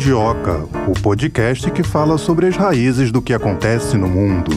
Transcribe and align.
Mundioca, 0.00 0.66
o 0.88 0.98
podcast 1.02 1.70
que 1.72 1.82
fala 1.82 2.16
sobre 2.16 2.46
as 2.46 2.56
raízes 2.56 3.12
do 3.12 3.20
que 3.20 3.34
acontece 3.34 3.98
no 3.98 4.08
mundo. 4.08 4.50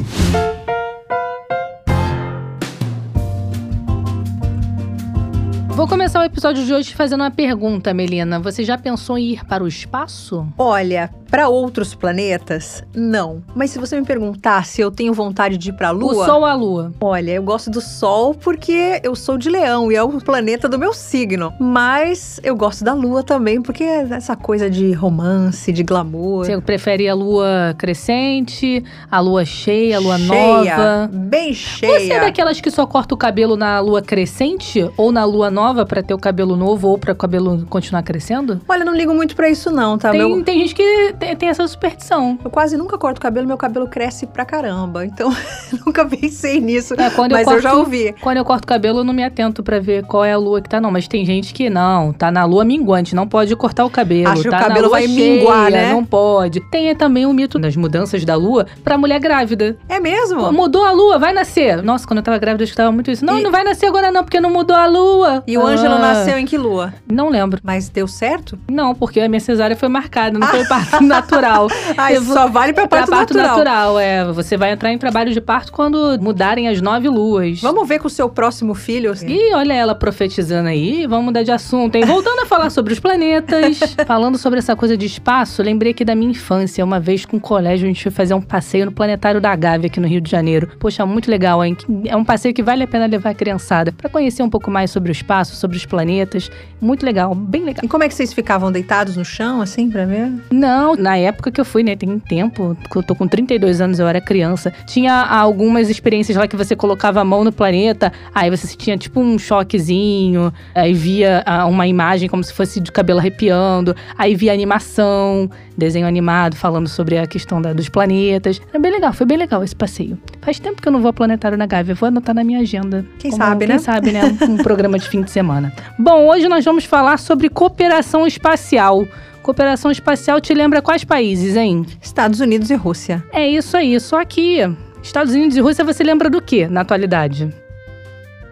Vou 5.68 5.86
começar 5.86 6.22
o 6.22 6.24
episódio 6.24 6.66
de 6.66 6.74
hoje 6.74 6.96
fazendo 6.96 7.20
uma 7.20 7.30
pergunta, 7.30 7.94
Melina. 7.94 8.40
Você 8.40 8.64
já 8.64 8.78
pensou 8.78 9.18
em 9.18 9.34
ir 9.34 9.44
para 9.44 9.62
o 9.62 9.68
espaço? 9.68 10.48
Olha, 10.58 11.10
para 11.34 11.50
outros 11.50 11.96
planetas, 11.96 12.84
não. 12.96 13.42
Mas 13.56 13.72
se 13.72 13.80
você 13.80 14.00
me 14.00 14.06
perguntar 14.06 14.64
se 14.68 14.80
eu 14.82 14.92
tenho 14.92 15.12
vontade 15.16 15.58
de 15.58 15.72
ir 15.72 15.74
para 15.74 15.88
a 15.88 15.92
Lua, 15.92 16.12
O 16.14 16.26
Sol 16.26 16.42
ou 16.42 16.46
a 16.46 16.54
Lua? 16.54 16.94
olha, 17.02 17.32
eu 17.32 17.42
gosto 17.42 17.72
do 17.72 17.82
Sol 17.82 18.36
porque 18.36 19.02
eu 19.04 19.16
sou 19.16 19.36
de 19.36 19.50
Leão 19.50 19.92
e 19.92 19.96
é 19.96 20.04
o 20.04 20.10
planeta 20.22 20.70
do 20.70 20.78
meu 20.78 20.94
signo. 20.94 21.52
Mas 21.60 22.40
eu 22.44 22.56
gosto 22.56 22.84
da 22.84 22.94
Lua 22.94 23.24
também 23.24 23.60
porque 23.64 23.84
é 23.84 24.02
essa 24.12 24.36
coisa 24.36 24.70
de 24.70 24.92
romance, 24.92 25.72
de 25.72 25.82
glamour. 25.82 26.46
Você 26.46 26.62
prefere 26.62 27.10
a 27.10 27.16
lua 27.16 27.74
crescente, 27.80 28.84
a 29.10 29.20
lua 29.20 29.44
cheia, 29.44 29.98
a 29.98 30.00
lua 30.00 30.20
cheia, 30.20 30.78
nova? 30.78 31.10
bem 31.12 31.52
cheia. 31.52 32.00
Você 32.00 32.12
é 32.14 32.20
daquelas 32.20 32.62
que 32.62 32.70
só 32.70 32.86
corta 32.86 33.16
o 33.16 33.18
cabelo 33.18 33.58
na 33.58 33.80
lua 33.80 34.04
crescente 34.04 34.88
ou 34.96 35.12
na 35.12 35.26
lua 35.26 35.50
nova 35.50 35.84
pra 35.84 36.04
ter 36.04 36.14
o 36.14 36.20
cabelo 36.20 36.56
novo 36.56 36.90
ou 36.90 36.98
pra 37.00 37.14
o 37.14 37.16
cabelo 37.16 37.66
continuar 37.72 38.04
crescendo? 38.04 38.62
Olha, 38.70 38.82
eu 38.82 38.86
não 38.86 38.94
ligo 38.96 39.16
muito 39.16 39.36
pra 39.36 39.50
isso 39.50 39.72
não, 39.72 39.98
tá? 39.98 40.12
Tem, 40.12 40.20
Meu- 40.20 40.44
tem 40.44 40.60
gente 40.60 40.76
que 40.76 41.14
tem, 41.26 41.36
tem 41.36 41.50
essa 41.50 41.68
superstição. 41.68 42.38
Eu 42.44 42.50
quase 42.50 42.78
nunca 42.78 42.98
corto 42.98 43.18
o 43.18 43.22
cabelo, 43.22 43.48
meu 43.48 43.58
cabelo 43.58 43.88
cresce 43.88 44.26
pra 44.28 44.46
caramba. 44.46 45.06
Então, 45.06 45.30
nunca 45.86 46.06
pensei 46.06 46.60
nisso. 46.60 46.94
É, 46.98 47.10
quando 47.10 47.34
mas 47.34 47.48
eu, 47.48 47.54
eu 47.54 47.62
já 47.62 47.70
corto- 47.72 47.86
ouvi. 47.86 48.16
Quando 48.22 48.38
eu 48.38 48.46
corto 48.46 48.64
o 48.64 48.68
cabelo, 48.68 49.00
eu 49.00 49.04
não 49.04 49.14
me 49.14 49.24
atento 49.24 49.64
pra 49.64 49.80
ver 49.80 50.04
qual 50.06 50.24
é 50.26 50.34
a 50.34 50.38
lua 50.38 50.62
que 50.62 50.70
tá, 50.70 50.80
não. 50.80 50.92
Mas 50.92 51.08
tem 51.08 51.26
gente 51.26 51.54
que 51.54 51.70
não, 51.70 52.14
tá 52.14 52.32
na 52.32 52.46
lua 52.46 52.64
minguante, 52.66 53.16
não 53.16 53.28
pode 53.28 53.56
cortar 53.56 53.86
o 53.86 53.90
cabelo. 53.90 54.30
Acha 54.30 54.42
que 54.44 54.48
o 54.48 54.52
tá 54.52 54.60
cabelo 54.60 54.90
vai 54.90 55.08
cheia, 55.08 55.38
minguar, 55.40 55.72
né? 55.72 55.92
Não 55.94 56.04
pode. 56.04 56.60
Tem 56.70 56.94
também 56.96 57.26
o 57.26 57.34
mito 57.34 57.58
das 57.60 57.76
mudanças 57.76 58.24
da 58.26 58.36
lua 58.36 58.66
pra 58.84 58.98
mulher 58.98 59.20
grávida. 59.20 59.78
É 59.90 60.00
mesmo? 60.00 60.52
Mudou 60.52 60.86
a 60.86 60.92
lua, 60.92 61.18
vai 61.20 61.34
nascer. 61.34 61.82
Nossa, 61.82 62.06
quando 62.08 62.18
eu 62.20 62.24
tava 62.24 62.38
grávida, 62.38 62.64
eu 62.64 62.66
escutava 62.66 62.92
muito 62.92 63.10
isso. 63.12 63.26
Não, 63.26 63.40
E- 63.40 63.44
não 63.44 63.52
vai 63.52 63.64
nascer 63.64 63.88
agora 63.88 64.12
não, 64.12 64.24
porque 64.24 64.40
não 64.40 64.50
mudou 64.50 64.76
a 64.76 64.86
lua. 64.86 65.44
E 65.48 65.58
o 65.58 65.66
Ângelo 65.66 65.96
Ah, 65.96 66.00
nasceu 66.00 66.38
em 66.38 66.46
que 66.46 66.58
lua? 66.58 66.94
Não 67.12 67.30
lembro. 67.30 67.60
Mas 67.64 67.90
deu 67.90 68.08
certo? 68.08 68.58
Não, 68.70 68.94
porque 68.96 69.20
a 69.20 69.28
minha 69.30 69.40
cesárea 69.40 69.76
foi 69.76 69.90
marcada, 69.90 70.38
não 70.38 70.48
foi 70.48 70.66
parto 70.66 71.03
natural. 71.04 71.68
Ai, 71.98 72.18
Eu 72.18 72.22
vou- 72.22 72.34
só 72.36 72.48
vale 72.48 72.74
pra 72.74 72.88
Pra 72.88 73.00
parto, 73.00 73.12
parto 73.12 73.34
natural. 73.34 73.58
natural, 73.58 74.00
é. 74.00 74.26
Você 74.34 74.58
vai 74.58 74.72
entrar 74.72 74.92
em 74.92 74.98
trabalho 74.98 75.32
de 75.34 75.40
parto 75.42 75.72
quando 75.72 76.18
mudarem 76.22 76.68
as 76.68 76.82
nove 76.82 77.08
luas. 77.10 77.62
Vamos 77.62 77.88
ver 77.88 78.00
com 78.00 78.08
o 78.08 78.10
seu 78.10 78.30
próximo 78.30 78.74
filho? 78.74 79.12
assim. 79.12 79.28
Ih, 79.28 79.54
olha 79.54 79.74
ela 79.74 79.96
profetizando 79.96 80.70
aí, 80.70 81.06
vamos 81.08 81.26
mudar 81.26 81.44
de 81.44 81.52
assunto, 81.52 81.96
hein? 81.96 82.06
Voltando 82.06 82.40
a 82.42 82.46
falar 82.46 82.70
sobre 82.70 82.94
os 82.94 83.00
planetas, 83.00 83.80
falando 84.06 84.38
sobre 84.38 84.60
essa 84.60 84.76
coisa 84.76 84.96
de 84.98 85.06
espaço, 85.06 85.62
lembrei 85.64 85.92
aqui 85.92 86.06
da 86.06 86.16
minha 86.16 86.32
infância. 86.32 86.84
Uma 86.84 87.00
vez 87.00 87.26
com 87.26 87.38
o 87.38 87.40
colégio, 87.40 87.86
a 87.86 87.88
gente 87.88 88.02
foi 88.04 88.12
fazer 88.12 88.34
um 88.34 88.42
passeio 88.42 88.86
no 88.86 88.92
Planetário 88.92 89.40
da 89.42 89.56
Gávea, 89.56 89.88
aqui 89.88 90.00
no 90.00 90.08
Rio 90.08 90.22
de 90.22 90.30
Janeiro. 90.30 90.70
Poxa, 90.80 91.06
muito 91.06 91.30
legal, 91.30 91.64
hein? 91.64 91.76
É 92.06 92.16
um 92.16 92.24
passeio 92.24 92.54
que 92.54 92.62
vale 92.64 92.84
a 92.84 92.88
pena 92.88 93.06
levar 93.06 93.32
a 93.32 93.34
criançada 93.34 93.92
pra 93.92 94.10
conhecer 94.10 94.44
um 94.44 94.50
pouco 94.50 94.70
mais 94.72 94.92
sobre 94.92 95.12
o 95.12 95.14
espaço, 95.14 95.56
sobre 95.56 95.78
os 95.78 95.86
planetas. 95.86 96.50
Muito 96.82 97.06
legal, 97.06 97.34
bem 97.34 97.64
legal. 97.64 97.82
E 97.84 97.88
como 97.88 98.04
é 98.04 98.08
que 98.10 98.14
vocês 98.14 98.34
ficavam 98.34 98.72
deitados 98.72 99.16
no 99.18 99.24
chão, 99.26 99.62
assim, 99.62 99.90
pra 99.90 100.06
ver? 100.06 100.32
Não, 100.52 100.93
na 100.98 101.18
época 101.18 101.52
que 101.52 101.60
eu 101.60 101.66
fui, 101.66 101.84
né? 101.84 101.96
Tem 101.96 102.18
tempo, 102.20 102.76
que 102.92 102.96
eu 102.98 103.04
tô 103.04 103.16
com 103.16 103.28
32 103.28 103.82
anos, 103.82 104.00
eu 104.00 104.08
era 104.08 104.20
criança. 104.22 104.72
Tinha 104.88 105.14
algumas 105.24 105.90
experiências 105.90 106.38
lá 106.38 106.48
que 106.48 106.56
você 106.56 106.76
colocava 106.76 107.22
a 107.22 107.24
mão 107.24 107.44
no 107.44 107.52
planeta, 107.52 108.12
aí 108.34 108.50
você 108.50 108.76
tinha 108.76 108.98
tipo 108.98 109.20
um 109.20 109.38
choquezinho, 109.38 110.54
aí 110.76 110.94
via 110.94 111.44
ah, 111.46 111.66
uma 111.66 111.88
imagem 111.88 112.30
como 112.30 112.44
se 112.44 112.54
fosse 112.54 112.80
de 112.80 112.92
cabelo 112.92 113.20
arrepiando, 113.20 113.96
aí 114.18 114.36
via 114.36 114.54
animação, 114.54 115.50
desenho 115.78 116.08
animado 116.08 116.56
falando 116.56 116.88
sobre 116.88 117.18
a 117.18 117.26
questão 117.26 117.62
da- 117.62 117.74
dos 117.74 117.90
planetas. 117.90 118.62
Era 118.70 118.80
bem 118.80 118.92
legal, 118.92 119.14
foi 119.14 119.26
bem 119.26 119.38
legal 119.38 119.64
esse 119.64 119.76
passeio. 119.76 120.18
Faz 120.42 120.60
tempo 120.60 120.82
que 120.82 120.88
eu 120.88 120.92
não 120.92 121.00
vou 121.00 121.08
ao 121.10 121.14
Planetário 121.14 121.58
na 121.58 121.66
Gávea, 121.66 121.96
vou 121.96 122.08
anotar 122.08 122.36
na 122.36 122.44
minha 122.44 122.60
agenda. 122.60 123.06
Quem 123.20 123.32
Como- 123.32 123.44
sabe, 123.44 123.66
quem 123.66 123.76
né? 123.76 123.80
sabe, 123.82 124.12
né? 124.12 124.22
Um 124.48 124.58
programa 124.58 124.98
de 125.00 125.08
fim 125.08 125.22
de 125.22 125.32
semana. 125.32 125.74
Bom, 125.98 126.28
hoje 126.28 126.48
nós 126.48 126.64
vamos 126.66 126.84
falar 126.86 127.18
sobre 127.18 127.50
cooperação 127.50 128.28
espacial. 128.28 129.06
Cooperação 129.44 129.92
espacial 129.92 130.40
te 130.42 130.54
lembra 130.54 130.82
quais 130.82 131.04
países, 131.04 131.56
hein? 131.56 131.86
Estados 132.02 132.40
Unidos 132.40 132.70
e 132.70 132.76
Rússia. 132.76 133.24
É 133.32 133.48
isso 133.48 133.76
aí, 133.78 134.00
só 134.00 134.24
que 134.24 134.60
Estados 135.04 135.34
Unidos 135.34 135.56
e 135.58 135.60
Rússia 135.60 135.84
você 135.84 136.02
lembra 136.04 136.30
do 136.30 136.42
que 136.42 136.66
na 136.68 136.82
atualidade? 136.82 137.50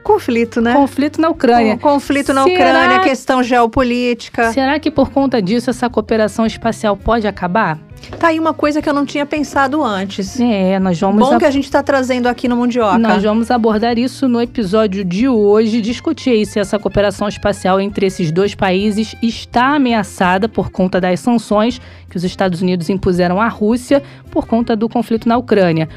Conflito, 0.03 0.59
né? 0.59 0.74
Conflito 0.74 1.22
na 1.22 1.29
Ucrânia. 1.29 1.78
Com- 1.78 1.91
Conflito 1.94 2.34
na 2.34 2.44
Será- 2.44 2.56
Ucrânia, 2.56 3.00
questão 3.02 3.41
geopolítica. 3.44 4.52
Será 4.52 4.79
que 4.79 4.90
por 4.91 5.12
conta 5.12 5.41
disso 5.41 5.69
essa 5.69 5.90
cooperação 5.90 6.46
espacial 6.46 6.97
pode 6.97 7.28
acabar? 7.28 7.78
Tá 8.20 8.28
aí 8.28 8.40
uma 8.40 8.54
coisa 8.54 8.82
que 8.82 8.90
eu 8.90 8.94
não 8.94 9.06
tinha 9.06 9.26
pensado 9.26 9.84
antes. 9.84 10.40
É, 10.40 10.80
nós 10.80 11.00
vamos 11.00 11.28
Bom 11.28 11.38
que 11.38 11.46
a 11.46 11.52
gente 11.52 11.70
tá 11.70 11.84
trazendo 11.84 12.28
aqui 12.28 12.48
no 12.48 12.56
Mundioca. 12.56 12.98
Nós 12.98 13.24
vamos 13.24 13.52
abordar 13.52 13.98
isso 13.98 14.28
no 14.28 14.42
episódio 14.42 15.04
de 15.04 15.28
hoje, 15.28 15.82
discutir 15.82 16.32
aí 16.32 16.46
se 16.46 16.60
essa 16.60 16.78
cooperação 16.80 17.28
espacial 17.28 17.80
entre 17.80 18.06
esses 18.06 18.32
dois 18.32 18.56
países 18.56 19.16
está 19.22 19.76
ameaçada 19.76 20.50
por 20.50 20.72
conta 20.72 21.00
das 21.00 21.20
sanções 21.20 21.80
que 22.10 22.18
os 22.18 22.24
Estados 22.24 22.62
Unidos 22.62 22.90
impuseram 22.90 23.40
à 23.40 23.48
Rússia 23.48 24.04
por 24.30 24.46
conta 24.46 24.76
do 24.76 24.90
conflito 24.90 25.28
na 25.28 25.38
Ucrânia. 25.38 25.88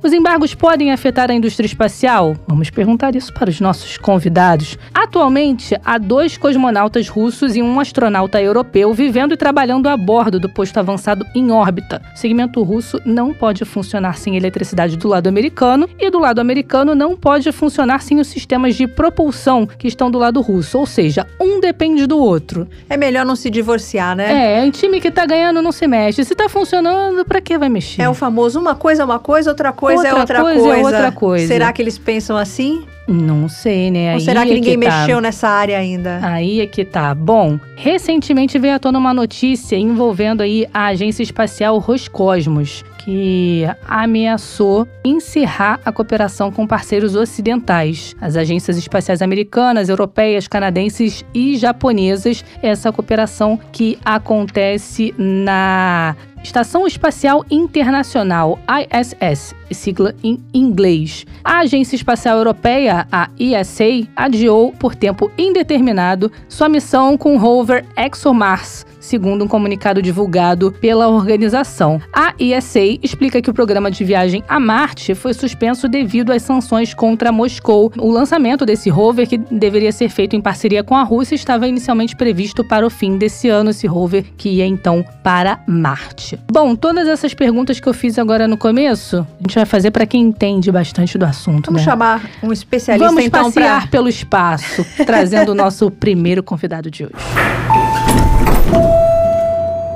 Os 0.00 0.12
embargos 0.12 0.54
podem 0.54 0.92
afetar 0.92 1.28
a 1.28 1.34
indústria 1.34 1.66
espacial? 1.66 2.36
Vamos 2.46 2.70
perguntar 2.70 3.16
isso 3.16 3.34
para 3.34 3.50
os 3.50 3.60
nossos 3.60 3.98
convidados. 3.98 4.78
Atualmente, 4.94 5.76
há 5.84 5.98
dois 5.98 6.38
cosmonautas 6.38 7.08
russos 7.08 7.56
e 7.56 7.62
um 7.62 7.80
astronauta 7.80 8.40
europeu 8.40 8.94
vivendo 8.94 9.34
e 9.34 9.36
trabalhando 9.36 9.88
a 9.88 9.96
bordo 9.96 10.38
do 10.38 10.48
posto 10.48 10.78
avançado 10.78 11.26
em 11.34 11.50
órbita. 11.50 12.00
O 12.14 12.16
segmento 12.16 12.62
russo 12.62 13.00
não 13.04 13.34
pode 13.34 13.64
funcionar 13.64 14.16
sem 14.16 14.36
eletricidade 14.36 14.96
do 14.96 15.08
lado 15.08 15.26
americano 15.26 15.88
e 15.98 16.08
do 16.10 16.20
lado 16.20 16.38
americano 16.38 16.94
não 16.94 17.16
pode 17.16 17.50
funcionar 17.50 18.00
sem 18.00 18.20
os 18.20 18.28
sistemas 18.28 18.76
de 18.76 18.86
propulsão 18.86 19.66
que 19.66 19.88
estão 19.88 20.12
do 20.12 20.18
lado 20.18 20.40
russo, 20.40 20.78
ou 20.78 20.86
seja, 20.86 21.26
um 21.40 21.58
depende 21.58 22.06
do 22.06 22.18
outro. 22.18 22.68
É 22.88 22.96
melhor 22.96 23.26
não 23.26 23.34
se 23.34 23.50
divorciar, 23.50 24.14
né? 24.14 24.60
É, 24.60 24.64
um 24.64 24.70
time 24.70 25.00
que 25.00 25.10
tá 25.10 25.26
ganhando 25.26 25.60
não 25.60 25.72
se 25.72 25.88
mexe. 25.88 26.24
Se 26.24 26.36
tá 26.36 26.48
funcionando, 26.48 27.24
pra 27.24 27.40
que 27.40 27.58
vai 27.58 27.68
mexer? 27.68 28.02
É 28.02 28.08
o 28.08 28.14
famoso 28.14 28.60
uma 28.60 28.76
coisa 28.76 29.02
é 29.02 29.04
uma 29.04 29.18
coisa, 29.18 29.50
outra 29.50 29.72
coisa 29.72 29.87
é 29.90 30.14
Outra 30.14 30.20
outra 30.20 30.40
coisa 30.40 30.60
coisa. 30.60 30.76
é 30.76 30.82
outra 30.82 31.12
coisa. 31.12 31.46
Será 31.46 31.72
que 31.72 31.82
eles 31.82 31.98
pensam 31.98 32.36
assim? 32.36 32.84
Não 33.06 33.48
sei, 33.48 33.90
né? 33.90 34.10
Ou 34.10 34.14
Aí 34.16 34.20
será 34.20 34.44
que 34.44 34.50
é 34.50 34.54
ninguém 34.54 34.78
tá. 34.78 35.00
mexeu 35.00 35.20
nessa 35.20 35.48
área 35.48 35.78
ainda? 35.78 36.20
Aí 36.22 36.60
é 36.60 36.66
que 36.66 36.84
tá. 36.84 37.14
Bom, 37.14 37.58
recentemente 37.74 38.58
veio 38.58 38.74
à 38.74 38.78
tona 38.78 38.98
uma 38.98 39.14
notícia 39.14 39.76
envolvendo 39.76 40.42
aí 40.42 40.66
a 40.74 40.86
agência 40.86 41.22
espacial 41.22 41.78
Roscosmos, 41.78 42.84
que 43.08 43.64
ameaçou 43.86 44.86
encerrar 45.02 45.80
a 45.82 45.90
cooperação 45.90 46.52
com 46.52 46.66
parceiros 46.66 47.16
ocidentais, 47.16 48.14
as 48.20 48.36
agências 48.36 48.76
espaciais 48.76 49.22
americanas, 49.22 49.88
europeias, 49.88 50.46
canadenses 50.46 51.24
e 51.32 51.56
japonesas. 51.56 52.44
Essa 52.62 52.92
cooperação 52.92 53.58
que 53.72 53.98
acontece 54.04 55.14
na 55.16 56.14
Estação 56.42 56.86
Espacial 56.86 57.46
Internacional, 57.50 58.58
ISS, 58.68 59.54
sigla 59.70 60.14
em 60.22 60.38
inglês. 60.52 61.24
A 61.42 61.60
Agência 61.60 61.96
Espacial 61.96 62.36
Europeia, 62.36 63.06
a 63.10 63.30
ESA, 63.40 64.06
adiou 64.14 64.70
por 64.72 64.94
tempo 64.94 65.30
indeterminado 65.38 66.30
sua 66.46 66.68
missão 66.68 67.16
com 67.16 67.36
o 67.36 67.38
rover 67.38 67.86
ExoMars, 67.96 68.86
segundo 69.08 69.44
um 69.44 69.48
comunicado 69.48 70.02
divulgado 70.02 70.70
pela 70.80 71.08
organização. 71.08 72.00
A 72.12 72.34
ESA 72.38 72.80
explica 73.02 73.40
que 73.40 73.50
o 73.50 73.54
programa 73.54 73.90
de 73.90 74.04
viagem 74.04 74.44
a 74.48 74.60
Marte 74.60 75.14
foi 75.14 75.32
suspenso 75.32 75.88
devido 75.88 76.30
às 76.30 76.42
sanções 76.42 76.92
contra 76.92 77.32
Moscou. 77.32 77.90
O 77.98 78.10
lançamento 78.10 78.66
desse 78.66 78.90
rover, 78.90 79.26
que 79.26 79.38
deveria 79.38 79.90
ser 79.90 80.08
feito 80.08 80.36
em 80.36 80.40
parceria 80.40 80.84
com 80.84 80.94
a 80.94 81.02
Rússia, 81.02 81.34
estava 81.34 81.66
inicialmente 81.66 82.14
previsto 82.14 82.62
para 82.62 82.86
o 82.86 82.90
fim 82.90 83.16
desse 83.16 83.48
ano, 83.48 83.70
esse 83.70 83.86
rover 83.86 84.24
que 84.36 84.48
ia 84.50 84.66
então 84.66 85.04
para 85.22 85.60
Marte. 85.66 86.38
Bom, 86.52 86.76
todas 86.76 87.08
essas 87.08 87.32
perguntas 87.32 87.80
que 87.80 87.88
eu 87.88 87.94
fiz 87.94 88.18
agora 88.18 88.46
no 88.46 88.56
começo, 88.56 89.26
a 89.38 89.42
gente 89.42 89.54
vai 89.54 89.64
fazer 89.64 89.90
para 89.90 90.06
quem 90.06 90.22
entende 90.22 90.70
bastante 90.70 91.16
do 91.16 91.24
assunto, 91.24 91.66
Vamos 91.66 91.80
né? 91.80 91.84
chamar 91.84 92.28
um 92.42 92.52
especialista 92.52 93.06
Vamos 93.08 93.24
então 93.24 93.44
passear 93.44 93.82
pra. 93.82 93.90
pelo 93.90 94.08
espaço, 94.08 94.84
trazendo 95.06 95.52
o 95.52 95.54
nosso 95.54 95.90
primeiro 95.92 96.42
convidado 96.42 96.90
de 96.90 97.04
hoje. 97.04 97.87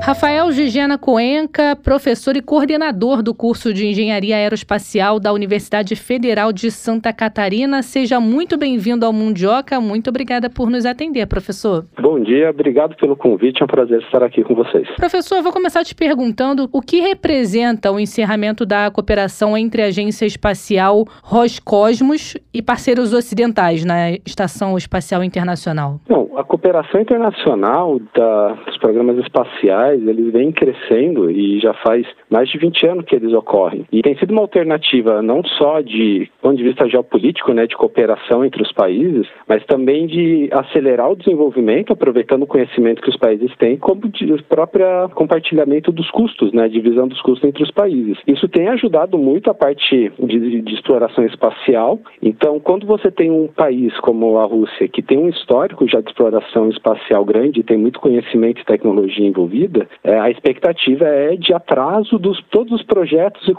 Rafael 0.04 0.50
Gigena 0.50 0.98
Coenca, 0.98 1.76
professor 1.76 2.36
e 2.36 2.42
coordenador 2.42 3.22
do 3.22 3.32
curso 3.32 3.72
de 3.72 3.86
Engenharia 3.86 4.34
Aeroespacial 4.36 5.20
da 5.20 5.32
Universidade 5.32 5.94
Federal 5.94 6.52
de 6.52 6.72
Santa 6.72 7.12
Catarina. 7.12 7.82
Seja 7.82 8.18
muito 8.18 8.58
bem-vindo 8.58 9.06
ao 9.06 9.12
Mundioca. 9.12 9.80
Muito 9.80 10.10
obrigada 10.10 10.50
por 10.50 10.68
nos 10.68 10.84
atender, 10.84 11.26
professor. 11.28 11.86
Bom 12.00 12.18
dia, 12.20 12.50
obrigado 12.50 12.96
pelo 12.96 13.14
convite, 13.16 13.62
é 13.62 13.64
um 13.64 13.68
prazer 13.68 14.02
estar 14.02 14.24
aqui 14.24 14.42
com 14.42 14.56
vocês. 14.56 14.88
Professor, 14.96 15.36
eu 15.36 15.42
vou 15.44 15.52
começar 15.52 15.84
te 15.84 15.94
perguntando 15.94 16.68
o 16.72 16.80
que 16.82 17.00
representa 17.00 17.92
o 17.92 18.00
encerramento 18.00 18.66
da 18.66 18.90
cooperação 18.90 19.56
entre 19.56 19.82
a 19.82 19.86
Agência 19.86 20.26
Espacial 20.26 21.04
Roscosmos 21.22 22.36
e 22.52 22.60
parceiros 22.60 23.12
ocidentais 23.14 23.84
na 23.84 24.10
Estação 24.26 24.76
Espacial 24.76 25.22
Internacional. 25.22 26.00
Bom, 26.08 26.28
a 26.36 26.42
cooperação 26.42 27.00
internacional 27.00 28.00
da- 28.16 28.54
dos 28.66 28.76
programas 28.78 29.16
espaciais 29.18 29.91
espaciais, 29.92 30.06
eles 30.06 30.32
vêm 30.32 30.52
crescendo 30.52 31.30
e 31.30 31.60
já 31.60 31.74
faz 31.74 32.06
mais 32.30 32.48
de 32.48 32.58
20 32.58 32.86
anos 32.86 33.04
que 33.04 33.14
eles 33.14 33.32
ocorrem. 33.32 33.84
E 33.92 34.02
tem 34.02 34.16
sido 34.16 34.32
uma 34.32 34.42
alternativa 34.42 35.22
não 35.22 35.44
só 35.44 35.80
de 35.80 36.30
ponto 36.40 36.56
de 36.56 36.62
vista 36.62 36.88
geopolítico, 36.88 37.52
né, 37.52 37.66
de 37.66 37.76
cooperação 37.76 38.44
entre 38.44 38.62
os 38.62 38.72
países, 38.72 39.26
mas 39.46 39.64
também 39.66 40.06
de 40.06 40.48
acelerar 40.52 41.10
o 41.10 41.16
desenvolvimento, 41.16 41.92
aproveitando 41.92 42.42
o 42.42 42.46
conhecimento 42.46 43.02
que 43.02 43.10
os 43.10 43.16
países 43.16 43.54
têm, 43.56 43.76
como 43.76 44.08
de 44.08 44.42
próprio 44.48 45.08
compartilhamento 45.14 45.92
dos 45.92 46.10
custos, 46.10 46.52
né, 46.52 46.68
divisão 46.68 47.06
dos 47.06 47.20
custos 47.20 47.48
entre 47.48 47.62
os 47.62 47.70
países. 47.70 48.18
Isso 48.26 48.48
tem 48.48 48.68
ajudado 48.68 49.18
muito 49.18 49.50
a 49.50 49.54
parte 49.54 50.12
de, 50.18 50.62
de 50.62 50.74
exploração 50.74 51.24
espacial. 51.24 51.98
Então, 52.22 52.58
quando 52.58 52.86
você 52.86 53.10
tem 53.10 53.30
um 53.30 53.48
país 53.48 53.98
como 54.00 54.38
a 54.38 54.44
Rússia, 54.44 54.88
que 54.88 55.02
tem 55.02 55.18
um 55.18 55.28
histórico 55.28 55.88
já 55.88 56.00
de 56.00 56.08
exploração 56.08 56.68
espacial 56.68 57.24
grande, 57.24 57.62
tem 57.62 57.76
muito 57.76 58.00
conhecimento 58.00 58.60
e 58.60 58.64
tecnologia 58.64 59.26
envolvida, 59.26 59.81
é, 60.04 60.18
a 60.18 60.30
expectativa 60.30 61.04
é 61.04 61.36
de 61.36 61.52
atraso 61.52 62.18
dos 62.18 62.42
todos 62.50 62.72
os 62.72 62.82
projetos 62.82 63.46
e 63.48 63.52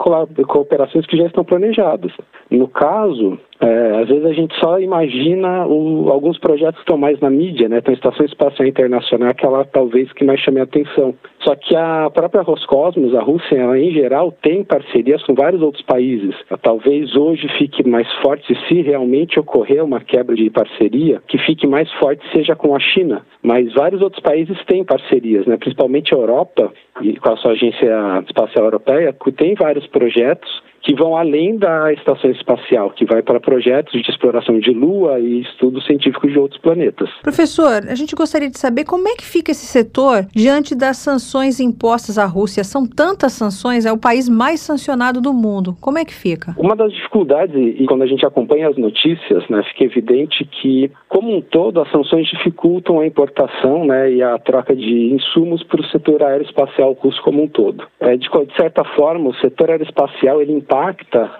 cooperações 0.44 1.06
que 1.06 1.16
já 1.16 1.26
estão 1.26 1.44
planejados. 1.44 2.12
No 2.50 2.68
caso, 2.68 3.38
é, 3.64 4.02
às 4.02 4.08
vezes 4.08 4.24
a 4.26 4.32
gente 4.32 4.54
só 4.60 4.78
imagina 4.78 5.66
o, 5.66 6.10
alguns 6.10 6.38
projetos 6.38 6.74
que 6.76 6.82
estão 6.82 6.98
mais 6.98 7.18
na 7.20 7.30
mídia, 7.30 7.66
né? 7.66 7.78
Então, 7.78 7.92
a 7.92 7.96
Estação 7.96 8.26
Espacial 8.26 8.68
Internacional 8.68 9.28
é 9.28 9.30
aquela 9.30 9.64
talvez 9.64 10.12
que 10.12 10.24
mais 10.24 10.38
chame 10.40 10.60
a 10.60 10.64
atenção. 10.64 11.14
Só 11.42 11.54
que 11.54 11.74
a 11.74 12.10
própria 12.10 12.42
Roscosmos, 12.42 13.14
a 13.14 13.22
Rússia, 13.22 13.56
ela, 13.56 13.78
em 13.78 13.90
geral, 13.90 14.32
tem 14.32 14.62
parcerias 14.62 15.22
com 15.22 15.34
vários 15.34 15.62
outros 15.62 15.82
países. 15.84 16.34
Talvez 16.62 17.16
hoje 17.16 17.48
fique 17.56 17.88
mais 17.88 18.10
forte, 18.20 18.54
se 18.68 18.82
realmente 18.82 19.40
ocorrer 19.40 19.82
uma 19.82 20.00
quebra 20.00 20.34
de 20.34 20.50
parceria, 20.50 21.22
que 21.26 21.38
fique 21.38 21.66
mais 21.66 21.90
forte 21.94 22.22
seja 22.34 22.54
com 22.54 22.76
a 22.76 22.80
China. 22.80 23.22
Mas 23.42 23.72
vários 23.72 24.02
outros 24.02 24.22
países 24.22 24.56
têm 24.66 24.84
parcerias, 24.84 25.46
né? 25.46 25.56
principalmente 25.56 26.14
a 26.14 26.18
Europa, 26.18 26.70
e 27.00 27.16
com 27.16 27.32
a 27.32 27.36
sua 27.36 27.52
Agência 27.52 28.22
Espacial 28.26 28.66
Europeia, 28.66 29.12
que 29.12 29.32
tem 29.32 29.54
vários 29.54 29.86
projetos 29.86 30.62
que 30.84 30.94
vão 30.94 31.16
além 31.16 31.56
da 31.56 31.92
estação 31.92 32.30
espacial, 32.30 32.90
que 32.90 33.06
vai 33.06 33.22
para 33.22 33.40
projetos 33.40 34.00
de 34.02 34.10
exploração 34.10 34.58
de 34.60 34.70
Lua 34.70 35.18
e 35.18 35.40
estudos 35.40 35.84
científicos 35.86 36.30
de 36.30 36.38
outros 36.38 36.60
planetas. 36.60 37.08
Professor, 37.22 37.82
a 37.88 37.94
gente 37.94 38.14
gostaria 38.14 38.50
de 38.50 38.58
saber 38.58 38.84
como 38.84 39.08
é 39.08 39.16
que 39.16 39.24
fica 39.24 39.50
esse 39.50 39.66
setor 39.66 40.26
diante 40.34 40.74
das 40.74 40.98
sanções 40.98 41.58
impostas 41.58 42.18
à 42.18 42.26
Rússia. 42.26 42.62
São 42.62 42.86
tantas 42.86 43.32
sanções, 43.32 43.86
é 43.86 43.92
o 43.92 43.96
país 43.96 44.28
mais 44.28 44.60
sancionado 44.60 45.20
do 45.20 45.32
mundo. 45.32 45.74
Como 45.80 45.98
é 45.98 46.04
que 46.04 46.14
fica? 46.14 46.54
Uma 46.58 46.76
das 46.76 46.92
dificuldades, 46.92 47.54
e 47.56 47.86
quando 47.86 48.02
a 48.02 48.06
gente 48.06 48.26
acompanha 48.26 48.68
as 48.68 48.76
notícias, 48.76 49.48
né, 49.48 49.62
fica 49.72 49.84
evidente 49.84 50.44
que, 50.44 50.90
como 51.08 51.34
um 51.34 51.40
todo, 51.40 51.80
as 51.80 51.90
sanções 51.90 52.28
dificultam 52.28 53.00
a 53.00 53.06
importação 53.06 53.86
né, 53.86 54.12
e 54.12 54.22
a 54.22 54.38
troca 54.38 54.76
de 54.76 55.14
insumos 55.14 55.62
para 55.62 55.80
o 55.80 55.84
setor 55.86 56.22
aeroespacial 56.22 56.92
russo 56.92 57.22
como 57.22 57.42
um 57.42 57.48
todo. 57.48 57.84
É, 58.00 58.16
de, 58.16 58.28
de 58.28 58.56
certa 58.56 58.84
forma, 58.96 59.30
o 59.30 59.34
setor 59.36 59.70
aeroespacial 59.70 60.42
ele 60.42 60.52
impacta, 60.52 60.73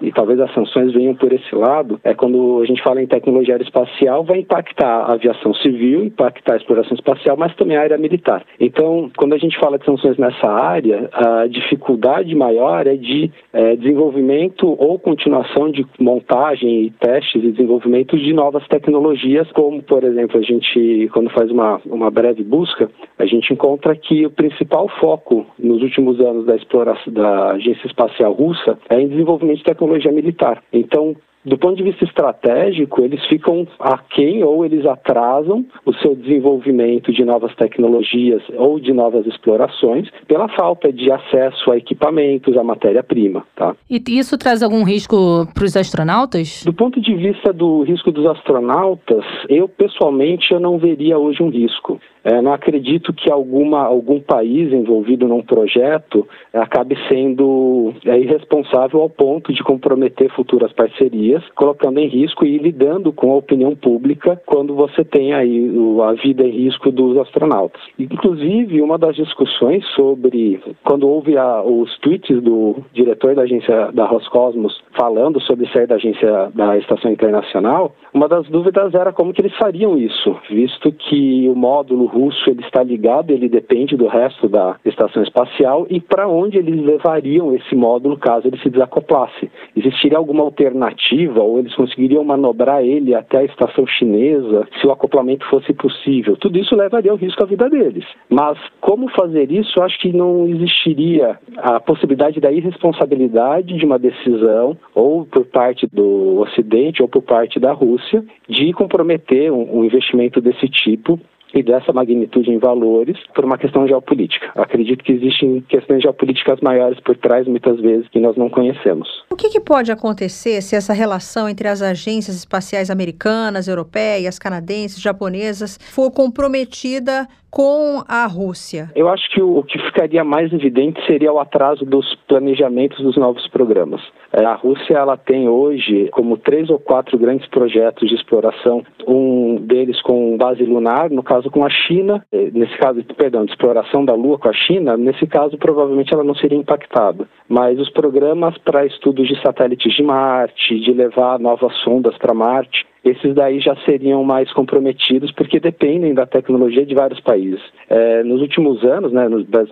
e 0.01 0.11
talvez 0.11 0.39
as 0.39 0.53
sanções 0.53 0.93
venham 0.93 1.15
por 1.15 1.31
esse 1.31 1.55
lado, 1.55 1.99
é 2.03 2.13
quando 2.13 2.61
a 2.61 2.65
gente 2.65 2.81
fala 2.81 3.01
em 3.01 3.07
tecnologia 3.07 3.55
aeroespacial, 3.55 4.23
vai 4.23 4.39
impactar 4.39 5.05
a 5.05 5.13
aviação 5.13 5.53
civil, 5.55 6.05
impactar 6.05 6.53
a 6.53 6.57
exploração 6.57 6.95
espacial, 6.95 7.35
mas 7.37 7.55
também 7.55 7.77
a 7.77 7.81
área 7.81 7.97
militar. 7.97 8.43
Então, 8.59 9.09
quando 9.17 9.33
a 9.33 9.37
gente 9.37 9.57
fala 9.59 9.77
de 9.77 9.85
sanções 9.85 10.17
nessa 10.17 10.49
área, 10.49 11.09
a 11.13 11.47
dificuldade 11.47 12.33
maior 12.35 12.87
é 12.87 12.95
de 12.95 13.31
é, 13.53 13.75
desenvolvimento 13.75 14.67
ou 14.67 14.97
continuação 14.99 15.71
de 15.71 15.85
montagem 15.99 16.83
e 16.83 16.91
testes 16.91 17.43
e 17.43 17.51
desenvolvimento 17.51 18.17
de 18.17 18.33
novas 18.33 18.65
tecnologias, 18.67 19.51
como, 19.51 19.81
por 19.83 20.03
exemplo, 20.03 20.39
a 20.39 20.43
gente, 20.43 21.09
quando 21.13 21.29
faz 21.29 21.51
uma, 21.51 21.81
uma 21.85 22.09
breve 22.09 22.43
busca, 22.43 22.89
a 23.17 23.25
gente 23.25 23.53
encontra 23.53 23.95
que 23.95 24.25
o 24.25 24.31
principal 24.31 24.87
foco 24.99 25.45
nos 25.57 25.81
últimos 25.81 26.19
anos 26.19 26.45
da 26.45 26.55
exploração 26.55 27.11
da 27.13 27.51
Agência 27.51 27.87
Espacial 27.87 28.33
Russa 28.33 28.77
é 28.89 28.99
em 28.99 29.07
desenvolvimento 29.25 29.57
de 29.57 29.63
tecnologia 29.63 30.11
militar. 30.11 30.63
Então, 30.71 31.15
do 31.45 31.57
ponto 31.57 31.75
de 31.75 31.83
vista 31.83 32.03
estratégico, 32.03 33.03
eles 33.03 33.23
ficam 33.27 33.67
aquém 33.79 34.43
ou 34.43 34.65
eles 34.65 34.85
atrasam 34.85 35.65
o 35.85 35.93
seu 35.93 36.15
desenvolvimento 36.15 37.13
de 37.13 37.23
novas 37.23 37.55
tecnologias 37.55 38.41
ou 38.57 38.79
de 38.79 38.91
novas 38.91 39.25
explorações 39.27 40.09
pela 40.27 40.47
falta 40.49 40.91
de 40.91 41.11
acesso 41.11 41.71
a 41.71 41.77
equipamentos, 41.77 42.57
a 42.57 42.63
matéria-prima. 42.63 43.45
Tá? 43.55 43.75
E 43.89 44.01
isso 44.07 44.37
traz 44.37 44.63
algum 44.63 44.83
risco 44.83 45.47
para 45.53 45.65
os 45.65 45.77
astronautas? 45.77 46.63
Do 46.65 46.73
ponto 46.73 46.99
de 46.99 47.13
vista 47.15 47.53
do 47.53 47.83
risco 47.83 48.11
dos 48.11 48.25
astronautas, 48.25 49.23
eu 49.47 49.67
pessoalmente 49.67 50.51
eu 50.51 50.59
não 50.59 50.77
veria 50.77 51.17
hoje 51.17 51.43
um 51.43 51.49
risco. 51.49 51.99
É, 52.25 52.41
não 52.41 52.53
acredito 52.53 53.13
que 53.13 53.31
alguma, 53.31 53.83
algum 53.83 54.19
país 54.19 54.73
envolvido 54.73 55.27
num 55.27 55.43
projeto 55.43 56.27
acabe 56.51 56.97
sendo 57.07 57.93
é, 58.03 58.19
irresponsável 58.19 59.01
ao 59.01 59.09
ponto 59.11 59.53
de 59.53 59.61
comprometer 59.63 60.31
futuras 60.31 60.73
parcerias, 60.73 61.34
colocando 61.55 61.99
em 61.99 62.07
risco 62.07 62.45
e 62.45 62.57
lidando 62.57 63.11
com 63.11 63.31
a 63.31 63.37
opinião 63.37 63.75
pública 63.75 64.41
quando 64.45 64.75
você 64.75 65.03
tem 65.03 65.33
aí 65.33 65.71
a 66.03 66.13
vida 66.13 66.43
em 66.45 66.51
risco 66.51 66.91
dos 66.91 67.17
astronautas. 67.17 67.81
Inclusive, 67.97 68.81
uma 68.81 68.97
das 68.97 69.15
discussões 69.15 69.85
sobre 69.95 70.59
quando 70.83 71.07
houve 71.07 71.37
a, 71.37 71.61
os 71.61 71.97
tweets 71.99 72.41
do 72.41 72.77
diretor 72.93 73.35
da 73.35 73.43
agência 73.43 73.91
da 73.91 74.05
Roscosmos 74.05 74.81
falando 74.97 75.41
sobre 75.41 75.67
sair 75.71 75.87
da 75.87 75.95
agência 75.95 76.51
da 76.53 76.77
Estação 76.77 77.11
Internacional, 77.11 77.95
uma 78.13 78.27
das 78.27 78.47
dúvidas 78.47 78.93
era 78.93 79.11
como 79.11 79.33
que 79.33 79.41
eles 79.41 79.55
fariam 79.57 79.97
isso, 79.97 80.37
visto 80.49 80.91
que 80.91 81.49
o 81.49 81.55
módulo 81.55 82.05
russo 82.05 82.49
ele 82.49 82.61
está 82.61 82.81
ligado, 82.83 83.31
ele 83.31 83.49
depende 83.49 83.97
do 83.97 84.07
resto 84.07 84.47
da 84.47 84.77
estação 84.85 85.23
espacial 85.23 85.85
e 85.89 85.99
para 85.99 86.27
onde 86.27 86.57
eles 86.57 86.79
levariam 86.81 87.53
esse 87.53 87.75
módulo 87.75 88.17
caso 88.17 88.47
ele 88.47 88.57
se 88.59 88.69
desacoplasse. 88.69 89.49
Existiria 89.75 90.17
alguma 90.17 90.43
alternativa 90.43 91.24
ou 91.29 91.59
eles 91.59 91.73
conseguiriam 91.75 92.23
manobrar 92.23 92.83
ele 92.83 93.15
até 93.15 93.39
a 93.39 93.43
estação 93.43 93.85
chinesa 93.87 94.67
se 94.79 94.87
o 94.87 94.91
acoplamento 94.91 95.45
fosse 95.49 95.73
possível? 95.73 96.35
Tudo 96.37 96.57
isso 96.57 96.75
levaria 96.75 97.11
ao 97.11 97.17
risco 97.17 97.43
à 97.43 97.45
vida 97.45 97.69
deles. 97.69 98.05
Mas 98.29 98.57
como 98.81 99.09
fazer 99.09 99.51
isso? 99.51 99.81
Acho 99.81 99.99
que 99.99 100.11
não 100.11 100.47
existiria 100.47 101.37
a 101.57 101.79
possibilidade 101.79 102.39
da 102.39 102.51
irresponsabilidade 102.51 103.77
de 103.77 103.85
uma 103.85 103.99
decisão 103.99 104.77
ou 104.93 105.25
por 105.25 105.45
parte 105.45 105.87
do 105.91 106.39
Ocidente 106.41 107.01
ou 107.01 107.07
por 107.07 107.21
parte 107.21 107.59
da 107.59 107.71
Rússia 107.71 108.23
de 108.47 108.71
comprometer 108.73 109.51
um, 109.51 109.79
um 109.79 109.83
investimento 109.83 110.41
desse 110.41 110.67
tipo 110.67 111.19
e 111.55 111.63
dessa 111.63 111.93
magnitude 111.93 112.51
em 112.51 112.59
valores 112.59 113.17
por 113.33 113.45
uma 113.45 113.57
questão 113.57 113.87
geopolítica. 113.87 114.51
Acredito 114.55 115.03
que 115.03 115.13
existem 115.13 115.61
questões 115.69 116.01
geopolíticas 116.01 116.59
maiores 116.61 116.99
por 116.99 117.15
trás, 117.15 117.47
muitas 117.47 117.79
vezes, 117.79 118.07
que 118.09 118.19
nós 118.19 118.35
não 118.35 118.49
conhecemos. 118.49 119.07
O 119.29 119.35
que, 119.35 119.49
que 119.49 119.61
pode 119.61 119.91
acontecer 119.91 120.61
se 120.61 120.75
essa 120.75 120.93
relação 120.93 121.47
entre 121.47 121.67
as 121.67 121.81
agências 121.81 122.35
espaciais 122.35 122.89
americanas, 122.89 123.67
europeias, 123.67 124.37
canadenses, 124.37 125.01
japonesas 125.01 125.79
for 125.81 126.11
comprometida 126.11 127.27
com 127.55 128.03
a 128.05 128.27
Rússia? 128.27 128.91
Eu 128.93 129.07
acho 129.07 129.29
que 129.29 129.41
o, 129.41 129.59
o 129.59 129.63
que 129.63 129.79
ficaria 129.79 130.25
mais 130.25 130.51
evidente 130.51 130.99
seria 131.05 131.31
o 131.31 131.39
atraso 131.39 131.85
dos 131.85 132.13
planejamentos 132.27 133.01
dos 133.01 133.15
novos 133.15 133.47
programas. 133.47 134.01
É, 134.33 134.43
a 134.43 134.55
Rússia 134.55 134.95
ela 134.95 135.15
tem 135.15 135.47
hoje 135.47 136.09
como 136.11 136.35
três 136.35 136.69
ou 136.69 136.77
quatro 136.77 137.17
grandes 137.17 137.47
projetos 137.47 138.09
de 138.09 138.15
exploração, 138.15 138.83
um 139.07 139.55
deles 139.55 140.01
com 140.01 140.35
base 140.35 140.65
lunar, 140.65 141.09
no 141.09 141.23
caso 141.23 141.49
com 141.49 141.63
a 141.63 141.69
China, 141.69 142.25
nesse 142.29 142.77
caso, 142.77 143.01
perdão, 143.15 143.45
de 143.45 143.51
exploração 143.51 144.03
da 144.03 144.13
Lua 144.13 144.37
com 144.37 144.49
a 144.49 144.53
China, 144.53 144.97
nesse 144.97 145.25
caso 145.25 145.57
provavelmente 145.57 146.13
ela 146.13 146.25
não 146.25 146.35
seria 146.35 146.57
impactada. 146.57 147.25
Mas 147.47 147.79
os 147.79 147.89
programas 147.89 148.57
para 148.57 148.85
estudos 148.85 149.27
de 149.27 149.39
satélites 149.41 149.93
de 149.95 150.03
Marte, 150.03 150.79
de 150.79 150.91
levar 150.91 151.39
novas 151.39 151.73
sondas 151.77 152.17
para 152.17 152.33
Marte, 152.33 152.85
esses 153.03 153.35
daí 153.35 153.59
já 153.59 153.75
seriam 153.85 154.23
mais 154.23 154.51
comprometidos 154.51 155.31
porque 155.31 155.59
dependem 155.59 156.15
da 156.15 156.25
tecnologia 156.25 156.83
de 156.83 156.95
vários 156.95 157.19
países. 157.19 157.61
É, 157.87 158.23
nos 158.23 158.41
últimos 158.41 158.83
anos, 158.83 159.11
né, 159.11 159.27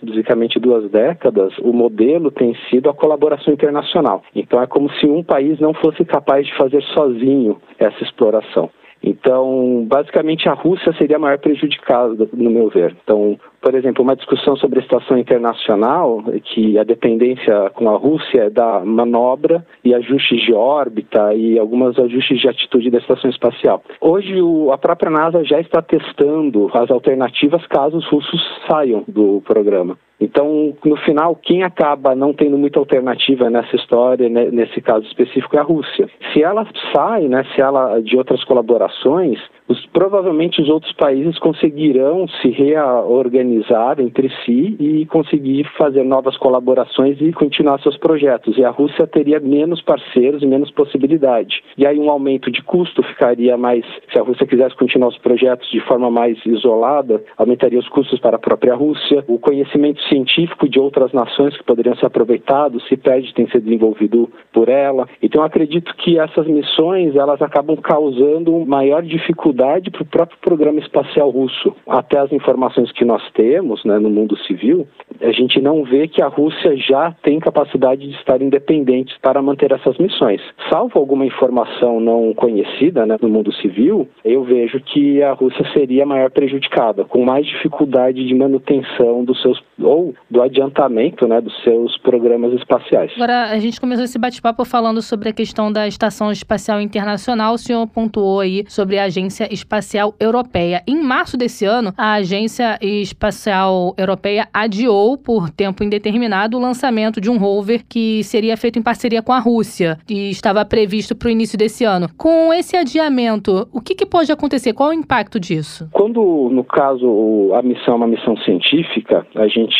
basicamente 0.06 0.60
duas 0.60 0.90
décadas, 0.92 1.52
o 1.58 1.74
modelo 1.74 2.30
tem 2.30 2.56
sido 2.70 2.92
a 2.92 2.94
colaboração 2.94 3.52
internacional. 3.52 4.22
Então 4.36 4.62
é 4.62 4.68
como 4.68 4.88
se 4.94 5.08
um 5.08 5.24
país 5.24 5.60
não 5.60 5.74
fosse 5.74 6.06
capaz 6.06 6.46
de 6.46 6.56
fazer 6.56 6.84
sozinho 6.94 7.58
essa 7.80 8.04
exploração. 8.04 8.70
Então, 9.04 9.86
basicamente, 9.86 10.48
a 10.48 10.54
Rússia 10.54 10.94
seria 10.94 11.18
a 11.18 11.20
maior 11.20 11.38
prejudicada, 11.38 12.30
no 12.32 12.50
meu 12.50 12.70
ver. 12.70 12.96
Então, 13.04 13.38
por 13.64 13.74
exemplo, 13.76 14.04
uma 14.04 14.16
discussão 14.16 14.58
sobre 14.58 14.80
a 14.80 14.82
situação 14.84 15.18
internacional, 15.18 16.22
que 16.44 16.78
a 16.78 16.84
dependência 16.84 17.70
com 17.74 17.90
a 17.90 17.96
Rússia 17.96 18.44
é 18.44 18.50
da 18.50 18.82
manobra 18.84 19.66
e 19.86 19.96
ajustes 19.96 20.42
de 20.42 20.54
órbita 20.54 21.34
e 21.34 21.58
alguns 21.58 21.98
ajustes 21.98 22.42
de 22.42 22.50
atitude 22.50 22.92
da 22.92 22.98
estação 22.98 23.30
espacial. 23.30 23.82
Hoje, 24.02 24.42
o, 24.42 24.72
a 24.74 24.78
própria 24.78 25.10
NASA 25.10 25.46
já 25.46 25.62
está 25.62 25.82
testando 25.82 26.70
as 26.74 26.92
alternativas 26.92 27.66
caso 27.68 27.98
os 27.98 28.08
russos 28.10 28.42
saiam 28.68 29.06
do 29.08 29.42
programa. 29.46 29.98
Então, 30.20 30.74
no 30.86 30.96
final, 30.98 31.36
quem 31.36 31.64
acaba 31.64 32.16
não 32.16 32.34
tendo 32.34 32.58
muita 32.58 32.80
alternativa 32.80 33.50
nessa 33.50 33.76
história, 33.76 34.30
né, 34.30 34.50
nesse 34.52 34.80
caso 34.80 35.06
específico, 35.06 35.58
é 35.58 35.60
a 35.60 35.64
Rússia. 35.64 36.10
Se 36.32 36.42
ela 36.42 36.66
sai, 36.94 37.28
né, 37.28 37.44
se 37.54 37.62
ela 37.62 38.00
de 38.00 38.16
outras 38.16 38.42
colaborações, 38.46 39.38
os, 39.68 39.86
provavelmente 39.88 40.62
os 40.62 40.70
outros 40.70 40.94
países 40.94 41.38
conseguirão 41.40 42.26
se 42.42 42.50
reorganizar 42.50 43.53
sincronizar 43.54 44.00
entre 44.00 44.30
si 44.44 44.76
e 44.80 45.06
conseguir 45.06 45.66
fazer 45.78 46.04
novas 46.04 46.36
colaborações 46.38 47.18
e 47.22 47.32
continuar 47.32 47.80
seus 47.80 47.98
projetos. 47.98 48.58
E 48.58 48.66
a 48.66 48.70
Rússia 48.70 49.06
teria 49.06 49.40
menos 49.40 49.82
parceiros 49.82 50.42
e 50.42 50.48
menos 50.48 50.72
possibilidade. 50.72 51.64
E 51.78 51.86
aí 51.86 52.00
um 52.00 52.10
aumento 52.10 52.52
de 52.52 52.62
custo 52.64 53.04
ficaria 53.04 53.58
mais, 53.58 53.86
se 54.12 54.20
a 54.20 54.24
Rússia 54.24 54.48
quisesse 54.48 54.76
continuar 54.76 55.10
os 55.10 55.18
projetos 55.18 55.70
de 55.70 55.80
forma 55.82 56.10
mais 56.10 56.38
isolada, 56.46 57.24
aumentaria 57.38 57.80
os 57.80 57.90
custos 57.90 58.20
para 58.20 58.38
a 58.38 58.40
própria 58.40 58.76
Rússia. 58.76 59.24
O 59.28 59.38
conhecimento 59.38 60.02
científico 60.04 60.68
de 60.68 60.80
outras 60.80 61.12
nações 61.14 61.56
que 61.56 61.64
poderiam 61.64 61.96
ser 61.96 62.06
aproveitados 62.06 62.86
se 62.88 62.98
perde 62.98 63.34
tem 63.34 63.48
sido 63.48 63.64
desenvolvido 63.64 64.30
por 64.52 64.70
ela. 64.70 65.08
Então 65.22 65.44
acredito 65.44 65.94
que 65.98 66.20
essas 66.20 66.48
missões 66.48 67.16
elas 67.16 67.42
acabam 67.42 67.78
causando 67.78 68.66
maior 68.66 69.04
dificuldade 69.04 69.92
para 69.92 70.04
o 70.04 70.06
próprio 70.06 70.38
programa 70.40 70.80
espacial 70.80 71.30
russo. 71.30 71.76
Até 71.88 72.20
as 72.20 72.32
informações 72.32 72.92
que 72.92 73.06
nós 73.06 73.22
temos 73.32 73.43
né, 73.86 74.00
no 74.00 74.10
mundo 74.10 74.38
civil, 74.40 74.88
a 75.22 75.32
gente 75.32 75.62
não 75.62 75.84
vê 75.84 76.08
que 76.08 76.22
a 76.22 76.28
Rússia 76.28 76.76
já 76.78 77.12
tem 77.24 77.40
capacidade 77.40 78.08
de 78.08 78.16
estar 78.16 78.42
independente 78.42 79.14
para 79.22 79.42
manter 79.42 79.72
essas 79.72 79.98
missões. 79.98 80.42
Salvo 80.70 81.00
alguma 81.00 81.26
informação 81.26 82.00
não 82.00 82.34
conhecida 82.34 83.06
né, 83.06 83.18
no 83.22 83.30
mundo 83.30 83.52
civil, 83.54 84.08
eu 84.24 84.44
vejo 84.44 84.80
que 84.80 85.22
a 85.22 85.34
Rússia 85.34 85.66
seria 85.74 86.06
maior 86.06 86.32
prejudicada, 86.32 87.04
com 87.04 87.24
mais 87.24 87.46
dificuldade 87.46 88.26
de 88.26 88.34
manutenção 88.34 89.24
dos 89.24 89.42
seus 89.42 89.62
ou 89.82 90.14
do 90.30 90.42
adiantamento 90.42 91.28
né, 91.28 91.42
dos 91.42 91.54
seus 91.64 91.98
programas 92.00 92.54
espaciais. 92.54 93.12
Agora, 93.16 93.50
a 93.52 93.60
gente 93.60 93.80
começou 93.80 94.06
esse 94.06 94.20
bate-papo 94.20 94.66
falando 94.66 95.02
sobre 95.02 95.30
a 95.30 95.34
questão 95.34 95.72
da 95.72 95.88
Estação 95.88 96.32
Espacial 96.32 96.82
Internacional. 96.82 97.54
O 97.54 97.58
senhor 97.58 97.86
pontuou 97.88 98.40
aí 98.40 98.64
sobre 98.68 99.00
a 99.00 99.06
Agência 99.06 99.52
Espacial 99.52 100.14
Europeia. 100.20 100.84
Em 100.88 101.02
março 101.02 101.38
desse 101.38 101.66
ano, 101.66 101.94
a 101.98 102.14
Agência 102.14 102.78
Espacial 102.82 103.94
Europeia 103.98 104.48
adiou 104.54 105.18
por 105.18 105.50
tempo 105.50 105.84
indeterminado 105.84 106.58
o 106.58 106.62
lançamento 106.62 107.20
de 107.20 107.30
um 107.30 107.38
rover 107.38 107.84
que 107.88 108.24
seria 108.24 108.58
feito 108.58 108.80
em 108.80 108.82
parceria 108.82 109.22
com 109.22 109.32
a 109.32 109.40
Rússia 109.40 109.98
e 110.10 110.30
estava 110.30 110.64
previsto 110.66 111.16
para 111.16 111.28
o 111.28 111.32
início 111.32 111.58
desse 111.58 111.84
ano. 111.84 112.08
Com 112.18 112.54
esse 112.54 112.76
adiamento, 112.76 113.68
o 113.72 113.82
que, 113.82 113.96
que 113.96 114.06
pode 114.06 114.32
acontecer? 114.32 114.74
Qual 114.74 114.90
o 114.90 114.94
impacto 114.94 115.40
disso? 115.40 115.88
Quando, 115.92 116.50
no 116.52 116.64
caso, 116.64 117.52
a 117.54 117.62
missão 117.62 117.94
é 117.94 117.98
uma 117.98 118.08
missão 118.08 118.36
científica, 118.38 119.26
a 119.36 119.48
gente 119.48 119.73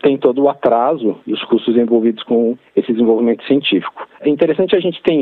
tem 0.00 0.16
todo 0.16 0.42
o 0.42 0.48
atraso 0.48 1.16
e 1.26 1.32
os 1.32 1.42
custos 1.44 1.76
envolvidos 1.76 2.22
com 2.24 2.56
esse 2.76 2.92
desenvolvimento 2.92 3.44
científico. 3.44 4.06
É 4.20 4.28
interessante 4.28 4.74
a 4.74 4.80
gente 4.80 5.02
ter 5.02 5.14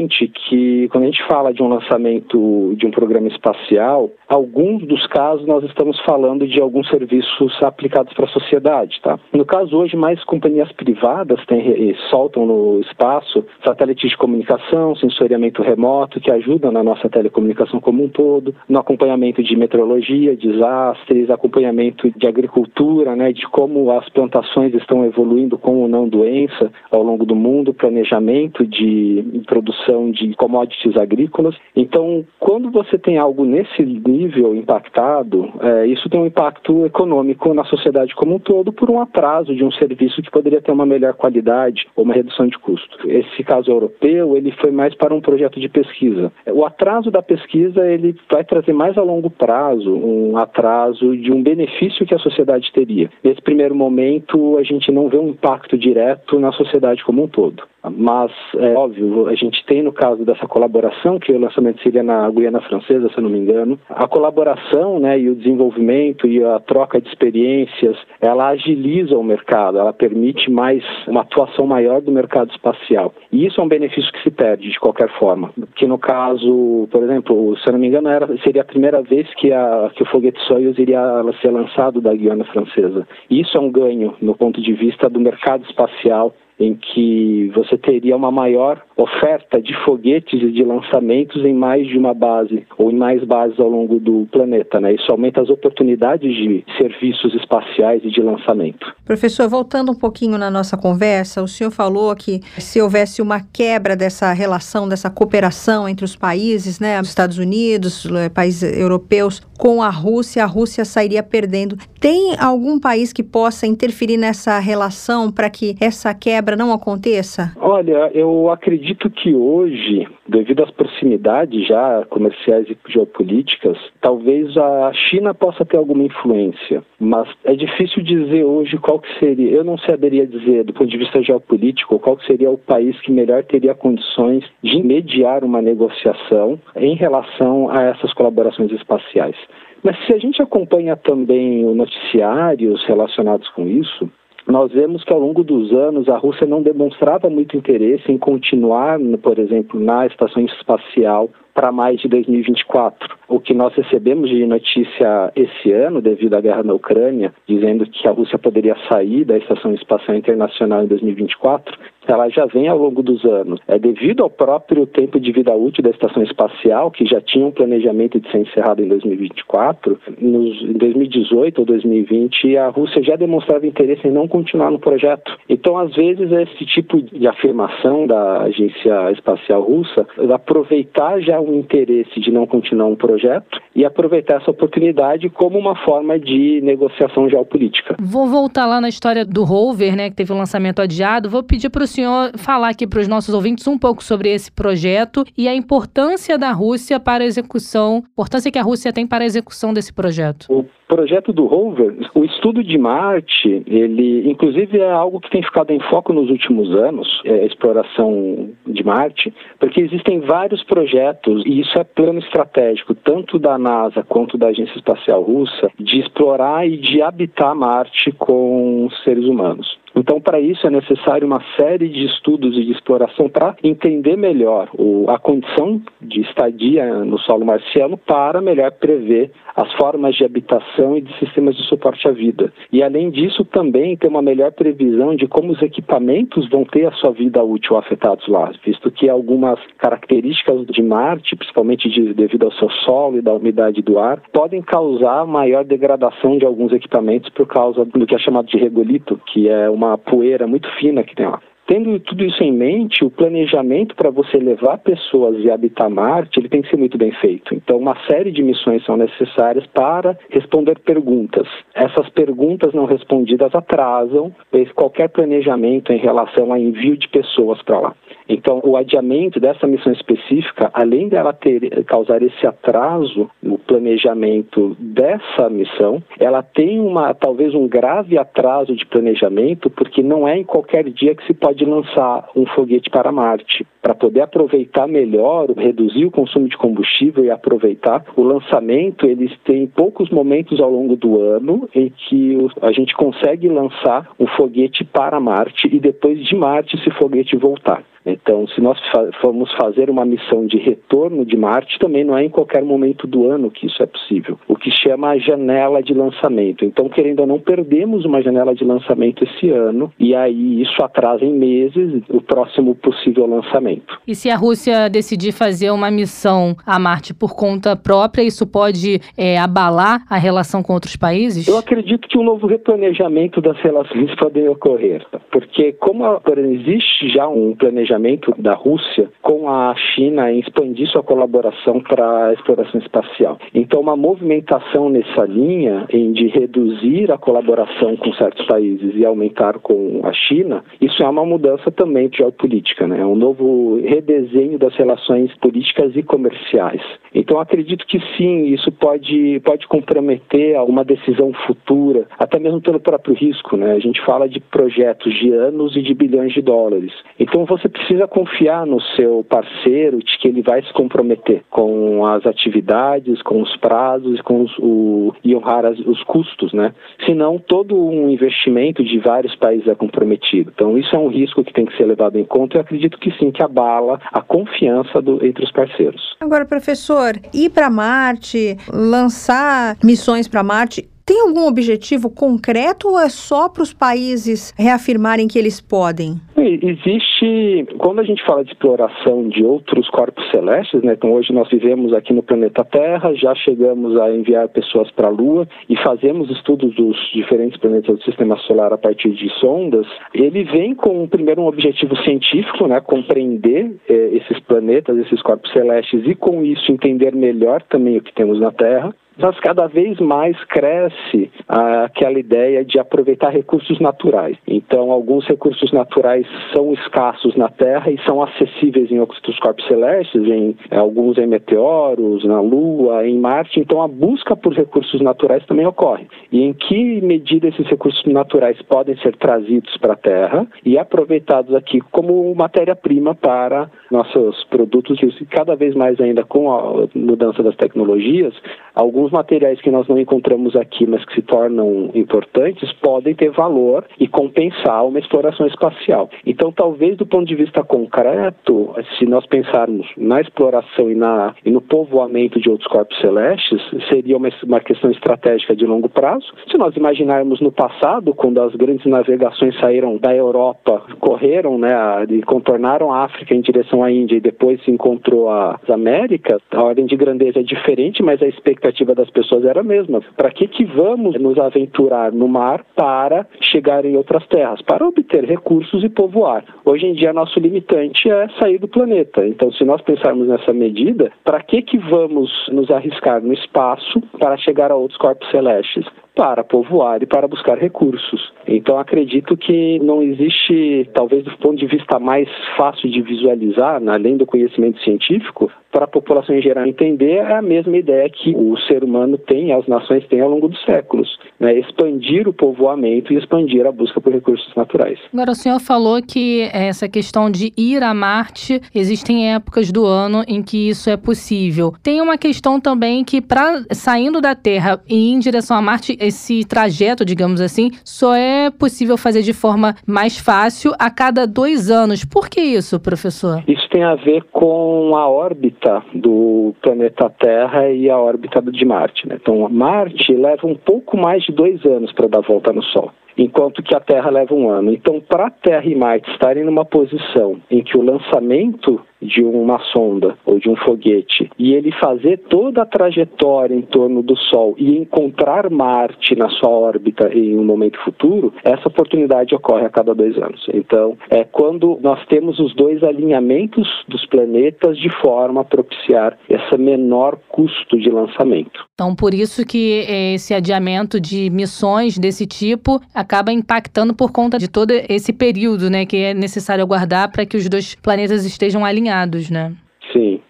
que, 0.49 0.88
quando 0.90 1.04
a 1.04 1.07
gente 1.07 1.23
fala 1.26 1.52
de 1.52 1.62
um 1.62 1.69
lançamento 1.69 2.75
de 2.76 2.87
um 2.87 2.90
programa 2.90 3.28
espacial, 3.28 4.11
alguns 4.28 4.87
dos 4.87 5.07
casos 5.09 5.47
nós 5.47 5.64
estamos 5.64 5.99
falando 6.00 6.47
de 6.47 6.61
alguns 6.61 6.88
serviços 6.88 7.52
aplicados 7.62 8.12
para 8.14 8.25
a 8.25 8.28
sociedade, 8.28 9.00
tá? 9.02 9.19
No 9.33 9.45
caso 9.45 9.76
hoje, 9.76 9.97
mais 9.97 10.23
companhias 10.25 10.71
privadas 10.73 11.45
têm, 11.47 11.95
soltam 12.11 12.47
no 12.47 12.81
espaço 12.81 13.45
satélites 13.64 14.11
de 14.11 14.16
comunicação, 14.16 14.97
sensoriamento 14.97 15.62
remoto, 15.62 16.21
que 16.21 16.31
ajudam 16.31 16.73
na 16.73 16.83
nossa 16.83 17.09
telecomunicação 17.09 17.81
como 17.81 18.04
um 18.04 18.09
todo, 18.09 18.54
no 18.69 18.78
acompanhamento 18.78 19.42
de 19.42 19.57
meteorologia, 19.57 20.37
desastres, 20.37 21.31
acompanhamento 21.31 22.11
de 22.16 22.26
agricultura, 22.26 23.14
né, 23.14 23.33
de 23.33 23.47
como 23.49 23.90
as 23.99 24.08
plantações 24.11 24.75
estão 24.75 25.04
evoluindo 25.04 25.58
com 25.58 25.76
ou 25.76 25.88
não 25.88 26.08
doença 26.08 26.70
ao 26.90 27.02
longo 27.02 27.25
do 27.25 27.34
mundo, 27.34 27.75
planejamento 27.75 28.66
de 28.66 29.42
produção 29.46 30.11
de 30.11 30.34
commodities 30.34 30.96
agrícolas. 30.96 31.56
Então, 31.75 32.25
quando 32.38 32.70
você 32.70 32.99
tem 32.99 33.18
algo 33.18 33.44
nesse 33.44 33.82
nível 33.82 34.54
impactado, 34.54 35.50
é, 35.61 35.87
isso 35.87 36.08
tem 36.08 36.20
um 36.20 36.26
impacto 36.26 36.87
econômico 36.87 37.52
na 37.54 37.64
sociedade 37.64 38.14
como 38.14 38.37
um 38.37 38.38
todo 38.38 38.72
por 38.72 38.90
um 38.90 39.00
atraso 39.00 39.54
de 39.54 39.64
um 39.64 39.72
serviço 39.72 40.22
que 40.22 40.30
poderia 40.30 40.61
ter 40.61 40.72
uma 40.72 40.87
melhor 40.87 41.14
qualidade 41.14 41.87
ou 41.96 42.04
uma 42.04 42.14
redução 42.14 42.46
de 42.46 42.58
custo. 42.58 43.08
Esse 43.08 43.42
caso 43.44 43.70
europeu, 43.70 44.37
ele 44.37 44.52
foi 44.52 44.70
mais 44.70 44.94
para 44.94 45.14
um 45.14 45.20
projeto 45.20 45.61
de 45.61 45.68
pesquisa. 45.68 46.32
O 46.46 46.64
atraso 46.64 47.11
da 47.11 47.22
pesquisa, 47.22 47.87
ele 47.87 48.14
vai 48.30 48.44
trazer 48.44 48.72
mais 48.72 48.96
a 48.96 49.02
longo 49.02 49.30
prazo 49.30 49.92
um 49.94 50.37
atraso 50.37 51.16
de 51.16 51.32
um 51.32 51.42
benefício 51.42 52.06
que 52.06 52.14
a 52.14 52.18
sociedade 52.18 52.70
teria. 52.72 53.11
Nesse 53.22 53.40
primeiro 53.40 53.75
momento, 53.82 54.58
a 54.58 54.62
gente 54.62 54.90
não 54.90 55.08
vê 55.08 55.18
um 55.18 55.28
impacto 55.28 55.76
direto 55.76 56.38
na 56.38 56.52
sociedade 56.52 57.04
como 57.04 57.24
um 57.24 57.28
todo. 57.28 57.62
Mas, 57.90 58.30
é 58.56 58.74
óbvio, 58.74 59.26
a 59.26 59.34
gente 59.34 59.64
tem 59.66 59.82
no 59.82 59.92
caso 59.92 60.24
dessa 60.24 60.46
colaboração, 60.46 61.18
que 61.18 61.32
o 61.32 61.38
lançamento 61.38 61.82
seria 61.82 62.02
na 62.02 62.30
Guiana 62.30 62.60
Francesa, 62.60 63.08
se 63.08 63.18
eu 63.18 63.24
não 63.24 63.30
me 63.30 63.38
engano, 63.38 63.78
a 63.88 64.06
colaboração 64.06 65.00
né, 65.00 65.18
e 65.18 65.28
o 65.28 65.34
desenvolvimento 65.34 66.26
e 66.28 66.44
a 66.44 66.60
troca 66.60 67.00
de 67.00 67.08
experiências, 67.08 67.96
ela 68.20 68.48
agiliza 68.50 69.16
o 69.16 69.24
mercado, 69.24 69.78
ela 69.78 69.92
permite 69.92 70.48
mais 70.50 70.84
uma 71.08 71.22
atuação 71.22 71.66
maior 71.66 72.00
do 72.00 72.12
mercado 72.12 72.52
espacial. 72.52 73.12
E 73.32 73.46
isso 73.46 73.60
é 73.60 73.64
um 73.64 73.68
benefício 73.68 74.12
que 74.12 74.22
se 74.22 74.30
perde 74.30 74.70
de 74.70 74.78
qualquer 74.78 75.08
forma. 75.18 75.50
Que 75.74 75.86
no 75.86 75.98
caso, 75.98 76.86
por 76.90 77.02
exemplo, 77.02 77.56
se 77.58 77.68
eu 77.68 77.72
não 77.72 77.80
me 77.80 77.88
engano, 77.88 78.08
era, 78.08 78.28
seria 78.38 78.62
a 78.62 78.66
primeira 78.66 79.02
vez 79.02 79.26
que, 79.34 79.52
a, 79.52 79.90
que 79.96 80.04
o 80.04 80.06
foguete 80.06 80.40
Soyuz 80.46 80.78
iria 80.78 81.00
ser 81.40 81.50
lançado 81.50 82.00
da 82.00 82.14
Guiana 82.14 82.44
Francesa. 82.44 83.06
E 83.28 83.40
isso 83.40 83.56
é 83.56 83.60
um 83.60 83.72
ganho 83.73 84.14
no 84.21 84.35
ponto 84.35 84.61
de 84.61 84.73
vista 84.73 85.09
do 85.09 85.19
mercado 85.19 85.64
espacial 85.64 86.35
em 86.59 86.75
que 86.75 87.50
você 87.54 87.76
teria 87.76 88.16
uma 88.16 88.30
maior 88.30 88.82
oferta 88.97 89.61
de 89.61 89.75
foguetes 89.85 90.40
e 90.40 90.52
de 90.52 90.62
lançamentos 90.62 91.44
em 91.44 91.54
mais 91.54 91.87
de 91.88 91.99
uma 91.99 92.14
base 92.14 92.64
ou 92.78 92.90
em 92.90 92.97
mais 92.97 93.25
bases 93.25 93.59
ao 93.59 93.68
longo 93.68 93.99
do 93.99 94.28
planeta. 94.30 94.80
Né? 94.80 94.94
Isso 94.94 95.11
aumenta 95.11 95.40
as 95.40 95.50
oportunidades 95.50 96.35
de 96.35 96.64
serviços 96.78 97.35
espaciais 97.35 98.02
e 98.04 98.11
de 98.11 98.21
lançamento. 98.21 98.94
Professor, 99.04 99.49
voltando 99.49 99.92
um 99.92 99.94
pouquinho 99.94 100.38
na 100.38 100.50
nossa 100.50 100.76
conversa, 100.76 101.42
o 101.42 101.49
senhor 101.49 101.71
falou 101.71 102.14
que 102.14 102.40
se 102.59 102.80
houvesse 102.80 103.21
uma 103.21 103.40
quebra 103.40 103.97
dessa 103.97 104.32
relação, 104.32 104.88
dessa 104.88 105.11
cooperação 105.11 105.88
entre 105.88 106.04
os 106.04 106.14
países, 106.14 106.78
né, 106.78 107.00
os 107.00 107.09
Estados 107.09 107.38
Unidos, 107.38 108.06
eh, 108.06 108.28
países 108.28 108.78
europeus, 108.78 109.40
com 109.59 109.82
a 109.82 109.90
Rússia, 109.90 110.42
a 110.42 110.47
Rússia 110.47 110.85
sairia 110.85 111.23
perdendo. 111.23 111.76
Tem 112.00 112.35
algum 112.38 112.78
país 112.80 113.12
que 113.12 113.23
possa 113.23 113.66
interferir 113.66 114.16
nessa 114.16 114.59
relação 114.59 115.30
para 115.30 115.49
que 115.49 115.76
essa 115.80 116.12
quebra 116.12 116.51
não 116.56 116.73
aconteça? 116.73 117.52
Olha, 117.61 118.11
eu 118.14 118.50
acredito 118.50 119.11
que 119.11 119.35
hoje, 119.35 120.06
devido 120.28 120.62
às 120.62 120.71
proximidades 120.71 121.66
já 121.66 122.04
comerciais 122.09 122.68
e 122.68 122.76
geopolíticas, 122.88 123.78
talvez 124.00 124.56
a 124.56 124.92
China 124.92 125.35
possa 125.35 125.64
ter 125.64 125.76
alguma 125.76 126.04
influência, 126.04 126.82
mas 126.99 127.28
é 127.44 127.54
difícil 127.54 128.02
dizer 128.02 128.44
hoje 128.44 128.78
qual 128.78 128.99
que 128.99 129.18
seria. 129.18 129.50
Eu 129.50 129.64
não 129.64 129.78
saberia 129.78 130.26
dizer, 130.26 130.64
do 130.64 130.73
ponto 130.73 130.90
de 130.90 130.99
vista 130.99 131.23
geopolítico, 131.23 131.99
qual 131.99 132.16
que 132.16 132.26
seria 132.26 132.50
o 132.50 132.59
país 132.59 132.99
que 133.00 133.12
melhor 133.12 133.44
teria 133.44 133.75
condições 133.75 134.44
de 134.62 134.82
mediar 134.82 135.44
uma 135.44 135.62
negociação 135.62 136.59
em 136.76 136.94
relação 136.94 137.71
a 137.71 137.82
essas 137.82 138.12
colaborações 138.12 138.71
espaciais. 138.73 139.37
Mas 139.82 139.97
se 140.06 140.14
a 140.14 140.18
gente 140.18 140.40
acompanha 140.40 140.97
também 140.97 141.66
os 141.66 141.76
noticiários 141.76 142.85
relacionados 142.87 143.49
com 143.49 143.66
isso, 143.66 144.09
nós 144.52 144.71
vemos 144.71 145.02
que 145.02 145.11
ao 145.11 145.18
longo 145.18 145.42
dos 145.42 145.73
anos 145.73 146.11
a 146.11 146.18
Rússia 146.18 146.47
não 146.47 146.61
demonstrava 146.62 147.30
muito 147.30 147.56
interesse 147.56 148.12
em 148.12 148.18
continuar, 148.18 148.99
por 149.23 149.38
exemplo, 149.38 149.80
na 149.80 150.06
estação 150.06 150.44
espacial 150.44 151.30
para 151.54 151.73
mais 151.73 152.00
de 152.00 152.09
2024. 152.09 153.16
O 153.28 153.40
que 153.40 153.54
nós 153.54 153.75
recebemos 153.75 154.28
de 154.28 154.44
notícia 154.47 155.32
esse 155.35 155.73
ano, 155.73 156.00
devido 156.00 156.35
à 156.35 156.40
guerra 156.40 156.62
na 156.62 156.75
Ucrânia, 156.75 157.32
dizendo 157.47 157.87
que 157.87 158.06
a 158.06 158.12
Rússia 158.12 158.38
poderia 158.38 158.76
sair 158.90 159.25
da 159.25 159.37
Estação 159.37 159.75
Espacial 159.75 160.16
Internacional 160.16 160.85
em 160.85 160.87
2024, 160.87 161.78
ela 162.06 162.28
já 162.28 162.47
vem 162.47 162.68
ao 162.68 162.78
longo 162.78 163.02
dos 163.02 163.25
anos. 163.25 163.61
É 163.68 163.78
devido 163.78 164.23
ao 164.23 164.30
próprio 164.30 164.87
tempo 164.87 165.21
de 165.21 165.32
vida 165.32 165.54
útil 165.54 165.85
da 165.85 165.90
estação 165.90 166.23
espacial, 166.23 166.90
que 166.90 167.06
já 167.06 167.21
tinha 167.21 167.47
um 167.47 167.52
planejamento 167.52 168.21
de 168.21 168.30
ser 168.30 168.38
encerrado 168.38 168.82
em 168.82 168.88
2024, 168.88 169.99
nos, 170.18 170.62
em 170.62 170.73
2018 170.73 171.59
ou 171.59 171.64
2020, 171.64 172.56
a 172.56 172.68
Rússia 172.68 173.02
já 173.02 173.16
demonstrava 173.16 173.66
interesse 173.66 174.06
em 174.06 174.11
não 174.11 174.26
continuar 174.26 174.71
no 174.71 174.78
projeto. 174.78 175.38
Então, 175.49 175.76
às 175.78 175.94
vezes, 175.94 176.30
esse 176.32 176.66
tipo 176.66 177.00
de 177.00 177.26
afirmação 177.26 178.06
da 178.06 178.42
agência 178.42 179.12
espacial 179.12 179.62
russa, 179.62 180.06
aproveitar 180.35 181.21
já 181.21 181.40
o 181.44 181.54
interesse 181.54 182.20
de 182.20 182.30
não 182.30 182.46
continuar 182.46 182.87
um 182.87 182.96
projeto 182.96 183.61
e 183.75 183.84
aproveitar 183.84 184.40
essa 184.40 184.50
oportunidade 184.50 185.28
como 185.30 185.58
uma 185.58 185.76
forma 185.84 186.18
de 186.18 186.61
negociação 186.62 187.28
geopolítica. 187.28 187.96
Vou 188.00 188.26
voltar 188.26 188.66
lá 188.66 188.80
na 188.80 188.88
história 188.88 189.25
do 189.25 189.44
rover, 189.44 189.96
né, 189.96 190.11
que 190.11 190.16
teve 190.16 190.32
o 190.32 190.34
um 190.34 190.38
lançamento 190.38 190.80
adiado. 190.80 191.30
Vou 191.30 191.42
pedir 191.42 191.70
para 191.70 191.84
o 191.84 191.87
senhor 191.87 192.32
falar 192.37 192.68
aqui 192.70 192.87
para 192.87 193.00
os 193.00 193.08
nossos 193.08 193.34
ouvintes 193.34 193.66
um 193.66 193.78
pouco 193.78 194.02
sobre 194.02 194.30
esse 194.30 194.50
projeto 194.50 195.25
e 195.37 195.49
a 195.49 195.54
importância 195.54 196.38
da 196.38 196.52
Rússia 196.52 197.00
para 197.00 197.25
a 197.25 197.26
execução, 197.26 198.02
importância 198.12 198.50
que 198.50 198.58
a 198.58 198.62
Rússia 198.62 198.92
tem 198.92 199.06
para 199.06 199.25
a 199.25 199.26
execução 199.26 199.72
desse 199.72 199.92
projeto. 199.92 200.46
O 200.50 200.64
projeto 200.88 201.32
do 201.32 201.46
rover, 201.46 201.96
o 202.14 202.22
estudo 202.22 202.62
de 202.62 202.76
Marte, 202.76 203.62
ele 203.66 204.30
inclusive 204.30 204.78
é 204.78 204.90
algo 204.90 205.20
que 205.20 205.30
tem 205.30 205.42
ficado 205.42 205.70
em 205.70 205.80
foco 205.88 206.12
nos 206.12 206.28
últimos 206.28 206.70
anos, 206.76 207.08
é 207.25 207.32
a 207.32 207.46
exploração 207.46 208.50
de 208.66 208.84
Marte, 208.84 209.32
porque 209.58 209.80
existem 209.80 210.20
vários 210.20 210.62
projetos 210.64 211.31
e 211.44 211.60
isso 211.60 211.78
é 211.78 211.84
plano 211.84 212.18
estratégico, 212.18 212.94
tanto 212.94 213.38
da 213.38 213.58
NASA 213.58 214.02
quanto 214.02 214.36
da 214.36 214.48
Agência 214.48 214.76
Espacial 214.76 215.22
Russa, 215.22 215.70
de 215.78 216.00
explorar 216.00 216.66
e 216.66 216.78
de 216.78 217.02
habitar 217.02 217.54
Marte 217.54 218.12
com 218.12 218.88
seres 219.04 219.24
humanos. 219.24 219.81
Então, 219.94 220.20
para 220.20 220.40
isso 220.40 220.66
é 220.66 220.70
necessário 220.70 221.26
uma 221.26 221.42
série 221.56 221.88
de 221.88 222.06
estudos 222.06 222.56
e 222.56 222.64
de 222.64 222.72
exploração 222.72 223.28
para 223.28 223.54
entender 223.62 224.16
melhor 224.16 224.68
o, 224.76 225.06
a 225.08 225.18
condição 225.18 225.80
de 226.00 226.20
estadia 226.20 226.87
no 227.04 227.18
solo 227.18 227.44
marciano 227.44 227.96
para 227.96 228.40
melhor 228.40 228.72
prever 228.72 229.30
as 229.54 229.70
formas 229.75 230.14
de 230.14 230.25
habitação 230.25 230.96
e 230.96 231.02
de 231.02 231.16
sistemas 231.18 231.54
de 231.54 231.62
suporte 231.64 232.08
à 232.08 232.11
vida. 232.11 232.52
E, 232.72 232.82
além 232.82 233.11
disso, 233.11 233.44
também 233.44 233.96
ter 233.96 234.08
uma 234.08 234.22
melhor 234.22 234.52
previsão 234.52 235.14
de 235.14 235.26
como 235.26 235.52
os 235.52 235.61
equipamentos 235.61 236.49
vão 236.49 236.64
ter 236.64 236.87
a 236.87 236.92
sua 236.92 237.11
vida 237.11 237.42
útil 237.42 237.76
afetados 237.76 238.26
lá, 238.28 238.50
visto 238.64 238.90
que 238.90 239.08
algumas 239.08 239.58
características 239.78 240.66
de 240.66 240.82
Marte, 240.82 241.37
principalmente 241.37 241.88
de, 241.88 242.14
devido 242.14 242.44
ao 242.44 242.52
seu 242.52 242.70
solo 242.84 243.18
e 243.18 243.22
da 243.22 243.34
umidade 243.34 243.82
do 243.82 243.99
ar, 243.99 244.22
podem 244.32 244.62
causar 244.62 245.26
maior 245.26 245.64
degradação 245.64 246.38
de 246.38 246.46
alguns 246.46 246.72
equipamentos 246.72 247.30
por 247.30 247.46
causa 247.46 247.84
do 247.84 248.06
que 248.06 248.14
é 248.14 248.18
chamado 248.18 248.46
de 248.46 248.56
regolito, 248.56 249.20
que 249.26 249.49
é 249.49 249.68
uma 249.68 249.81
uma 249.82 249.98
poeira 249.98 250.46
muito 250.46 250.68
fina 250.76 251.02
que 251.02 251.14
tem 251.14 251.26
lá. 251.26 251.40
Tendo 251.66 251.98
tudo 252.00 252.24
isso 252.24 252.42
em 252.42 252.52
mente, 252.52 253.04
o 253.04 253.10
planejamento 253.10 253.94
para 253.94 254.10
você 254.10 254.36
levar 254.36 254.78
pessoas 254.78 255.42
e 255.42 255.50
habitar 255.50 255.88
Marte, 255.88 256.40
ele 256.40 256.48
tem 256.48 256.60
que 256.60 256.68
ser 256.68 256.76
muito 256.76 256.98
bem 256.98 257.12
feito. 257.12 257.54
Então, 257.54 257.78
uma 257.78 257.96
série 258.10 258.32
de 258.32 258.42
missões 258.42 258.84
são 258.84 258.96
necessárias 258.96 259.64
para 259.68 260.18
responder 260.28 260.78
perguntas. 260.80 261.46
Essas 261.74 262.08
perguntas 262.10 262.74
não 262.74 262.84
respondidas 262.84 263.54
atrasam 263.54 264.32
qualquer 264.74 265.08
planejamento 265.08 265.92
em 265.92 265.98
relação 265.98 266.52
a 266.52 266.58
envio 266.58 266.96
de 266.96 267.08
pessoas 267.08 267.62
para 267.62 267.78
lá. 267.78 267.94
Então, 268.29 268.61
o 268.64 268.76
adiamento 268.76 269.41
dessa 269.41 269.67
missão 269.67 269.93
específica, 269.93 270.71
além 270.73 271.09
dela 271.09 271.33
ter 271.33 271.85
causar 271.85 272.23
esse 272.23 272.47
atraso 272.47 273.31
no 273.43 273.59
planejamento 273.59 274.76
dessa 274.79 275.49
missão, 275.50 276.02
ela 276.19 276.43
tem 276.43 276.81
uma 276.81 277.14
talvez 277.14 277.55
um 277.55 277.67
grave 277.67 278.19
atraso 278.19 278.75
de 278.75 278.87
planejamento, 278.87 279.69
porque 279.71 280.02
não 280.02 280.26
é 280.26 280.38
em 280.38 280.45
qualquer 280.45 280.85
dia 280.85 281.14
que 281.14 281.26
se 281.26 281.35
pode 281.35 281.64
lançar 281.64 282.29
um 282.35 282.47
foguete 282.47 282.91
para 282.91 283.12
Marte. 283.12 283.67
Para 283.81 283.95
poder 283.95 284.21
aproveitar 284.21 284.87
melhor, 284.87 285.50
reduzir 285.57 286.05
o 286.05 286.11
consumo 286.11 286.49
de 286.49 286.57
combustível 286.57 287.25
e 287.25 287.31
aproveitar 287.31 288.05
o 288.17 288.23
lançamento, 288.23 289.07
eles 289.07 289.33
têm 289.45 289.67
poucos 289.67 290.09
momentos 290.11 290.61
ao 290.61 290.71
longo 290.71 290.97
do 290.97 291.21
ano 291.21 291.69
em 291.75 291.91
que 291.91 292.38
a 292.61 292.71
gente 292.73 292.95
consegue 292.95 293.49
lançar 293.49 294.09
um 294.19 294.26
foguete 294.26 294.85
para 294.85 295.19
Marte 295.19 295.69
e 295.73 295.81
depois 295.81 296.25
de 296.25 296.37
Marte 296.37 296.76
esse 296.76 296.91
foguete 296.93 297.37
voltar. 297.37 297.83
Então, 298.04 298.47
se 298.49 298.61
nós 298.61 298.78
formos 299.21 299.50
fazer 299.52 299.88
uma 299.88 300.04
missão 300.04 300.47
de 300.47 300.59
retorno 300.59 301.25
de 301.25 301.37
Marte, 301.37 301.78
também 301.78 302.04
não 302.04 302.16
é 302.16 302.25
em 302.25 302.28
qualquer 302.28 302.62
momento 302.62 303.06
do 303.06 303.30
ano 303.30 303.50
que 303.50 303.66
isso 303.66 303.82
é 303.82 303.87
possível. 303.87 304.38
O 304.49 304.56
que 304.56 304.71
chama 304.71 305.11
a 305.11 305.18
janela 305.18 305.82
de 305.82 305.94
lançamento. 305.94 306.64
Então, 306.64 306.88
querendo 306.88 307.21
ou 307.21 307.26
não, 307.26 307.38
perdemos 307.38 308.04
uma 308.04 308.23
janela 308.23 308.54
de 308.54 308.64
lançamento 308.64 309.25
esse 309.25 309.50
ano 309.50 309.92
e 309.99 310.14
aí 310.14 310.62
isso 310.62 310.82
atrasa 310.82 311.25
em 311.25 311.32
meses 311.32 312.02
o 312.09 312.21
próximo 312.21 312.75
possível 312.75 313.26
lançamento. 313.26 314.00
E 314.06 314.14
se 314.14 314.30
a 314.30 314.37
Rússia 314.37 314.88
decidir 314.88 315.32
fazer 315.32 315.71
uma 315.71 315.90
missão 315.90 316.56
a 316.66 316.78
Marte 316.78 317.14
por 317.14 317.35
conta 317.37 317.76
própria, 317.76 318.23
isso 318.23 318.47
pode 318.47 319.00
é, 319.16 319.38
abalar 319.38 320.04
a 320.11 320.16
relação 320.16 320.62
com 320.62 320.73
outros 320.73 320.97
países? 320.97 321.47
Eu 321.47 321.59
acredito 321.59 322.09
que 322.09 322.18
um 322.18 322.25
novo 322.25 322.47
replanejamento 322.47 323.40
das 323.40 323.59
relações 323.61 324.14
pode 324.16 324.47
ocorrer, 324.49 325.06
porque 325.30 325.73
como 325.75 326.04
existe 326.37 327.09
já 327.09 327.28
um 327.28 327.54
planejamento 327.54 327.91
planejamento 327.92 328.34
da 328.38 328.54
Rússia 328.54 329.11
com 329.20 329.49
a 329.49 329.75
China 329.75 330.30
em 330.30 330.40
expandir 330.40 330.88
sua 330.88 331.02
colaboração 331.02 331.80
para 331.80 332.28
a 332.28 332.32
exploração 332.32 332.80
espacial. 332.80 333.38
Então, 333.54 333.80
uma 333.80 333.96
movimentação 333.96 334.88
nessa 334.88 335.25
linha 335.25 335.87
em 335.90 336.12
de 336.12 336.28
reduzir 336.28 337.11
a 337.11 337.18
colaboração 337.18 337.96
com 337.96 338.12
certos 338.14 338.46
países 338.46 338.94
e 338.94 339.04
aumentar 339.04 339.58
com 339.58 340.00
a 340.04 340.12
China, 340.12 340.64
isso 340.80 341.02
é 341.02 341.08
uma 341.08 341.25
mudança 341.25 341.71
também 341.71 342.08
de 342.08 342.19
geopolítica, 342.19 342.86
né? 342.86 343.00
É 343.00 343.06
um 343.06 343.17
novo 343.17 343.80
redesenho 343.80 344.58
das 344.58 344.75
relações 344.76 345.34
políticas 345.38 345.95
e 345.97 346.02
comerciais. 346.02 346.82
Então, 347.14 347.38
acredito 347.38 347.86
que 347.86 348.00
sim, 348.17 348.47
isso 348.47 348.71
pode, 348.73 349.40
pode 349.45 349.67
comprometer 349.67 350.56
alguma 350.56 350.84
decisão 350.84 351.32
futura, 351.47 352.06
até 352.19 352.38
mesmo 352.38 352.60
pelo 352.60 352.80
próprio 352.80 353.14
risco, 353.14 353.56
né? 353.56 353.73
A 353.73 353.78
gente 353.78 354.00
fala 354.04 354.28
de 354.28 354.40
projetos 354.40 355.12
de 355.14 355.30
anos 355.30 355.76
e 355.76 355.82
de 355.82 355.95
bilhões 355.95 356.32
de 356.32 356.40
dólares. 356.40 356.93
Então, 357.19 357.45
você 357.45 357.69
precisa 357.69 357.81
confiar 358.08 358.66
no 358.66 358.80
seu 358.97 359.25
parceiro 359.28 359.99
de 359.99 360.18
que 360.18 360.28
ele 360.28 360.42
vai 360.42 360.62
se 360.62 360.73
comprometer 360.73 361.42
com 361.50 362.04
as 362.06 362.26
atividades, 362.26 363.23
com 363.23 363.42
os 363.42 363.56
prazos 363.56 364.21
com 364.23 364.42
os, 364.42 364.58
o, 364.58 365.14
e 365.25 365.34
honrar 365.34 365.64
as, 365.64 365.78
os 365.80 366.02
custos, 366.04 366.52
né? 366.52 366.73
Senão, 367.06 367.38
todo 367.38 367.76
um 367.76 368.08
investimento 368.08 368.82
de 368.84 368.99
vários 368.99 369.34
países 369.36 369.68
é 369.68 369.75
comprometido. 369.75 370.52
Então, 370.54 370.76
isso 370.78 370.95
é 370.95 370.99
um 370.99 371.08
risco 371.08 371.45
que 371.45 371.52
tem 371.52 371.66
que 371.66 371.76
ser 371.76 371.84
levado 371.84 372.18
em 372.18 372.25
conta 372.25 372.56
e 372.56 372.60
acredito 372.60 372.99
que 372.99 373.10
sim, 373.18 373.30
que 373.30 373.42
abala 373.42 374.00
a 374.12 374.21
confiança 374.21 375.00
do, 375.00 375.25
entre 375.25 375.45
os 375.45 375.52
parceiros. 375.52 376.16
Agora, 376.21 376.45
professor, 376.45 377.14
ir 377.32 377.50
para 377.50 377.71
Marte, 377.71 378.56
lançar 378.73 379.76
missões 379.82 380.28
para 380.28 380.42
Marte, 380.42 380.88
tem 381.04 381.21
algum 381.21 381.47
objetivo 381.47 382.10
concreto 382.10 382.88
ou 382.88 382.99
é 382.99 383.08
só 383.08 383.49
para 383.49 383.62
os 383.62 383.73
países 383.73 384.52
reafirmarem 384.56 385.28
que 385.28 385.38
eles 385.38 385.60
podem? 385.60 386.21
Existe, 386.36 387.67
quando 387.78 388.00
a 388.00 388.04
gente 388.04 388.25
fala 388.25 388.45
de 388.45 388.52
exploração 388.52 389.28
de 389.28 389.45
outros 389.45 389.88
corpos 389.91 390.28
celestes, 390.30 390.82
né, 390.82 390.95
então 390.95 391.12
hoje 391.12 391.32
nós 391.32 391.49
vivemos 391.49 391.93
aqui 391.93 392.12
no 392.12 392.23
planeta 392.23 392.65
Terra, 392.65 393.15
já 393.15 393.34
chegamos 393.34 393.97
a 394.00 394.10
enviar 394.10 394.49
pessoas 394.49 394.91
para 394.91 395.06
a 395.06 395.10
Lua 395.10 395.49
e 395.69 395.76
fazemos 395.76 396.30
estudos 396.30 396.75
dos 396.75 396.97
diferentes 397.15 397.58
planetas 397.58 397.97
do 397.97 398.04
Sistema 398.04 398.36
Solar 398.38 398.73
a 398.73 398.78
partir 398.78 399.10
de 399.10 399.28
sondas, 399.38 399.86
ele 400.15 400.45
vem 400.45 400.75
com 400.75 401.06
primeiro 401.06 401.43
um 401.43 401.47
objetivo 401.47 401.97
científico, 401.99 402.67
né, 402.67 402.80
compreender 402.80 403.76
eh, 403.88 404.10
esses 404.12 404.38
planetas, 404.41 404.99
esses 404.99 405.23
corpos 405.23 405.52
celestes 405.52 406.02
e 406.06 406.15
com 406.15 406.43
isso 406.45 406.73
entender 406.73 407.15
melhor 407.15 407.62
também 407.62 407.99
o 407.99 408.02
que 408.02 408.12
temos 408.15 408.41
na 408.41 408.50
Terra 408.50 408.95
mas 409.18 409.38
cada 409.40 409.66
vez 409.66 409.98
mais 410.00 410.36
cresce 410.44 411.30
ah, 411.48 411.84
aquela 411.84 412.18
ideia 412.18 412.64
de 412.64 412.78
aproveitar 412.78 413.30
recursos 413.30 413.78
naturais. 413.80 414.36
Então, 414.46 414.90
alguns 414.90 415.26
recursos 415.26 415.72
naturais 415.72 416.26
são 416.54 416.72
escassos 416.72 417.36
na 417.36 417.48
Terra 417.48 417.90
e 417.90 417.98
são 418.04 418.22
acessíveis 418.22 418.90
em 418.90 419.00
outros 419.00 419.38
corpos 419.38 419.66
celestes, 419.66 420.22
em 420.22 420.56
alguns 420.70 421.18
em 421.18 421.26
meteoros, 421.26 422.25
na 422.25 422.40
Lua, 422.40 423.06
em 423.06 423.18
Marte. 423.18 423.60
Então, 423.60 423.82
a 423.82 423.88
busca 423.88 424.36
por 424.36 424.52
recursos 424.52 425.00
naturais 425.00 425.44
também 425.46 425.66
ocorre. 425.66 426.06
E 426.30 426.42
em 426.42 426.52
que 426.52 427.00
medida 427.00 427.48
esses 427.48 427.66
recursos 427.66 428.04
naturais 428.04 428.60
podem 428.62 428.96
ser 428.98 429.16
trazidos 429.16 429.76
para 429.78 429.94
a 429.94 429.96
Terra 429.96 430.46
e 430.64 430.78
aproveitados 430.78 431.54
aqui 431.54 431.80
como 431.90 432.34
matéria-prima 432.34 433.14
para 433.14 433.70
nossos 433.90 434.44
produtos 434.44 434.98
e 435.02 435.26
cada 435.26 435.54
vez 435.54 435.75
mais 435.75 436.00
ainda 436.00 436.25
com 436.25 436.52
a 436.52 436.88
mudança 436.94 437.42
das 437.42 437.56
tecnologias, 437.56 438.34
alguns 438.75 439.01
materiais 439.10 439.60
que 439.60 439.71
nós 439.71 439.88
não 439.88 439.99
encontramos 439.99 440.54
aqui, 440.54 440.86
mas 440.86 441.04
que 441.04 441.15
se 441.15 441.23
tornam 441.23 441.91
importantes, 441.95 442.73
podem 442.75 443.15
ter 443.15 443.30
valor 443.30 443.84
e 443.99 444.06
compensar 444.06 444.86
uma 444.86 444.99
exploração 444.99 445.47
espacial. 445.47 446.08
Então, 446.26 446.52
talvez 446.52 446.97
do 446.97 447.06
ponto 447.06 447.26
de 447.26 447.34
vista 447.34 447.62
concreto, 447.62 448.75
se 448.99 449.06
nós 449.06 449.26
pensarmos 449.26 449.86
na 449.97 450.21
exploração 450.21 450.91
e, 450.91 450.95
na, 450.95 451.34
e 451.45 451.50
no 451.50 451.60
povoamento 451.60 452.41
de 452.41 452.50
outros 452.50 452.69
corpos 452.69 452.99
celestes, 453.00 453.60
seria 453.88 454.17
uma, 454.17 454.28
uma 454.45 454.60
questão 454.60 454.91
estratégica 454.91 455.56
de 455.56 455.67
longo 455.67 455.88
prazo. 455.88 456.26
Se 456.50 456.58
nós 456.58 456.76
imaginarmos 456.76 457.41
no 457.41 457.50
passado, 457.50 458.15
quando 458.15 458.41
as 458.41 458.54
grandes 458.54 458.86
navegações 458.86 459.58
saíram 459.58 459.97
da 459.97 460.15
Europa, 460.15 460.82
correram 461.00 461.58
né, 461.58 461.73
e 462.10 462.23
contornaram 462.23 462.93
a 462.93 463.04
África 463.04 463.34
em 463.34 463.41
direção 463.41 463.82
à 463.82 463.91
Índia 463.91 464.17
e 464.17 464.21
depois 464.21 464.62
se 464.65 464.71
encontrou 464.71 465.30
as 465.30 465.69
Américas, 465.71 466.41
a 466.50 466.62
ordem 466.62 466.86
de 466.86 466.97
grandeza 466.97 467.41
é 467.41 467.43
diferente, 467.43 468.02
mas 468.02 468.23
a 468.23 468.26
expectativa 468.26 468.92
das 468.95 469.11
pessoas 469.11 469.45
era 469.45 469.61
a 469.61 469.65
mesma. 469.65 470.00
Para 470.17 470.31
que, 470.31 470.47
que 470.47 470.65
vamos 470.65 471.19
nos 471.21 471.39
aventurar 471.39 472.13
no 472.13 472.28
mar 472.28 472.65
para 472.75 473.26
chegar 473.41 473.85
em 473.85 473.97
outras 473.97 474.26
terras? 474.26 474.63
Para 474.63 474.87
obter 474.87 475.25
recursos 475.25 475.83
e 475.85 475.89
povoar. 475.89 476.45
Hoje 476.65 476.87
em 476.87 476.95
dia, 476.95 477.13
nosso 477.13 477.39
limitante 477.39 478.11
é 478.11 478.28
sair 478.41 478.59
do 478.59 478.69
planeta. 478.69 479.26
Então, 479.26 479.52
se 479.52 479.65
nós 479.65 479.81
pensarmos 479.83 480.28
nessa 480.28 480.52
medida, 480.52 481.11
para 481.25 481.43
que, 481.43 481.63
que 481.63 481.78
vamos 481.78 482.31
nos 482.50 482.71
arriscar 482.71 483.23
no 483.23 483.33
espaço 483.33 484.00
para 484.19 484.37
chegar 484.37 484.71
a 484.71 484.76
outros 484.76 484.99
corpos 484.99 485.28
celestes? 485.31 485.85
Para 486.14 486.44
povoar 486.44 487.02
e 487.02 487.06
para 487.06 487.26
buscar 487.26 487.58
recursos. 487.58 488.32
Então 488.46 488.78
acredito 488.78 489.36
que 489.36 489.78
não 489.78 490.02
existe, 490.02 490.88
talvez 490.94 491.25
do 491.25 491.36
ponto 491.38 491.56
de 491.56 491.66
vista 491.66 491.98
mais 491.98 492.28
fácil 492.56 492.90
de 492.90 493.00
visualizar, 493.00 493.80
né, 493.80 493.92
além 493.92 494.16
do 494.16 494.26
conhecimento 494.26 494.82
científico, 494.82 495.50
para 495.70 495.84
a 495.86 495.88
população 495.88 496.36
em 496.36 496.42
geral 496.42 496.66
entender, 496.66 497.14
é 497.14 497.34
a 497.34 497.40
mesma 497.40 497.76
ideia 497.78 498.08
que 498.10 498.34
o 498.36 498.56
ser 498.68 498.84
humano 498.84 499.16
tem, 499.16 499.52
as 499.52 499.66
nações 499.66 500.06
têm 500.08 500.20
ao 500.20 500.28
longo 500.28 500.48
dos 500.48 500.62
séculos. 500.64 501.18
né, 501.42 501.58
expandir 501.58 502.28
o 502.28 502.32
povoamento 502.32 503.12
e 503.12 503.16
expandir 503.16 503.66
a 503.66 503.72
busca 503.72 504.00
por 504.00 504.12
recursos 504.12 504.48
naturais. 504.54 504.96
Agora, 505.12 505.32
o 505.32 505.34
senhor 505.34 505.58
falou 505.58 506.00
que 506.00 506.48
essa 506.52 506.88
questão 506.88 507.28
de 507.28 507.52
ir 507.56 507.82
a 507.82 507.92
Marte, 507.92 508.60
existem 508.72 509.34
épocas 509.34 509.72
do 509.72 509.84
ano 509.84 510.22
em 510.28 510.40
que 510.40 510.68
isso 510.68 510.88
é 510.88 510.96
possível. 510.96 511.72
Tem 511.82 512.00
uma 512.00 512.16
questão 512.16 512.60
também 512.60 513.04
que, 513.04 513.20
para 513.20 513.64
saindo 513.72 514.20
da 514.20 514.36
Terra 514.36 514.80
e 514.88 514.94
ir 514.94 515.14
em 515.14 515.18
direção 515.18 515.56
a 515.56 515.62
Marte, 515.62 515.96
esse 516.02 516.45
trajeto, 516.45 517.04
digamos 517.04 517.41
assim, 517.41 517.71
só 517.84 518.15
é 518.15 518.50
possível 518.50 518.97
fazer 518.97 519.23
de 519.23 519.32
forma 519.32 519.75
mais 519.86 520.19
fácil 520.19 520.73
a 520.78 520.91
cada 520.91 521.26
dois 521.26 521.71
anos. 521.71 522.04
Por 522.04 522.28
que 522.28 522.41
isso, 522.41 522.80
professor? 522.80 523.43
Isso 523.47 523.69
tem 523.71 523.82
a 523.82 523.95
ver 523.95 524.25
com 524.32 524.97
a 524.97 525.08
órbita 525.08 525.82
do 525.95 526.54
planeta 526.62 527.10
Terra 527.10 527.71
e 527.71 527.88
a 527.88 527.99
órbita 527.99 528.43
de 528.43 528.65
Marte. 528.65 529.08
Né? 529.08 529.19
Então, 529.21 529.49
Marte 529.49 530.12
leva 530.15 530.47
um 530.47 530.54
pouco 530.54 530.97
mais 530.97 531.23
de 531.25 531.32
dois 531.32 531.65
anos 531.65 531.93
para 531.93 532.08
dar 532.08 532.21
volta 532.21 532.52
no 532.52 532.62
Sol 532.62 532.93
enquanto 533.16 533.62
que 533.62 533.75
a 533.75 533.80
Terra 533.80 534.10
leva 534.10 534.34
um 534.34 534.48
ano. 534.48 534.72
Então, 534.72 535.00
para 535.00 535.26
a 535.26 535.30
Terra 535.30 535.66
e 535.66 535.75
Marte 535.75 536.10
estarem 536.10 536.44
numa 536.44 536.64
posição 536.64 537.40
em 537.50 537.62
que 537.62 537.76
o 537.76 537.82
lançamento 537.82 538.80
de 539.02 539.22
uma 539.22 539.58
sonda 539.72 540.16
ou 540.25 540.38
de 540.38 540.48
um 540.48 540.56
foguete 540.56 541.28
e 541.38 541.54
ele 541.54 541.72
fazer 541.72 542.18
toda 542.28 542.62
a 542.62 542.66
trajetória 542.66 543.54
em 543.54 543.62
torno 543.62 544.02
do 544.02 544.16
Sol 544.16 544.54
e 544.56 544.78
encontrar 544.78 545.50
Marte 545.50 546.14
na 546.14 546.28
sua 546.30 546.50
órbita 546.50 547.12
em 547.12 547.36
um 547.36 547.44
momento 547.44 547.78
futuro, 547.84 548.32
essa 548.44 548.68
oportunidade 548.68 549.34
ocorre 549.34 549.66
a 549.66 549.70
cada 549.70 549.94
dois 549.94 550.16
anos. 550.16 550.46
Então, 550.54 550.96
é 551.10 551.25
quando 551.25 551.78
nós 551.82 552.04
temos 552.06 552.38
os 552.38 552.54
dois 552.54 552.82
alinhamentos 552.82 553.68
dos 553.88 554.06
planetas 554.06 554.78
de 554.78 554.88
forma 555.00 555.40
a 555.40 555.44
propiciar 555.44 556.16
esse 556.28 556.56
menor 556.56 557.18
custo 557.28 557.78
de 557.78 557.90
lançamento. 557.90 558.64
Então, 558.75 558.94
por 558.94 559.14
isso 559.14 559.44
que 559.44 559.84
esse 560.14 560.34
adiamento 560.34 561.00
de 561.00 561.30
missões 561.30 561.98
desse 561.98 562.26
tipo 562.26 562.80
acaba 563.02 563.32
impactando 563.32 563.95
por 563.95 564.10
conta 564.10 564.38
de 564.38 564.49
todo 564.49 564.73
esse 564.88 565.12
período, 565.12 565.69
né, 565.69 565.84
que 565.84 565.97
é 565.97 566.15
necessário 566.15 566.65
aguardar 566.65 567.10
para 567.10 567.26
que 567.26 567.36
os 567.36 567.49
dois 567.49 567.75
planetas 567.75 568.25
estejam 568.25 568.65
alinhados 568.65 569.28
né? 569.30 569.52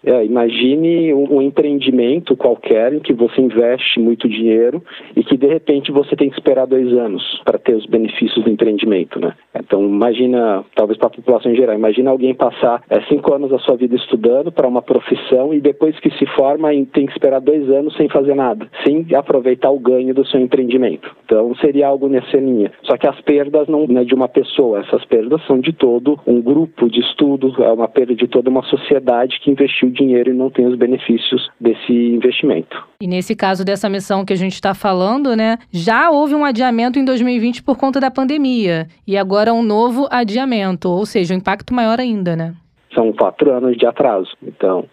É, 0.05 0.25
imagine 0.25 1.13
um, 1.13 1.37
um, 1.37 1.41
empreendimento 1.41 2.35
qualquer 2.35 2.93
em 2.93 2.99
que 2.99 3.13
você 3.13 3.41
investe 3.41 3.99
muito 3.99 4.27
dinheiro 4.27 4.83
e 5.15 5.23
que 5.23 5.37
de 5.37 5.47
repente 5.47 5.91
você 5.91 6.15
tem 6.15 6.29
que 6.29 6.37
esperar 6.37 6.67
dois 6.67 6.91
anos 6.91 7.23
para 7.45 7.57
ter 7.57 7.73
os 7.75 7.85
benefícios 7.85 8.43
do 8.43 8.49
empreendimento, 8.49 9.19
né? 9.19 9.33
Então 9.55 9.81
imagina, 9.81 10.63
talvez 10.75 10.97
para 10.97 11.07
a 11.07 11.11
população 11.11 11.51
em 11.51 11.55
geral, 11.55 11.75
imagina 11.75 12.11
alguém 12.11 12.33
passar 12.33 12.83
é, 12.89 13.01
cinco 13.03 13.33
anos 13.33 13.49
da 13.49 13.59
sua 13.59 13.77
vida 13.77 13.95
estudando 13.95 14.51
para 14.51 14.67
uma 14.67 14.81
profissão 14.81 15.53
e 15.53 15.61
depois 15.61 15.97
que 15.99 16.11
se 16.17 16.25
forma 16.35 16.69
tem 16.91 17.05
que 17.05 17.13
esperar 17.13 17.39
dois 17.39 17.69
anos 17.69 17.95
sem 17.95 18.09
fazer 18.09 18.35
nada, 18.35 18.67
sem 18.85 19.05
aproveitar 19.15 19.69
o 19.69 19.79
ganho 19.79 20.13
do 20.13 20.25
seu 20.25 20.39
empreendimento. 20.39 21.09
Então 21.25 21.55
seria 21.55 21.87
algo 21.87 22.09
nessa 22.09 22.37
linha. 22.37 22.71
Só 22.83 22.97
que 22.97 23.07
as 23.07 23.19
perdas 23.21 23.67
não 23.67 23.85
é 23.97 24.03
de 24.03 24.13
uma 24.13 24.27
pessoa, 24.27 24.79
essas 24.79 25.05
perdas 25.05 25.41
são 25.45 25.59
de 25.59 25.71
todo 25.71 26.19
um 26.27 26.41
grupo 26.41 26.89
de 26.89 26.99
estudo, 26.99 27.53
é 27.63 27.71
uma 27.71 27.87
perda 27.87 28.15
de 28.15 28.27
toda 28.27 28.49
uma 28.49 28.63
sociedade 28.63 29.39
que 29.39 29.51
investiu 29.51 29.92
dinheiro 29.93 30.31
e 30.31 30.33
não 30.33 30.49
tem 30.49 30.65
os 30.65 30.77
benefícios 30.77 31.49
desse 31.59 31.93
investimento. 31.93 32.83
E 33.01 33.07
nesse 33.07 33.35
caso 33.35 33.63
dessa 33.63 33.89
missão 33.89 34.25
que 34.25 34.33
a 34.33 34.37
gente 34.37 34.53
está 34.53 34.73
falando, 34.73 35.35
né, 35.35 35.57
já 35.71 36.09
houve 36.09 36.35
um 36.35 36.43
adiamento 36.43 36.99
em 36.99 37.05
2020 37.05 37.63
por 37.63 37.77
conta 37.77 37.99
da 37.99 38.11
pandemia 38.11 38.87
e 39.07 39.17
agora 39.17 39.53
um 39.53 39.63
novo 39.63 40.07
adiamento, 40.09 40.89
ou 40.89 41.05
seja, 41.05 41.33
um 41.33 41.37
impacto 41.37 41.73
maior 41.73 41.99
ainda, 41.99 42.35
né? 42.35 42.55
São 42.93 43.11
quatro 43.13 43.51
anos 43.51 43.77
de 43.77 43.85
atraso. 43.85 44.31
Então, 44.45 44.85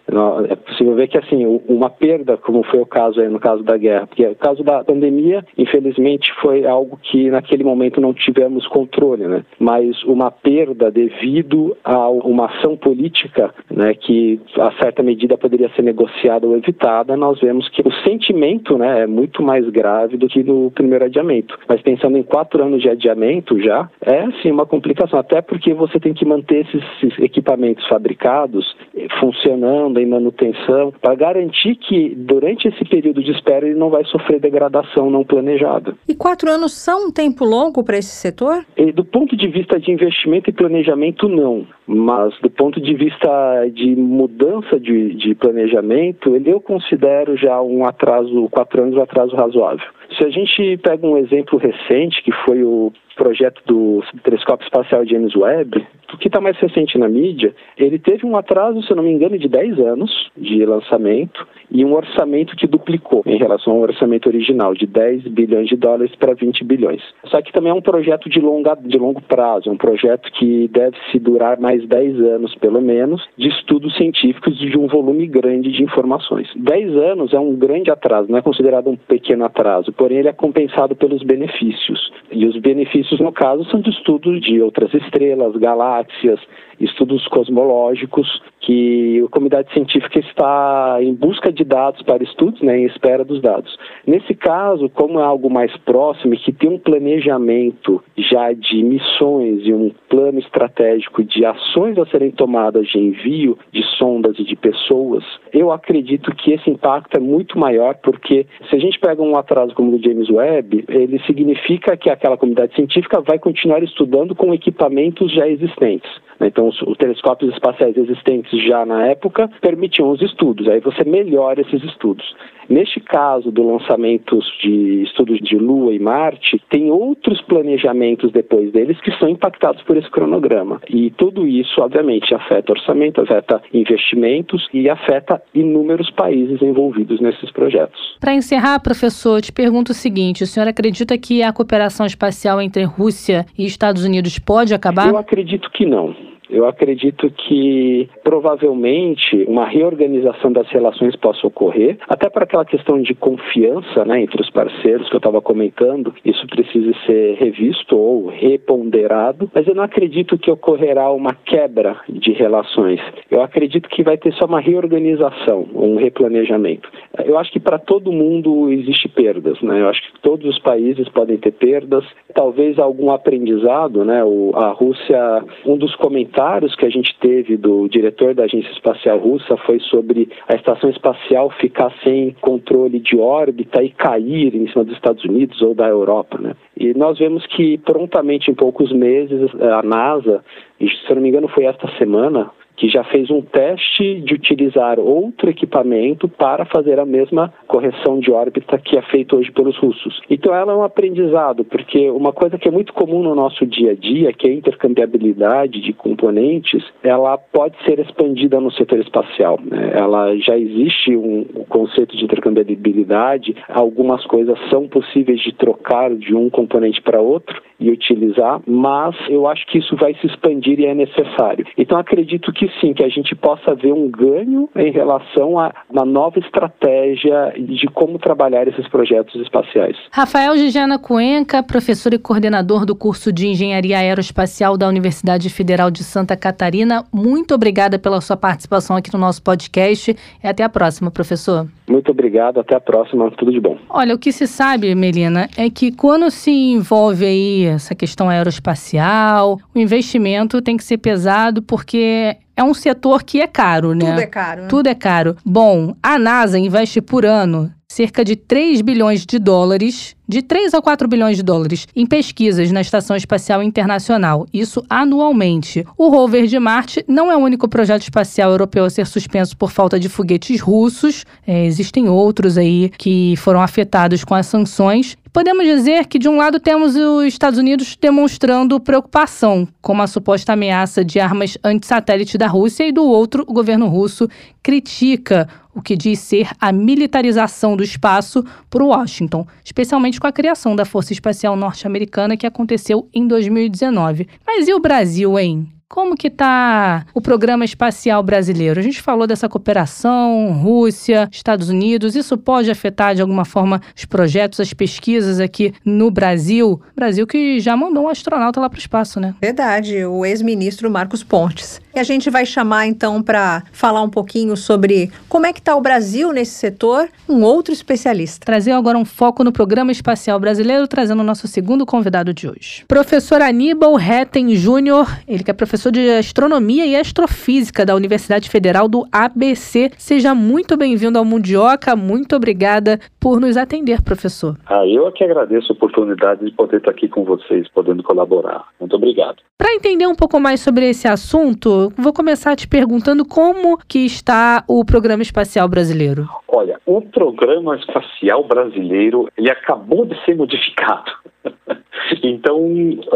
é 0.48 0.56
possível 0.56 0.94
ver 0.94 1.08
que, 1.08 1.18
assim, 1.18 1.60
uma 1.68 1.90
perda, 1.90 2.36
como 2.36 2.62
foi 2.64 2.80
o 2.80 2.86
caso 2.86 3.20
aí 3.20 3.28
no 3.28 3.40
caso 3.40 3.62
da 3.62 3.76
guerra, 3.76 4.06
porque 4.06 4.26
o 4.26 4.34
caso 4.34 4.62
da 4.62 4.84
pandemia, 4.84 5.44
infelizmente, 5.56 6.32
foi 6.40 6.66
algo 6.66 6.98
que 7.02 7.30
naquele 7.30 7.64
momento 7.64 8.00
não 8.00 8.12
tivemos 8.12 8.66
controle, 8.66 9.26
né? 9.26 9.44
Mas 9.58 10.02
uma 10.04 10.30
perda 10.30 10.90
devido 10.90 11.76
a 11.84 12.08
uma 12.08 12.46
ação 12.46 12.76
política, 12.76 13.54
né, 13.70 13.94
que 13.94 14.40
a 14.58 14.72
certa 14.82 15.02
medida 15.02 15.36
poderia 15.36 15.68
ser 15.70 15.82
negociada 15.82 16.46
ou 16.46 16.56
evitada, 16.56 17.16
nós 17.16 17.40
vemos 17.40 17.68
que 17.68 17.82
o 17.86 17.92
sentimento, 18.04 18.76
né, 18.76 19.02
é 19.02 19.06
muito 19.06 19.42
mais 19.42 19.68
grave 19.68 20.16
do 20.16 20.28
que 20.28 20.42
no 20.42 20.70
primeiro 20.70 21.04
adiamento. 21.04 21.58
Mas 21.68 21.80
pensando 21.82 22.16
em 22.16 22.22
quatro 22.22 22.62
anos 22.62 22.82
de 22.82 22.88
adiamento 22.88 23.60
já, 23.60 23.88
é, 24.00 24.26
sim, 24.42 24.50
uma 24.50 24.66
complicação, 24.66 25.18
até 25.18 25.40
porque 25.40 25.74
você 25.74 25.98
tem 25.98 26.14
que 26.14 26.24
manter 26.24 26.66
esses 26.66 27.18
equipamentos 27.18 27.86
fabricados 27.90 28.64
eh, 28.96 29.08
funcionando 29.18 29.98
em 29.98 30.06
manutenção 30.06 30.92
para 31.02 31.14
garantir 31.16 31.74
que 31.74 32.14
durante 32.14 32.68
esse 32.68 32.84
período 32.84 33.22
de 33.22 33.32
espera 33.32 33.66
ele 33.66 33.78
não 33.78 33.90
vai 33.90 34.04
sofrer 34.04 34.40
degradação 34.40 35.10
não 35.10 35.24
planejada. 35.24 35.94
E 36.08 36.14
quatro 36.14 36.48
anos 36.48 36.72
são 36.72 37.08
um 37.08 37.12
tempo 37.12 37.44
longo 37.44 37.82
para 37.84 37.98
esse 37.98 38.14
setor? 38.14 38.64
E 38.76 38.92
do 38.92 39.04
ponto 39.04 39.36
de 39.36 39.48
vista 39.48 39.78
de 39.78 39.90
investimento 39.90 40.48
e 40.48 40.52
planejamento, 40.52 41.28
não. 41.28 41.66
Mas 41.86 42.32
do 42.40 42.48
ponto 42.48 42.80
de 42.80 42.94
vista 42.94 43.66
de 43.74 43.96
mudança 43.96 44.78
de, 44.78 45.14
de 45.14 45.34
planejamento, 45.34 46.36
eu 46.46 46.60
considero 46.60 47.36
já 47.36 47.60
um 47.60 47.84
atraso, 47.84 48.48
quatro 48.50 48.82
anos, 48.82 48.96
um 48.96 49.02
atraso 49.02 49.34
razoável. 49.34 49.86
Se 50.16 50.24
a 50.24 50.30
gente 50.30 50.76
pega 50.78 51.06
um 51.06 51.16
exemplo 51.16 51.58
recente, 51.58 52.22
que 52.22 52.32
foi 52.44 52.62
o 52.62 52.92
projeto 53.16 53.60
do 53.66 54.02
telescópio 54.22 54.64
espacial 54.64 55.06
James 55.06 55.34
Webb, 55.36 55.86
que 56.18 56.28
está 56.28 56.40
mais 56.40 56.56
recente 56.58 56.98
na 56.98 57.08
mídia, 57.08 57.54
ele 57.84 57.98
teve 57.98 58.26
um 58.26 58.36
atraso, 58.36 58.82
se 58.82 58.94
não 58.94 59.02
me 59.02 59.10
engano, 59.10 59.38
de 59.38 59.48
10 59.48 59.78
anos 59.78 60.30
de 60.36 60.64
lançamento 60.64 61.46
e 61.70 61.84
um 61.84 61.94
orçamento 61.94 62.56
que 62.56 62.66
duplicou 62.66 63.22
em 63.26 63.38
relação 63.38 63.74
ao 63.74 63.80
orçamento 63.80 64.28
original, 64.28 64.74
de 64.74 64.86
10 64.86 65.28
bilhões 65.28 65.68
de 65.68 65.76
dólares 65.76 66.14
para 66.16 66.34
20 66.34 66.64
bilhões. 66.64 67.02
Só 67.26 67.40
que 67.40 67.52
também 67.52 67.70
é 67.70 67.74
um 67.74 67.80
projeto 67.80 68.28
de, 68.28 68.40
longa, 68.40 68.74
de 68.74 68.98
longo 68.98 69.22
prazo, 69.22 69.68
é 69.68 69.72
um 69.72 69.76
projeto 69.76 70.30
que 70.32 70.68
deve 70.68 70.96
se 71.10 71.18
durar 71.18 71.60
mais 71.60 71.86
10 71.86 72.20
anos, 72.20 72.54
pelo 72.56 72.80
menos, 72.80 73.22
de 73.36 73.48
estudos 73.48 73.96
científicos 73.96 74.58
de 74.58 74.76
um 74.76 74.88
volume 74.88 75.26
grande 75.26 75.70
de 75.70 75.82
informações. 75.82 76.48
10 76.56 76.96
anos 76.96 77.32
é 77.32 77.38
um 77.38 77.54
grande 77.54 77.90
atraso, 77.90 78.30
não 78.30 78.38
é 78.38 78.42
considerado 78.42 78.90
um 78.90 78.96
pequeno 78.96 79.44
atraso, 79.44 79.92
porém 79.92 80.18
ele 80.18 80.28
é 80.28 80.32
compensado 80.32 80.96
pelos 80.96 81.22
benefícios. 81.22 82.10
E 82.32 82.46
os 82.46 82.56
benefícios, 82.56 83.20
no 83.20 83.32
caso, 83.32 83.64
são 83.70 83.80
de 83.80 83.90
estudos 83.90 84.40
de 84.40 84.60
outras 84.60 84.92
estrelas, 84.94 85.54
galáxias, 85.56 86.40
estudos 86.80 87.26
cosmológicos, 87.28 87.69
tecnológicos 87.70 88.26
que 88.60 89.22
a 89.24 89.28
comunidade 89.28 89.72
científica 89.72 90.18
está 90.20 90.98
em 91.00 91.14
busca 91.14 91.52
de 91.52 91.64
dados 91.64 92.02
para 92.02 92.22
estudos, 92.22 92.60
né, 92.60 92.78
em 92.78 92.86
espera 92.86 93.24
dos 93.24 93.40
dados. 93.40 93.76
Nesse 94.06 94.34
caso, 94.34 94.88
como 94.90 95.18
é 95.18 95.22
algo 95.22 95.50
mais 95.50 95.74
próximo 95.78 96.34
e 96.34 96.38
que 96.38 96.52
tem 96.52 96.70
um 96.70 96.78
planejamento 96.78 98.02
já 98.16 98.52
de 98.52 98.82
missões 98.82 99.60
e 99.64 99.72
um 99.72 99.90
plano 100.08 100.38
estratégico 100.38 101.24
de 101.24 101.44
ações 101.44 101.98
a 101.98 102.06
serem 102.06 102.30
tomadas 102.30 102.86
de 102.88 102.98
envio 102.98 103.58
de 103.72 103.82
sondas 103.96 104.38
e 104.38 104.44
de 104.44 104.56
pessoas, 104.56 105.24
eu 105.52 105.72
acredito 105.72 106.34
que 106.34 106.52
esse 106.52 106.68
impacto 106.68 107.16
é 107.16 107.20
muito 107.20 107.58
maior, 107.58 107.94
porque 108.02 108.46
se 108.68 108.76
a 108.76 108.78
gente 108.78 108.98
pega 108.98 109.22
um 109.22 109.36
atraso 109.36 109.74
como 109.74 109.94
o 109.94 109.98
do 109.98 110.04
James 110.04 110.28
Webb, 110.28 110.84
ele 110.88 111.18
significa 111.26 111.96
que 111.96 112.10
aquela 112.10 112.36
comunidade 112.36 112.74
científica 112.74 113.20
vai 113.20 113.38
continuar 113.38 113.82
estudando 113.82 114.34
com 114.34 114.52
equipamentos 114.52 115.32
já 115.32 115.48
existentes. 115.48 116.10
Então, 116.40 116.68
os, 116.68 116.80
os, 116.82 116.96
telescópios 116.96 117.52
espaciais 117.52 117.96
existentes 117.96 118.49
já 118.52 118.84
na 118.84 119.06
época 119.06 119.48
permitiam 119.60 120.10
os 120.10 120.20
estudos, 120.22 120.68
aí 120.68 120.80
você 120.80 121.04
melhora 121.04 121.60
esses 121.60 121.82
estudos. 121.84 122.34
Neste 122.70 123.00
caso 123.00 123.50
do 123.50 123.66
lançamento 123.66 124.38
de 124.62 125.02
estudos 125.02 125.40
de 125.40 125.56
Lua 125.56 125.92
e 125.92 125.98
Marte, 125.98 126.62
tem 126.70 126.88
outros 126.92 127.40
planejamentos 127.42 128.30
depois 128.30 128.70
deles 128.70 129.00
que 129.00 129.10
são 129.18 129.28
impactados 129.28 129.82
por 129.82 129.96
esse 129.96 130.08
cronograma. 130.08 130.80
E 130.88 131.10
tudo 131.10 131.48
isso, 131.48 131.80
obviamente, 131.80 132.32
afeta 132.32 132.70
orçamento, 132.70 133.20
afeta 133.20 133.60
investimentos 133.74 134.68
e 134.72 134.88
afeta 134.88 135.42
inúmeros 135.52 136.10
países 136.10 136.62
envolvidos 136.62 137.20
nesses 137.20 137.50
projetos. 137.50 137.98
Para 138.20 138.34
encerrar, 138.34 138.78
professor, 138.78 139.40
te 139.40 139.52
pergunto 139.52 139.90
o 139.90 139.94
seguinte: 139.94 140.44
o 140.44 140.46
senhor 140.46 140.68
acredita 140.68 141.18
que 141.18 141.42
a 141.42 141.52
cooperação 141.52 142.06
espacial 142.06 142.62
entre 142.62 142.84
Rússia 142.84 143.46
e 143.58 143.66
Estados 143.66 144.04
Unidos 144.04 144.38
pode 144.38 144.72
acabar? 144.72 145.08
Eu 145.08 145.18
acredito 145.18 145.68
que 145.72 145.84
não. 145.84 146.14
Eu 146.50 146.66
acredito 146.66 147.30
que 147.30 148.08
provavelmente 148.24 149.44
uma 149.46 149.66
reorganização 149.66 150.52
das 150.52 150.68
relações 150.68 151.14
possa 151.16 151.46
ocorrer, 151.46 151.96
até 152.08 152.28
para 152.28 152.44
aquela 152.44 152.64
questão 152.64 153.00
de 153.00 153.14
confiança 153.14 154.04
né, 154.04 154.22
entre 154.22 154.40
os 154.42 154.50
parceiros 154.50 155.08
que 155.08 155.14
eu 155.14 155.18
estava 155.18 155.40
comentando, 155.40 156.12
isso 156.24 156.46
precisa 156.48 156.92
ser 157.06 157.36
revisto 157.36 157.96
ou 157.96 158.26
reponderado, 158.26 159.50
mas 159.54 159.66
eu 159.66 159.74
não 159.74 159.84
acredito 159.84 160.38
que 160.38 160.50
ocorrerá 160.50 161.10
uma 161.10 161.34
quebra 161.34 161.96
de 162.08 162.32
relações. 162.32 163.00
Eu 163.30 163.42
acredito 163.42 163.88
que 163.88 164.02
vai 164.02 164.18
ter 164.18 164.32
só 164.34 164.46
uma 164.46 164.60
reorganização, 164.60 165.68
um 165.74 165.96
replanejamento. 165.96 166.88
Eu 167.24 167.38
acho 167.38 167.52
que 167.52 167.60
para 167.60 167.78
todo 167.78 168.12
mundo 168.12 168.70
existe 168.72 169.08
perdas, 169.08 169.60
né? 169.62 169.80
Eu 169.80 169.88
acho 169.88 170.02
que 170.02 170.20
todos 170.20 170.48
os 170.48 170.58
países 170.58 171.08
podem 171.10 171.36
ter 171.36 171.52
perdas, 171.52 172.04
talvez 172.34 172.78
algum 172.78 173.10
aprendizado, 173.10 174.04
né? 174.04 174.24
O, 174.24 174.52
a 174.54 174.70
Rússia, 174.70 175.44
um 175.64 175.76
dos 175.76 175.94
comentários 175.96 176.39
comentários 176.40 176.74
que 176.74 176.86
a 176.86 176.90
gente 176.90 177.14
teve 177.20 177.56
do 177.56 177.86
diretor 177.88 178.34
da 178.34 178.44
Agência 178.44 178.70
Espacial 178.72 179.18
Russa 179.18 179.56
foi 179.58 179.78
sobre 179.80 180.28
a 180.48 180.54
estação 180.54 180.88
espacial 180.88 181.50
ficar 181.60 181.92
sem 182.02 182.34
controle 182.40 182.98
de 182.98 183.18
órbita 183.18 183.82
e 183.82 183.90
cair 183.90 184.54
em 184.54 184.66
cima 184.68 184.84
dos 184.84 184.94
Estados 184.94 185.22
Unidos 185.24 185.60
ou 185.60 185.74
da 185.74 185.86
Europa, 185.86 186.38
né? 186.38 186.54
E 186.76 186.94
nós 186.94 187.18
vemos 187.18 187.46
que 187.46 187.76
prontamente, 187.78 188.50
em 188.50 188.54
poucos 188.54 188.90
meses, 188.90 189.50
a 189.60 189.82
NASA, 189.82 190.42
se 190.78 191.14
não 191.14 191.20
me 191.20 191.28
engano 191.28 191.48
foi 191.48 191.64
esta 191.64 191.86
semana, 191.98 192.50
que 192.80 192.88
já 192.88 193.04
fez 193.04 193.30
um 193.30 193.42
teste 193.42 194.22
de 194.22 194.32
utilizar 194.32 194.98
outro 194.98 195.50
equipamento 195.50 196.26
para 196.26 196.64
fazer 196.64 196.98
a 196.98 197.04
mesma 197.04 197.52
correção 197.66 198.18
de 198.18 198.32
órbita 198.32 198.78
que 198.78 198.96
é 198.96 199.02
feito 199.02 199.36
hoje 199.36 199.52
pelos 199.52 199.76
russos. 199.76 200.22
Então 200.30 200.54
ela 200.54 200.72
é 200.72 200.74
um 200.74 200.82
aprendizado, 200.82 201.62
porque 201.62 202.08
uma 202.10 202.32
coisa 202.32 202.56
que 202.56 202.66
é 202.66 202.70
muito 202.70 202.94
comum 202.94 203.22
no 203.22 203.34
nosso 203.34 203.66
dia 203.66 203.90
a 203.90 203.94
dia, 203.94 204.32
que 204.32 204.48
é 204.48 204.50
a 204.50 204.54
intercambiabilidade 204.54 205.82
de 205.82 205.92
componentes, 205.92 206.82
ela 207.02 207.36
pode 207.36 207.76
ser 207.84 207.98
expandida 207.98 208.58
no 208.58 208.72
setor 208.72 208.98
espacial. 209.00 209.60
Né? 209.62 209.92
Ela 209.94 210.34
já 210.38 210.56
existe 210.56 211.14
um, 211.14 211.44
conceito 211.68 212.16
de 212.16 212.24
intercambiabilidade, 212.24 213.54
algumas 213.68 214.24
coisas 214.24 214.58
são 214.70 214.88
possíveis 214.88 215.40
de 215.42 215.52
trocar 215.52 216.14
de 216.14 216.34
um 216.34 216.48
componente 216.48 217.02
para 217.02 217.20
outro 217.20 217.60
e 217.78 217.90
utilizar, 217.90 218.60
mas 218.66 219.14
eu 219.28 219.46
acho 219.46 219.66
que 219.66 219.78
isso 219.78 219.96
vai 219.96 220.14
se 220.14 220.26
expandir 220.26 220.80
e 220.80 220.86
é 220.86 220.94
necessário. 220.94 221.66
Então 221.76 221.98
acredito 221.98 222.52
que 222.52 222.69
sim, 222.80 222.92
que 222.92 223.04
a 223.04 223.08
gente 223.08 223.34
possa 223.34 223.74
ver 223.74 223.92
um 223.92 224.10
ganho 224.10 224.68
em 224.76 224.90
relação 224.92 225.58
a 225.58 225.72
uma 225.88 226.04
nova 226.04 226.38
estratégia 226.38 227.54
de 227.58 227.86
como 227.88 228.18
trabalhar 228.18 228.66
esses 228.68 228.86
projetos 228.88 229.34
espaciais. 229.40 229.96
Rafael 230.10 230.56
Gigiana 230.56 230.98
Cuenca, 230.98 231.62
professor 231.62 232.12
e 232.12 232.18
coordenador 232.18 232.84
do 232.84 232.94
curso 232.94 233.32
de 233.32 233.46
Engenharia 233.48 233.98
Aeroespacial 233.98 234.76
da 234.76 234.88
Universidade 234.88 235.48
Federal 235.48 235.90
de 235.90 236.04
Santa 236.04 236.36
Catarina, 236.36 237.04
muito 237.12 237.54
obrigada 237.54 237.98
pela 237.98 238.20
sua 238.20 238.36
participação 238.36 238.96
aqui 238.96 239.12
no 239.12 239.18
nosso 239.18 239.42
podcast 239.42 240.16
e 240.42 240.46
até 240.46 240.62
a 240.62 240.68
próxima, 240.68 241.10
professor. 241.10 241.66
Muito 241.90 242.12
obrigado, 242.12 242.60
até 242.60 242.76
a 242.76 242.80
próxima, 242.80 243.28
tudo 243.32 243.50
de 243.50 243.60
bom. 243.60 243.76
Olha, 243.88 244.14
o 244.14 244.18
que 244.18 244.30
se 244.30 244.46
sabe, 244.46 244.94
Melina, 244.94 245.48
é 245.56 245.68
que 245.68 245.90
quando 245.90 246.30
se 246.30 246.50
envolve 246.50 247.24
aí 247.24 247.64
essa 247.64 247.96
questão 247.96 248.28
aeroespacial, 248.28 249.58
o 249.74 249.78
investimento 249.78 250.62
tem 250.62 250.76
que 250.76 250.84
ser 250.84 250.98
pesado 250.98 251.60
porque 251.60 252.36
é 252.56 252.62
um 252.62 252.72
setor 252.72 253.24
que 253.24 253.40
é 253.40 253.46
caro, 253.48 253.92
né? 253.92 254.10
Tudo 254.10 254.20
é 254.20 254.26
caro. 254.26 254.62
Né? 254.62 254.68
Tudo 254.68 254.86
é 254.86 254.94
caro. 254.94 255.36
Bom, 255.44 255.94
a 256.00 256.16
NASA 256.16 256.58
investe 256.58 257.00
por 257.00 257.24
ano 257.24 257.72
cerca 257.90 258.24
de 258.24 258.36
3 258.36 258.82
bilhões 258.82 259.26
de 259.26 259.36
dólares, 259.36 260.14
de 260.28 260.42
3 260.42 260.74
a 260.74 260.80
4 260.80 261.08
bilhões 261.08 261.36
de 261.36 261.42
dólares, 261.42 261.88
em 261.94 262.06
pesquisas 262.06 262.70
na 262.70 262.80
Estação 262.80 263.16
Espacial 263.16 263.64
Internacional, 263.64 264.46
isso 264.54 264.80
anualmente. 264.88 265.84
O 265.98 266.08
rover 266.08 266.46
de 266.46 266.56
Marte 266.60 267.04
não 267.08 267.32
é 267.32 267.36
o 267.36 267.40
único 267.40 267.68
projeto 267.68 268.02
espacial 268.02 268.52
europeu 268.52 268.84
a 268.84 268.90
ser 268.90 269.08
suspenso 269.08 269.56
por 269.56 269.72
falta 269.72 269.98
de 269.98 270.08
foguetes 270.08 270.60
russos, 270.60 271.24
é, 271.44 271.66
existem 271.66 272.08
outros 272.08 272.56
aí 272.56 272.92
que 272.96 273.34
foram 273.38 273.60
afetados 273.60 274.22
com 274.22 274.36
as 274.36 274.46
sanções. 274.46 275.16
Podemos 275.32 275.64
dizer 275.64 276.06
que, 276.06 276.18
de 276.18 276.28
um 276.28 276.36
lado, 276.36 276.60
temos 276.60 276.94
os 276.94 277.24
Estados 277.24 277.58
Unidos 277.58 277.96
demonstrando 278.00 278.80
preocupação 278.80 279.66
com 279.80 280.00
a 280.00 280.06
suposta 280.06 280.52
ameaça 280.52 281.04
de 281.04 281.18
armas 281.18 281.58
antissatélite 281.62 282.38
da 282.38 282.46
Rússia, 282.46 282.86
e 282.86 282.92
do 282.92 283.04
outro, 283.04 283.44
o 283.48 283.52
governo 283.52 283.86
russo 283.86 284.28
critica 284.62 285.48
o 285.80 285.82
que 285.82 285.96
diz 285.96 286.20
ser 286.20 286.48
a 286.60 286.70
militarização 286.70 287.74
do 287.74 287.82
espaço 287.82 288.44
por 288.68 288.82
Washington, 288.82 289.46
especialmente 289.64 290.20
com 290.20 290.26
a 290.26 290.32
criação 290.32 290.76
da 290.76 290.84
Força 290.84 291.12
Espacial 291.12 291.56
Norte-Americana 291.56 292.36
que 292.36 292.46
aconteceu 292.46 293.08
em 293.12 293.26
2019. 293.26 294.28
Mas 294.46 294.68
e 294.68 294.74
o 294.74 294.78
Brasil, 294.78 295.38
hein? 295.38 295.66
Como 295.88 296.14
que 296.14 296.28
está 296.28 297.04
o 297.12 297.20
programa 297.20 297.64
espacial 297.64 298.22
brasileiro? 298.22 298.78
A 298.78 298.82
gente 298.82 299.02
falou 299.02 299.26
dessa 299.26 299.48
cooperação, 299.48 300.52
Rússia, 300.52 301.28
Estados 301.32 301.68
Unidos. 301.68 302.14
Isso 302.14 302.38
pode 302.38 302.70
afetar 302.70 303.12
de 303.12 303.20
alguma 303.20 303.44
forma 303.44 303.80
os 303.96 304.04
projetos, 304.04 304.60
as 304.60 304.72
pesquisas 304.72 305.40
aqui 305.40 305.74
no 305.84 306.08
Brasil? 306.08 306.80
Brasil 306.94 307.26
que 307.26 307.58
já 307.58 307.76
mandou 307.76 308.04
um 308.04 308.08
astronauta 308.08 308.60
lá 308.60 308.70
para 308.70 308.76
o 308.76 308.80
espaço, 308.80 309.18
né? 309.18 309.34
Verdade, 309.40 310.04
o 310.04 310.24
ex-ministro 310.24 310.88
Marcos 310.88 311.24
Pontes. 311.24 311.80
E 311.94 311.98
a 311.98 312.02
gente 312.02 312.30
vai 312.30 312.46
chamar 312.46 312.86
então 312.86 313.22
para 313.22 313.62
falar 313.72 314.02
um 314.02 314.08
pouquinho 314.08 314.56
sobre 314.56 315.10
como 315.28 315.46
é 315.46 315.52
que 315.52 315.58
está 315.58 315.74
o 315.74 315.80
Brasil 315.80 316.32
nesse 316.32 316.52
setor, 316.52 317.08
um 317.28 317.42
outro 317.42 317.72
especialista. 317.72 318.46
Trazer 318.46 318.72
agora 318.72 318.96
um 318.96 319.04
foco 319.04 319.42
no 319.42 319.52
programa 319.52 319.90
espacial 319.90 320.38
brasileiro, 320.38 320.86
trazendo 320.86 321.20
o 321.20 321.24
nosso 321.24 321.48
segundo 321.48 321.84
convidado 321.84 322.32
de 322.32 322.48
hoje. 322.48 322.84
Professor 322.86 323.42
Aníbal 323.42 323.94
Retten 323.96 324.54
Júnior, 324.54 325.06
ele 325.26 325.42
que 325.42 325.50
é 325.50 325.54
professor 325.54 325.90
de 325.90 326.08
Astronomia 326.10 326.86
e 326.86 326.94
Astrofísica 326.94 327.84
da 327.84 327.94
Universidade 327.94 328.48
Federal 328.48 328.88
do 328.88 329.06
ABC. 329.10 329.90
Seja 329.98 330.34
muito 330.34 330.76
bem-vindo 330.76 331.18
ao 331.18 331.24
Mundioca. 331.24 331.96
Muito 331.96 332.36
obrigada 332.36 333.00
por 333.18 333.40
nos 333.40 333.56
atender, 333.56 334.02
professor. 334.02 334.56
Ah, 334.66 334.86
eu 334.86 335.08
é 335.08 335.12
que 335.12 335.24
agradeço 335.24 335.72
a 335.72 335.74
oportunidade 335.74 336.44
de 336.44 336.52
poder 336.52 336.78
estar 336.78 336.90
aqui 336.90 337.08
com 337.08 337.24
vocês, 337.24 337.68
podendo 337.68 338.02
colaborar. 338.02 338.66
Muito 338.78 338.94
obrigado. 338.96 339.36
Para 339.58 339.74
entender 339.74 340.06
um 340.06 340.14
pouco 340.14 340.40
mais 340.40 340.60
sobre 340.60 340.88
esse 340.88 341.06
assunto, 341.06 341.79
vou 341.96 342.12
começar 342.12 342.54
te 342.54 342.68
perguntando 342.68 343.24
como 343.24 343.78
que 343.88 344.04
está 344.04 344.62
o 344.68 344.84
Programa 344.84 345.22
Espacial 345.22 345.68
Brasileiro. 345.68 346.28
Olha, 346.46 346.78
o 346.84 347.00
Programa 347.00 347.76
Espacial 347.76 348.44
Brasileiro, 348.44 349.28
ele 349.38 349.50
acabou 349.50 350.04
de 350.04 350.14
ser 350.24 350.36
modificado. 350.36 351.10
Então, 352.22 352.58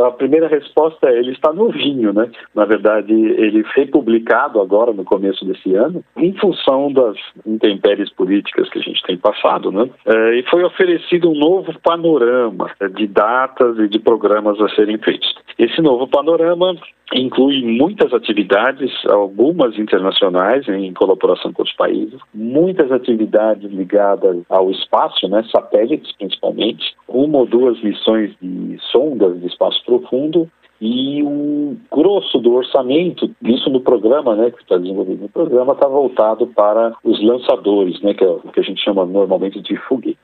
a 0.06 0.10
primeira 0.10 0.48
resposta 0.48 1.08
é: 1.08 1.18
ele 1.18 1.32
está 1.32 1.52
novinho, 1.52 2.12
né? 2.12 2.30
Na 2.54 2.64
verdade, 2.64 3.12
ele 3.12 3.64
foi 3.74 3.86
publicado 3.86 4.60
agora 4.60 4.92
no 4.92 5.04
começo 5.04 5.44
desse 5.44 5.74
ano, 5.74 6.04
em 6.16 6.32
função 6.34 6.92
das 6.92 7.16
intempéries 7.46 8.10
políticas 8.10 8.68
que 8.70 8.78
a 8.78 8.82
gente 8.82 9.02
tem 9.02 9.16
passado, 9.16 9.70
né? 9.70 9.88
É, 10.06 10.38
e 10.38 10.42
foi 10.44 10.64
oferecido 10.64 11.30
um 11.30 11.34
novo 11.34 11.72
panorama 11.80 12.70
de 12.94 13.06
datas 13.06 13.78
e 13.78 13.88
de 13.88 13.98
programas 13.98 14.60
a 14.60 14.68
serem 14.70 14.98
feitos. 14.98 15.34
Esse 15.58 15.80
novo 15.80 16.08
panorama 16.08 16.76
inclui 17.12 17.62
muitas 17.62 18.12
atividades, 18.12 18.90
algumas 19.06 19.78
internacionais 19.78 20.66
em 20.68 20.92
colaboração 20.94 21.52
com 21.52 21.62
os 21.62 21.72
países, 21.74 22.18
muitas 22.32 22.90
atividades 22.90 23.70
ligadas 23.70 24.38
ao 24.48 24.70
espaço, 24.70 25.28
né, 25.28 25.44
satélites 25.50 26.12
principalmente, 26.16 26.94
uma 27.06 27.38
ou 27.38 27.46
duas 27.46 27.80
missões 27.82 28.32
de 28.40 28.73
sondas 28.90 29.40
de 29.40 29.46
espaço 29.46 29.82
profundo 29.84 30.48
e 30.80 31.22
o 31.22 31.76
grosso 31.90 32.38
do 32.38 32.54
orçamento, 32.54 33.30
isso 33.42 33.70
no 33.70 33.80
programa, 33.80 34.34
né, 34.34 34.50
que 34.50 34.60
está 34.60 34.76
desenvolvido 34.76 35.22
no 35.22 35.28
programa, 35.28 35.72
está 35.72 35.88
voltado 35.88 36.46
para 36.48 36.94
os 37.02 37.22
lançadores, 37.22 38.00
né, 38.02 38.12
que 38.12 38.24
é 38.24 38.28
o 38.28 38.40
que 38.40 38.60
a 38.60 38.62
gente 38.62 38.82
chama 38.82 39.06
normalmente 39.06 39.60
de 39.60 39.76
foguete. 39.76 40.18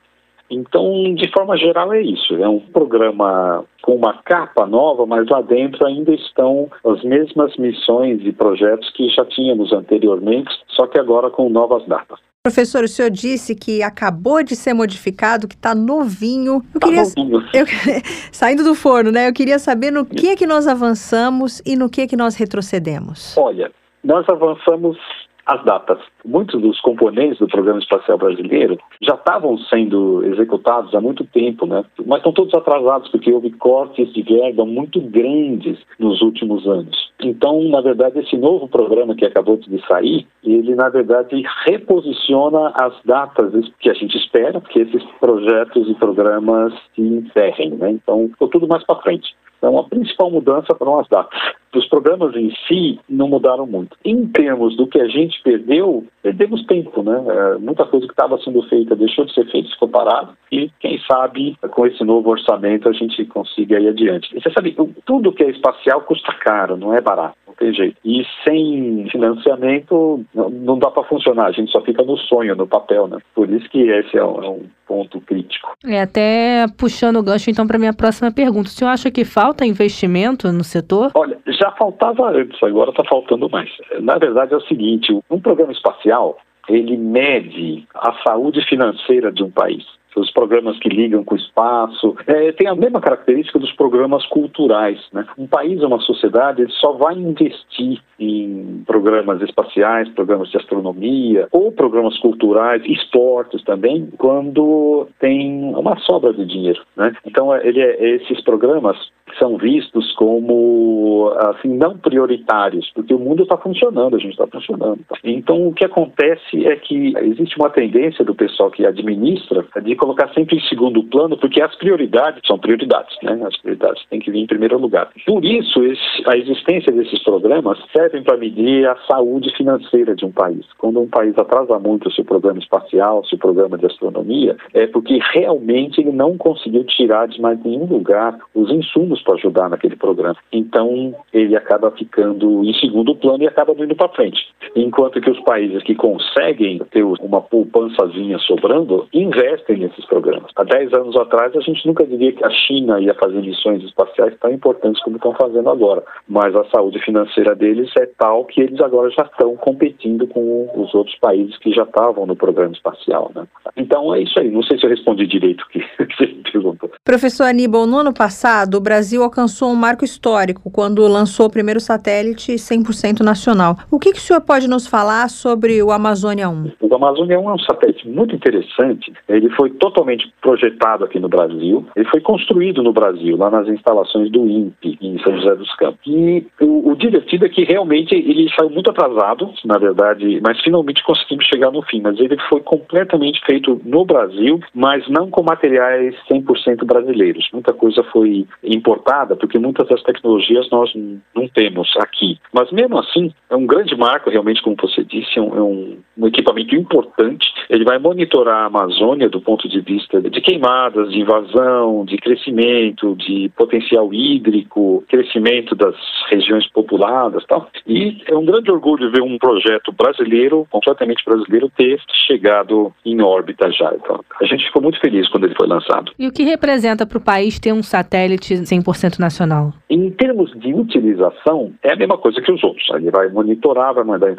Então, 0.51 1.15
de 1.15 1.31
forma 1.31 1.55
geral, 1.55 1.93
é 1.93 2.01
isso. 2.01 2.35
É 2.35 2.47
um 2.47 2.59
programa 2.59 3.63
com 3.81 3.95
uma 3.95 4.21
capa 4.21 4.65
nova, 4.65 5.05
mas 5.05 5.25
lá 5.29 5.41
dentro 5.41 5.87
ainda 5.87 6.13
estão 6.13 6.69
as 6.85 7.01
mesmas 7.03 7.55
missões 7.55 8.19
e 8.21 8.33
projetos 8.33 8.89
que 8.91 9.07
já 9.09 9.23
tínhamos 9.23 9.71
anteriormente, 9.71 10.51
só 10.67 10.85
que 10.87 10.99
agora 10.99 11.29
com 11.29 11.49
novas 11.49 11.85
datas. 11.87 12.19
Professor, 12.43 12.83
o 12.83 12.87
senhor 12.87 13.11
disse 13.11 13.53
que 13.53 13.83
acabou 13.83 14.41
de 14.41 14.55
ser 14.55 14.73
modificado, 14.73 15.47
que 15.47 15.53
está 15.53 15.75
novinho. 15.75 16.65
Eu 16.73 16.79
tá 16.79 16.87
queria, 16.87 17.03
novinho. 17.03 17.49
Eu, 17.53 17.65
saindo 18.33 18.63
do 18.63 18.73
forno, 18.73 19.11
né? 19.11 19.29
Eu 19.29 19.33
queria 19.33 19.59
saber 19.59 19.91
no 19.91 20.03
que 20.03 20.29
é 20.29 20.35
que 20.35 20.47
nós 20.47 20.67
avançamos 20.67 21.61
e 21.63 21.75
no 21.75 21.87
que 21.87 22.01
é 22.01 22.07
que 22.07 22.17
nós 22.17 22.35
retrocedemos. 22.35 23.37
Olha, 23.37 23.71
nós 24.03 24.27
avançamos 24.27 24.97
as 25.45 25.63
datas. 25.63 25.99
Muitos 26.23 26.61
dos 26.61 26.79
componentes 26.81 27.39
do 27.39 27.47
Programa 27.47 27.79
Espacial 27.79 28.17
Brasileiro 28.17 28.77
já 29.01 29.15
estavam 29.15 29.57
sendo 29.57 30.23
executados 30.25 30.93
há 30.93 31.01
muito 31.01 31.23
tempo, 31.25 31.65
né? 31.65 31.83
mas 32.05 32.19
estão 32.19 32.31
todos 32.31 32.53
atrasados 32.53 33.09
porque 33.09 33.31
houve 33.31 33.51
cortes 33.51 34.11
de 34.13 34.21
verba 34.21 34.65
muito 34.65 35.01
grandes 35.01 35.79
nos 35.99 36.21
últimos 36.21 36.67
anos. 36.67 37.11
Então, 37.23 37.61
na 37.69 37.81
verdade, 37.81 38.19
esse 38.19 38.37
novo 38.37 38.67
programa 38.67 39.15
que 39.15 39.25
acabou 39.25 39.57
de 39.57 39.85
sair, 39.87 40.27
ele, 40.43 40.75
na 40.75 40.89
verdade, 40.89 41.43
reposiciona 41.65 42.73
as 42.75 42.93
datas 43.05 43.53
que 43.79 43.89
a 43.89 43.93
gente 43.93 44.17
espera 44.17 44.61
que 44.61 44.79
esses 44.79 45.03
projetos 45.19 45.89
e 45.89 45.93
programas 45.95 46.73
se 46.95 47.01
encerrem. 47.01 47.71
Né? 47.71 47.91
Então, 47.91 48.29
ficou 48.29 48.47
tudo 48.47 48.67
mais 48.67 48.83
para 48.83 49.01
frente. 49.01 49.35
Então, 49.61 49.77
a 49.77 49.83
principal 49.83 50.31
mudança 50.31 50.73
foram 50.75 50.99
as 50.99 51.07
datas. 51.07 51.39
Os 51.75 51.87
programas 51.87 52.35
em 52.35 52.51
si 52.67 52.99
não 53.07 53.29
mudaram 53.29 53.67
muito. 53.67 53.95
Em 54.03 54.25
termos 54.25 54.75
do 54.75 54.87
que 54.87 54.99
a 54.99 55.07
gente 55.07 55.39
perdeu, 55.43 56.03
perdemos 56.23 56.65
tempo, 56.65 57.03
né? 57.03 57.23
É, 57.27 57.57
muita 57.59 57.85
coisa 57.85 58.07
que 58.07 58.11
estava 58.11 58.39
sendo 58.39 58.63
feita 58.63 58.95
deixou 58.95 59.23
de 59.23 59.33
ser 59.33 59.45
feita, 59.51 59.69
ficou 59.69 59.87
parado. 59.87 60.33
E 60.51 60.71
quem 60.79 60.99
sabe 61.09 61.55
com 61.69 61.85
esse 61.85 62.03
novo 62.03 62.31
orçamento 62.31 62.89
a 62.89 62.91
gente 62.91 63.23
consiga 63.25 63.79
ir 63.79 63.89
adiante. 63.89 64.35
E 64.35 64.41
você 64.41 64.51
sabe, 64.51 64.75
tudo 65.05 65.31
que 65.31 65.43
é 65.43 65.51
espacial 65.51 66.01
custa 66.01 66.33
caro, 66.33 66.75
não 66.75 66.93
é 66.93 66.99
barato. 66.99 67.37
Tem 67.61 67.73
jeito. 67.73 67.97
E 68.03 68.25
sem 68.43 69.07
financiamento 69.11 70.25
não 70.33 70.79
dá 70.79 70.89
para 70.89 71.03
funcionar, 71.03 71.45
a 71.45 71.51
gente 71.51 71.71
só 71.71 71.79
fica 71.81 72.03
no 72.03 72.17
sonho, 72.17 72.55
no 72.55 72.65
papel, 72.65 73.07
né? 73.07 73.19
Por 73.35 73.49
isso 73.49 73.69
que 73.69 73.83
esse 73.83 74.17
é 74.17 74.25
um, 74.25 74.43
é 74.43 74.49
um 74.49 74.65
ponto 74.87 75.21
crítico. 75.21 75.71
É, 75.85 76.01
até 76.01 76.65
puxando 76.77 77.17
o 77.17 77.23
gancho 77.23 77.51
então 77.51 77.67
para 77.67 77.77
minha 77.77 77.93
próxima 77.93 78.31
pergunta. 78.31 78.69
O 78.69 78.71
senhor 78.71 78.89
acha 78.89 79.11
que 79.11 79.23
falta 79.23 79.65
investimento 79.65 80.51
no 80.51 80.63
setor? 80.63 81.11
Olha, 81.13 81.37
já 81.47 81.71
faltava 81.71 82.31
antes, 82.31 82.61
agora 82.63 82.89
está 82.89 83.03
faltando 83.07 83.47
mais. 83.49 83.69
Na 83.99 84.17
verdade 84.17 84.53
é 84.53 84.57
o 84.57 84.61
seguinte, 84.61 85.17
um 85.29 85.39
programa 85.39 85.71
espacial, 85.71 86.37
ele 86.67 86.97
mede 86.97 87.85
a 87.93 88.13
saúde 88.27 88.65
financeira 88.67 89.31
de 89.31 89.43
um 89.43 89.51
país 89.51 89.85
os 90.15 90.31
programas 90.31 90.77
que 90.79 90.89
ligam 90.89 91.23
com 91.23 91.35
o 91.35 91.37
espaço, 91.37 92.15
é, 92.27 92.51
tem 92.51 92.67
a 92.67 92.75
mesma 92.75 92.99
característica 92.99 93.59
dos 93.59 93.71
programas 93.73 94.25
culturais. 94.27 94.99
Né? 95.13 95.25
Um 95.37 95.47
país, 95.47 95.81
uma 95.81 95.99
sociedade, 95.99 96.61
ele 96.61 96.71
só 96.73 96.93
vai 96.93 97.15
investir 97.15 97.99
em 98.19 98.83
programas 98.85 99.41
espaciais, 99.41 100.09
programas 100.09 100.49
de 100.49 100.57
astronomia, 100.57 101.47
ou 101.51 101.71
programas 101.71 102.17
culturais, 102.19 102.83
esportes 102.85 103.63
também, 103.63 104.09
quando 104.17 105.07
tem 105.19 105.73
uma 105.75 105.97
sobra 105.99 106.33
de 106.33 106.45
dinheiro. 106.45 106.81
Né? 106.95 107.13
Então, 107.25 107.55
ele 107.55 107.81
é, 107.81 108.15
esses 108.15 108.41
programas 108.43 108.97
são 109.37 109.57
vistos 109.57 110.13
como 110.13 111.33
assim 111.37 111.69
não 111.69 111.97
prioritários, 111.97 112.89
porque 112.93 113.13
o 113.13 113.19
mundo 113.19 113.43
está 113.43 113.57
funcionando, 113.57 114.15
a 114.15 114.19
gente 114.19 114.31
está 114.31 114.47
funcionando. 114.47 114.99
Então 115.23 115.67
o 115.67 115.73
que 115.73 115.85
acontece 115.85 116.65
é 116.65 116.75
que 116.75 117.13
existe 117.17 117.57
uma 117.57 117.69
tendência 117.69 118.23
do 118.23 118.35
pessoal 118.35 118.71
que 118.71 118.85
administra 118.85 119.65
de 119.81 119.95
colocar 119.95 120.29
sempre 120.33 120.57
em 120.57 120.61
segundo 120.67 121.03
plano, 121.03 121.37
porque 121.37 121.61
as 121.61 121.75
prioridades 121.75 122.41
são 122.45 122.57
prioridades, 122.57 123.15
né? 123.23 123.39
As 123.45 123.57
prioridades 123.57 124.03
têm 124.09 124.19
que 124.19 124.31
vir 124.31 124.39
em 124.39 124.47
primeiro 124.47 124.77
lugar. 124.77 125.09
Por 125.25 125.43
isso 125.43 125.83
esse, 125.83 126.29
a 126.29 126.37
existência 126.37 126.91
desses 126.91 127.21
programas 127.23 127.77
servem 127.95 128.23
para 128.23 128.37
medir 128.37 128.87
a 128.87 128.95
saúde 129.09 129.55
financeira 129.55 130.15
de 130.15 130.25
um 130.25 130.31
país. 130.31 130.65
Quando 130.77 130.99
um 130.99 131.07
país 131.07 131.37
atrasa 131.37 131.77
muito 131.79 132.07
o 132.07 132.11
seu 132.11 132.25
programa 132.25 132.59
espacial, 132.59 133.25
seu 133.25 133.37
programa 133.37 133.77
de 133.77 133.85
astronomia, 133.85 134.55
é 134.73 134.87
porque 134.87 135.19
realmente 135.33 136.01
ele 136.01 136.11
não 136.11 136.37
conseguiu 136.37 136.83
tirar 136.85 137.27
de 137.27 137.41
mais 137.41 137.61
nenhum 137.63 137.85
lugar 137.85 138.37
os 138.53 138.69
insumos 138.71 139.20
para 139.21 139.35
ajudar 139.35 139.69
naquele 139.69 139.95
programa. 139.95 140.37
Então, 140.51 141.15
ele 141.33 141.55
acaba 141.55 141.91
ficando 141.91 142.63
em 142.63 142.73
segundo 142.75 143.15
plano 143.15 143.43
e 143.43 143.47
acaba 143.47 143.73
indo 143.73 143.95
para 143.95 144.09
frente. 144.09 144.47
Enquanto 144.75 145.19
que 145.19 145.29
os 145.29 145.39
países 145.41 145.83
que 145.83 145.95
conseguem 145.95 146.79
ter 146.91 147.03
uma 147.03 147.41
poupançazinha 147.41 148.37
sobrando, 148.39 149.07
investem 149.13 149.77
nesses 149.77 150.05
programas. 150.05 150.51
Há 150.55 150.63
10 150.63 150.93
anos 150.93 151.15
atrás, 151.15 151.55
a 151.55 151.61
gente 151.61 151.85
nunca 151.85 152.05
diria 152.05 152.31
que 152.31 152.45
a 152.45 152.49
China 152.49 152.99
ia 152.99 153.13
fazer 153.15 153.41
missões 153.41 153.83
espaciais 153.83 154.33
tão 154.39 154.51
importantes 154.51 155.01
como 155.03 155.17
estão 155.17 155.33
fazendo 155.33 155.69
agora. 155.69 156.03
Mas 156.27 156.55
a 156.55 156.63
saúde 156.65 156.99
financeira 157.03 157.55
deles 157.55 157.89
é 157.99 158.05
tal 158.17 158.45
que 158.45 158.61
eles 158.61 158.79
agora 158.79 159.09
já 159.09 159.23
estão 159.23 159.55
competindo 159.57 160.27
com 160.27 160.69
os 160.75 160.93
outros 160.93 161.17
países 161.19 161.57
que 161.57 161.71
já 161.71 161.83
estavam 161.83 162.25
no 162.25 162.35
programa 162.35 162.73
espacial. 162.73 163.31
Né? 163.35 163.45
Então, 163.75 164.13
é 164.13 164.21
isso 164.21 164.39
aí. 164.39 164.49
Não 164.49 164.63
sei 164.63 164.79
se 164.79 164.85
eu 164.85 164.89
respondi 164.89 165.27
direito 165.27 165.61
o 165.63 165.67
que 165.67 165.79
você 166.15 166.27
perguntou. 166.51 166.89
Professor 167.03 167.45
Aníbal, 167.45 167.85
no 167.87 167.97
ano 167.97 168.13
passado, 168.13 168.75
o 168.75 168.81
Brasil 168.81 169.10
Brasil 169.11 169.23
alcançou 169.23 169.69
um 169.69 169.75
marco 169.75 170.05
histórico 170.05 170.71
quando 170.71 171.05
lançou 171.05 171.47
o 171.47 171.49
primeiro 171.49 171.81
satélite 171.81 172.53
100% 172.53 173.19
nacional. 173.19 173.75
O 173.91 173.99
que, 173.99 174.13
que 174.13 174.19
o 174.19 174.21
senhor 174.21 174.39
pode 174.39 174.69
nos 174.69 174.87
falar 174.87 175.29
sobre 175.29 175.83
o 175.83 175.91
Amazônia 175.91 176.47
1? 176.47 176.71
O 176.79 176.95
Amazônia 176.95 177.37
1 177.37 177.49
é 177.49 177.53
um 177.53 177.59
satélite 177.59 178.07
muito 178.07 178.33
interessante. 178.33 179.11
Ele 179.27 179.49
foi 179.49 179.69
totalmente 179.71 180.31
projetado 180.41 181.03
aqui 181.03 181.19
no 181.19 181.27
Brasil. 181.27 181.85
Ele 181.93 182.07
foi 182.07 182.21
construído 182.21 182.81
no 182.81 182.93
Brasil, 182.93 183.35
lá 183.35 183.49
nas 183.49 183.67
instalações 183.67 184.31
do 184.31 184.47
INPE, 184.47 184.97
em 185.01 185.19
São 185.23 185.35
José 185.35 185.55
dos 185.55 185.75
Campos. 185.75 185.99
E 186.07 186.47
o, 186.61 186.91
o 186.91 186.95
divertido 186.95 187.45
é 187.45 187.49
que 187.49 187.65
realmente 187.65 188.15
ele 188.15 188.49
saiu 188.57 188.69
muito 188.69 188.91
atrasado, 188.91 189.51
na 189.65 189.77
verdade, 189.77 190.39
mas 190.41 190.57
finalmente 190.61 191.03
conseguimos 191.03 191.45
chegar 191.47 191.71
no 191.71 191.81
fim. 191.81 191.99
Mas 191.99 192.17
ele 192.17 192.37
foi 192.47 192.61
completamente 192.61 193.41
feito 193.45 193.81
no 193.83 194.05
Brasil, 194.05 194.61
mas 194.73 195.05
não 195.09 195.29
com 195.29 195.43
materiais 195.43 196.15
100% 196.31 196.85
brasileiros. 196.85 197.49
Muita 197.51 197.73
coisa 197.73 198.03
foi 198.03 198.47
importada 198.63 199.00
importada, 199.01 199.35
porque 199.35 199.57
muitas 199.57 199.87
das 199.87 200.01
tecnologias 200.03 200.69
nós 200.69 200.91
não 201.35 201.47
temos 201.47 201.89
aqui. 201.97 202.39
Mas 202.53 202.71
mesmo 202.71 202.99
assim, 202.99 203.33
é 203.49 203.55
um 203.55 203.65
grande 203.65 203.95
marco, 203.97 204.29
realmente, 204.29 204.61
como 204.61 204.75
você 204.79 205.03
disse, 205.03 205.37
é 205.37 205.41
um, 205.41 205.57
é 205.57 205.61
um, 205.61 205.97
um 206.17 206.27
equipamento 206.27 206.75
importante. 206.75 207.51
Ele 207.69 207.83
vai 207.83 207.97
monitorar 207.97 208.63
a 208.63 208.65
Amazônia 208.65 209.29
do 209.29 209.41
ponto 209.41 209.67
de 209.67 209.81
vista 209.81 210.21
de 210.21 210.41
queimadas, 210.41 211.11
de 211.11 211.19
invasão, 211.19 212.05
de 212.05 212.17
crescimento, 212.17 213.15
de 213.15 213.51
potencial 213.55 214.13
hídrico, 214.13 215.03
crescimento 215.07 215.75
das 215.75 215.95
regiões 216.29 216.67
populadas 216.71 217.43
tal. 217.47 217.67
E 217.87 218.21
é 218.27 218.35
um 218.35 218.45
grande 218.45 218.71
orgulho 218.71 219.11
ver 219.11 219.21
um 219.21 219.37
projeto 219.37 219.91
brasileiro, 219.91 220.67
completamente 220.69 221.23
brasileiro, 221.25 221.71
ter 221.75 221.99
chegado 222.27 222.93
em 223.05 223.21
órbita 223.21 223.71
já. 223.71 223.93
Então, 223.95 224.23
a 224.39 224.45
gente 224.45 224.65
ficou 224.65 224.81
muito 224.81 224.99
feliz 224.99 225.27
quando 225.29 225.45
ele 225.45 225.55
foi 225.55 225.67
lançado. 225.67 226.11
E 226.17 226.27
o 226.27 226.31
que 226.31 226.43
representa 226.43 227.05
para 227.05 227.17
o 227.17 227.21
país 227.21 227.59
ter 227.59 227.73
um 227.73 227.83
satélite 227.83 228.53
100% 228.53 228.90
100% 228.91 229.19
nacional? 229.19 229.73
Em 229.89 230.09
termos 230.11 230.51
de 230.59 230.73
utilização, 230.73 231.71
é 231.83 231.93
a 231.93 231.95
mesma 231.95 232.17
coisa 232.17 232.41
que 232.41 232.51
os 232.51 232.63
outros. 232.63 232.87
Ele 232.93 233.11
vai 233.11 233.29
monitorar, 233.29 233.93
vai 233.93 234.03
mandar 234.03 234.31
eh, 234.31 234.35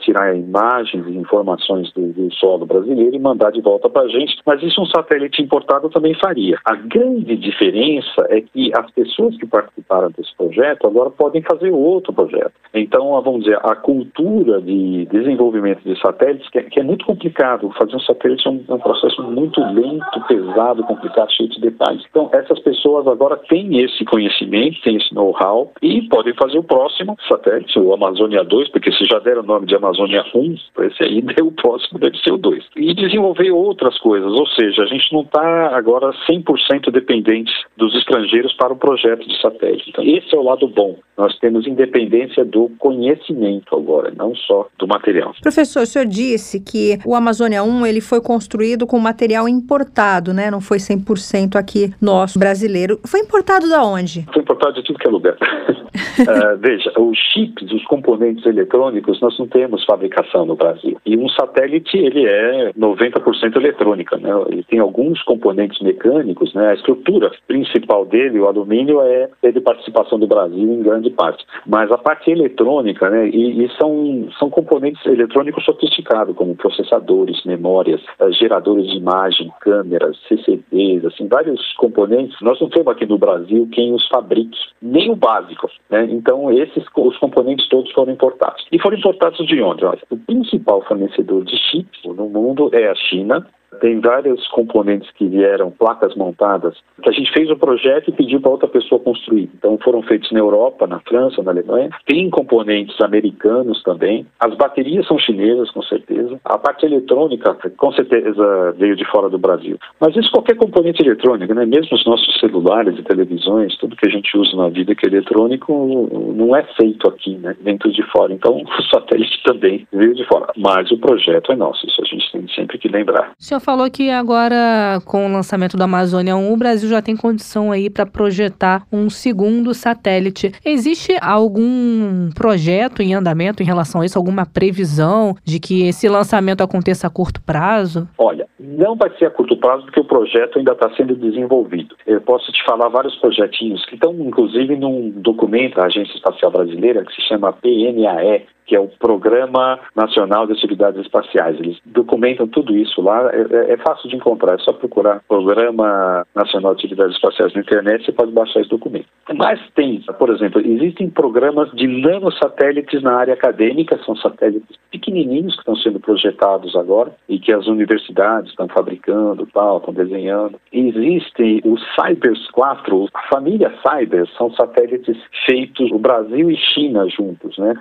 tirar 0.00 0.36
imagens 0.36 1.06
e 1.06 1.16
informações 1.16 1.92
do, 1.92 2.12
do 2.12 2.32
solo 2.34 2.66
brasileiro 2.66 3.14
e 3.14 3.18
mandar 3.18 3.50
de 3.50 3.60
volta 3.60 3.88
para 3.88 4.02
a 4.02 4.08
gente, 4.08 4.36
mas 4.46 4.62
isso 4.62 4.80
um 4.80 4.86
satélite 4.86 5.42
importado 5.42 5.88
também 5.90 6.14
faria. 6.14 6.58
A 6.64 6.74
grande 6.74 7.36
diferença 7.36 8.26
é 8.28 8.40
que 8.40 8.70
as 8.76 8.90
pessoas 8.92 9.36
que 9.36 9.46
participaram 9.46 10.10
desse 10.10 10.34
projeto 10.36 10.86
agora 10.86 11.10
podem 11.10 11.42
fazer 11.42 11.70
outro 11.70 12.12
projeto. 12.12 12.52
Então, 12.72 13.20
vamos 13.22 13.44
dizer, 13.44 13.58
a 13.62 13.76
cultura 13.76 14.60
de 14.60 15.06
desenvolvimento 15.06 15.82
de 15.84 15.98
satélites, 16.00 16.48
que 16.50 16.58
é, 16.58 16.62
que 16.62 16.80
é 16.80 16.82
muito 16.82 17.04
complicado. 17.04 17.70
Fazer 17.78 17.94
um 17.94 18.00
satélite 18.00 18.46
é 18.46 18.50
um, 18.50 18.64
é 18.68 18.74
um 18.74 18.78
processo 18.78 19.22
muito 19.22 19.60
lento, 19.60 20.20
pesado, 20.26 20.82
complicado, 20.84 21.30
cheio 21.30 21.48
de 21.50 21.60
detalhes. 21.60 22.02
Então, 22.10 22.28
essas 22.32 22.58
pessoas 22.60 23.06
agora 23.06 23.36
têm 23.48 23.80
esse 23.80 23.93
esse 23.94 24.04
conhecimento, 24.04 24.80
tem 24.82 24.96
esse 24.96 25.14
know-how 25.14 25.72
e 25.80 26.02
podem 26.08 26.34
fazer 26.34 26.58
o 26.58 26.64
próximo 26.64 27.16
satélite, 27.28 27.78
o 27.78 27.94
Amazônia 27.94 28.44
2, 28.44 28.70
porque 28.70 28.92
se 28.92 29.04
já 29.04 29.18
deram 29.18 29.42
o 29.42 29.46
nome 29.46 29.66
de 29.66 29.74
Amazônia 29.74 30.24
1, 30.34 30.54
esse 30.82 31.04
aí 31.04 31.24
o 31.40 31.52
próximo 31.52 31.98
deve 31.98 32.18
ser 32.18 32.32
o 32.32 32.38
2. 32.38 32.64
E 32.76 32.94
desenvolver 32.94 33.50
outras 33.50 33.98
coisas, 33.98 34.30
ou 34.32 34.46
seja, 34.48 34.82
a 34.82 34.86
gente 34.86 35.12
não 35.12 35.22
está 35.22 35.76
agora 35.76 36.12
100% 36.28 36.90
dependente 36.90 37.52
dos 37.76 37.94
estrangeiros 37.94 38.52
para 38.54 38.72
o 38.72 38.76
projeto 38.76 39.26
de 39.26 39.40
satélite. 39.40 39.90
Então, 39.90 40.04
esse 40.04 40.34
é 40.34 40.38
o 40.38 40.42
lado 40.42 40.66
bom. 40.68 40.96
Nós 41.16 41.38
temos 41.38 41.66
independência 41.66 42.44
do 42.44 42.70
conhecimento 42.78 43.76
agora, 43.76 44.12
não 44.16 44.34
só 44.34 44.68
do 44.78 44.86
material. 44.86 45.32
Professor, 45.40 45.82
o 45.82 45.86
senhor 45.86 46.06
disse 46.06 46.60
que 46.60 46.98
o 47.04 47.14
Amazônia 47.14 47.62
1 47.62 47.86
ele 47.86 48.00
foi 48.00 48.20
construído 48.20 48.86
com 48.86 48.98
material 48.98 49.48
importado, 49.48 50.32
né? 50.32 50.50
Não 50.50 50.60
foi 50.60 50.78
100% 50.78 51.56
aqui 51.56 51.92
nosso 52.00 52.38
brasileiro. 52.38 52.98
Foi 53.06 53.20
importado 53.20 53.68
da 53.68 53.83
onde? 53.84 54.26
Foi 54.32 54.42
importado 54.42 54.74
de 54.74 54.82
tudo 54.82 54.98
que 54.98 55.06
é 55.06 55.10
lugar. 55.10 55.34
uh, 55.34 56.58
veja, 56.58 56.92
os 56.98 57.18
chips, 57.18 57.70
os 57.72 57.84
componentes 57.84 58.44
eletrônicos, 58.46 59.20
nós 59.20 59.38
não 59.38 59.46
temos 59.46 59.84
fabricação 59.84 60.44
no 60.46 60.56
Brasil. 60.56 60.98
E 61.04 61.16
um 61.16 61.28
satélite, 61.28 61.96
ele 61.96 62.26
é 62.26 62.72
90% 62.72 63.56
eletrônica, 63.56 64.16
né? 64.16 64.30
Ele 64.48 64.64
tem 64.64 64.78
alguns 64.78 65.22
componentes 65.22 65.80
mecânicos, 65.80 66.54
né? 66.54 66.70
A 66.70 66.74
estrutura 66.74 67.30
principal 67.46 68.04
dele, 68.04 68.40
o 68.40 68.46
alumínio, 68.46 69.00
é, 69.02 69.28
é 69.42 69.52
de 69.52 69.60
participação 69.60 70.18
do 70.18 70.26
Brasil 70.26 70.72
em 70.72 70.82
grande 70.82 71.10
parte. 71.10 71.44
Mas 71.66 71.90
a 71.90 71.98
parte 71.98 72.30
eletrônica, 72.30 73.08
né? 73.10 73.28
E, 73.28 73.64
e 73.64 73.70
são, 73.76 74.28
são 74.38 74.50
componentes 74.50 75.04
eletrônicos 75.06 75.64
sofisticados, 75.64 76.36
como 76.36 76.54
processadores, 76.54 77.44
memórias, 77.44 78.00
uh, 78.20 78.32
geradores 78.32 78.86
de 78.86 78.96
imagem, 78.96 79.52
câmeras, 79.60 80.16
CCDs, 80.28 81.04
assim, 81.04 81.28
vários 81.28 81.72
componentes. 81.74 82.36
Nós 82.40 82.60
não 82.60 82.68
temos 82.68 82.88
aqui 82.88 83.06
no 83.06 83.18
Brasil 83.18 83.68
quem 83.74 83.92
os 83.92 84.06
fabrique, 84.08 84.58
nem 84.80 85.10
o 85.10 85.16
básico. 85.16 85.68
Né? 85.90 86.06
Então, 86.10 86.50
esses 86.50 86.84
os 86.96 87.18
componentes 87.18 87.68
todos 87.68 87.90
foram 87.92 88.12
importados. 88.12 88.64
E 88.70 88.78
foram 88.78 88.96
importados 88.96 89.44
de 89.46 89.60
onde? 89.60 89.84
O 90.10 90.16
principal 90.16 90.82
fornecedor 90.82 91.44
de 91.44 91.56
chips 91.56 92.00
no 92.04 92.28
mundo 92.28 92.70
é 92.72 92.88
a 92.88 92.94
China, 92.94 93.46
tem 93.80 94.00
vários 94.00 94.46
componentes 94.48 95.10
que 95.12 95.26
vieram, 95.26 95.70
placas 95.70 96.14
montadas, 96.14 96.76
que 97.02 97.08
a 97.08 97.12
gente 97.12 97.32
fez 97.32 97.50
o 97.50 97.56
projeto 97.56 98.08
e 98.08 98.12
pediu 98.12 98.40
para 98.40 98.50
outra 98.50 98.68
pessoa 98.68 99.00
construir. 99.00 99.50
Então 99.54 99.78
foram 99.82 100.02
feitos 100.02 100.30
na 100.32 100.38
Europa, 100.38 100.86
na 100.86 101.00
França, 101.00 101.42
na 101.42 101.50
Alemanha. 101.50 101.90
Tem 102.06 102.28
componentes 102.30 103.00
americanos 103.00 103.82
também. 103.82 104.26
As 104.40 104.54
baterias 104.56 105.06
são 105.06 105.18
chinesas, 105.18 105.70
com 105.70 105.82
certeza. 105.82 106.38
A 106.44 106.58
parte 106.58 106.86
eletrônica, 106.86 107.56
com 107.76 107.92
certeza, 107.92 108.74
veio 108.78 108.96
de 108.96 109.04
fora 109.04 109.28
do 109.28 109.38
Brasil. 109.38 109.78
Mas 110.00 110.16
isso 110.16 110.30
qualquer 110.30 110.56
componente 110.56 111.02
eletrônico, 111.02 111.54
né? 111.54 111.64
Mesmo 111.66 111.96
os 111.96 112.04
nossos 112.04 112.38
celulares 112.40 112.98
e 112.98 113.02
televisões, 113.02 113.76
tudo 113.78 113.96
que 113.96 114.06
a 114.06 114.10
gente 114.10 114.36
usa 114.36 114.56
na 114.56 114.68
vida 114.68 114.94
que 114.94 115.06
é 115.06 115.08
eletrônico, 115.08 116.32
não 116.34 116.54
é 116.56 116.62
feito 116.76 117.08
aqui, 117.08 117.36
né? 117.36 117.56
Dentro 117.60 117.90
de 117.92 118.02
fora. 118.10 118.32
Então 118.32 118.56
o 118.62 118.82
satélite 118.84 119.42
também 119.44 119.86
veio 119.92 120.14
de 120.14 120.24
fora. 120.26 120.52
Mas 120.56 120.90
o 120.90 120.98
projeto 120.98 121.52
é 121.52 121.56
nosso, 121.56 121.86
isso 121.86 122.00
a 122.02 122.06
gente 122.06 122.32
tem 122.32 122.48
sempre 122.48 122.78
que 122.78 122.88
lembrar. 122.88 123.32
Senhor 123.38 123.60
falou 123.64 123.90
que 123.90 124.10
agora, 124.10 125.00
com 125.06 125.26
o 125.26 125.32
lançamento 125.32 125.76
da 125.76 125.84
Amazônia 125.84 126.36
1, 126.36 126.52
o 126.52 126.56
Brasil 126.56 126.88
já 126.88 127.00
tem 127.00 127.16
condição 127.16 127.72
aí 127.72 127.88
para 127.88 128.04
projetar 128.04 128.86
um 128.92 129.08
segundo 129.08 129.72
satélite. 129.72 130.52
Existe 130.64 131.16
algum 131.20 132.30
projeto 132.34 133.00
em 133.00 133.14
andamento 133.14 133.62
em 133.62 133.66
relação 133.66 134.02
a 134.02 134.06
isso? 134.06 134.18
Alguma 134.18 134.44
previsão 134.44 135.34
de 135.42 135.58
que 135.58 135.88
esse 135.88 136.08
lançamento 136.08 136.62
aconteça 136.62 137.06
a 137.06 137.10
curto 137.10 137.40
prazo? 137.40 138.06
Olha, 138.18 138.46
não 138.60 138.94
vai 138.96 139.10
ser 139.18 139.26
a 139.26 139.30
curto 139.30 139.56
prazo 139.56 139.84
porque 139.84 140.00
o 140.00 140.04
projeto 140.04 140.58
ainda 140.58 140.72
está 140.72 140.90
sendo 140.94 141.16
desenvolvido. 141.16 141.96
Eu 142.06 142.20
posso 142.20 142.52
te 142.52 142.62
falar 142.64 142.88
vários 142.88 143.16
projetinhos 143.16 143.84
que 143.86 143.94
estão, 143.94 144.12
inclusive, 144.20 144.76
num 144.76 145.10
documento 145.10 145.76
da 145.76 145.86
Agência 145.86 146.14
Espacial 146.14 146.50
Brasileira 146.50 147.04
que 147.04 147.14
se 147.14 147.22
chama 147.26 147.52
PNAE, 147.52 148.44
que 148.74 148.76
é 148.76 148.80
o 148.80 148.88
Programa 148.88 149.78
Nacional 149.94 150.48
de 150.48 150.52
Atividades 150.54 151.00
Espaciais. 151.00 151.56
Eles 151.60 151.78
documentam 151.86 152.48
tudo 152.48 152.76
isso 152.76 153.00
lá, 153.00 153.30
é, 153.32 153.46
é, 153.48 153.72
é, 153.74 153.76
fácil 153.76 154.10
de 154.10 154.16
encontrar, 154.16 154.54
é 154.54 154.58
só 154.58 154.72
procurar 154.72 155.22
Programa 155.28 156.26
Nacional 156.34 156.74
de 156.74 156.80
Atividades 156.80 157.14
Espaciais 157.14 157.54
na 157.54 157.60
internet, 157.60 158.04
você 158.04 158.10
pode 158.10 158.32
baixar 158.32 158.60
esse 158.60 158.70
documento. 158.70 159.06
Mas 159.32 159.60
tem, 159.76 160.02
por 160.18 160.28
exemplo, 160.30 160.60
existem 160.60 161.08
programas 161.08 161.70
de 161.70 161.86
nanosatélites 161.86 163.00
na 163.00 163.14
área 163.14 163.34
acadêmica, 163.34 163.96
são 164.04 164.16
satélites 164.16 164.76
pequenininhos 164.90 165.54
que 165.54 165.60
estão 165.60 165.76
sendo 165.76 166.00
projetados 166.00 166.74
agora 166.74 167.14
e 167.28 167.38
que 167.38 167.52
as 167.52 167.68
universidades 167.68 168.50
estão 168.50 168.66
fabricando, 168.66 169.46
tal, 169.54 169.78
estão 169.78 169.94
desenhando. 169.94 170.58
Existem 170.72 171.60
os 171.64 171.80
Cybers 171.94 172.50
4, 172.50 173.08
a 173.14 173.22
família 173.28 173.72
Cybers, 173.86 174.34
são 174.36 174.52
satélites 174.52 175.16
feitos 175.46 175.92
o 175.92 175.98
Brasil 175.98 176.50
e 176.50 176.56
China 176.56 177.08
juntos, 177.08 177.56
né? 177.56 177.74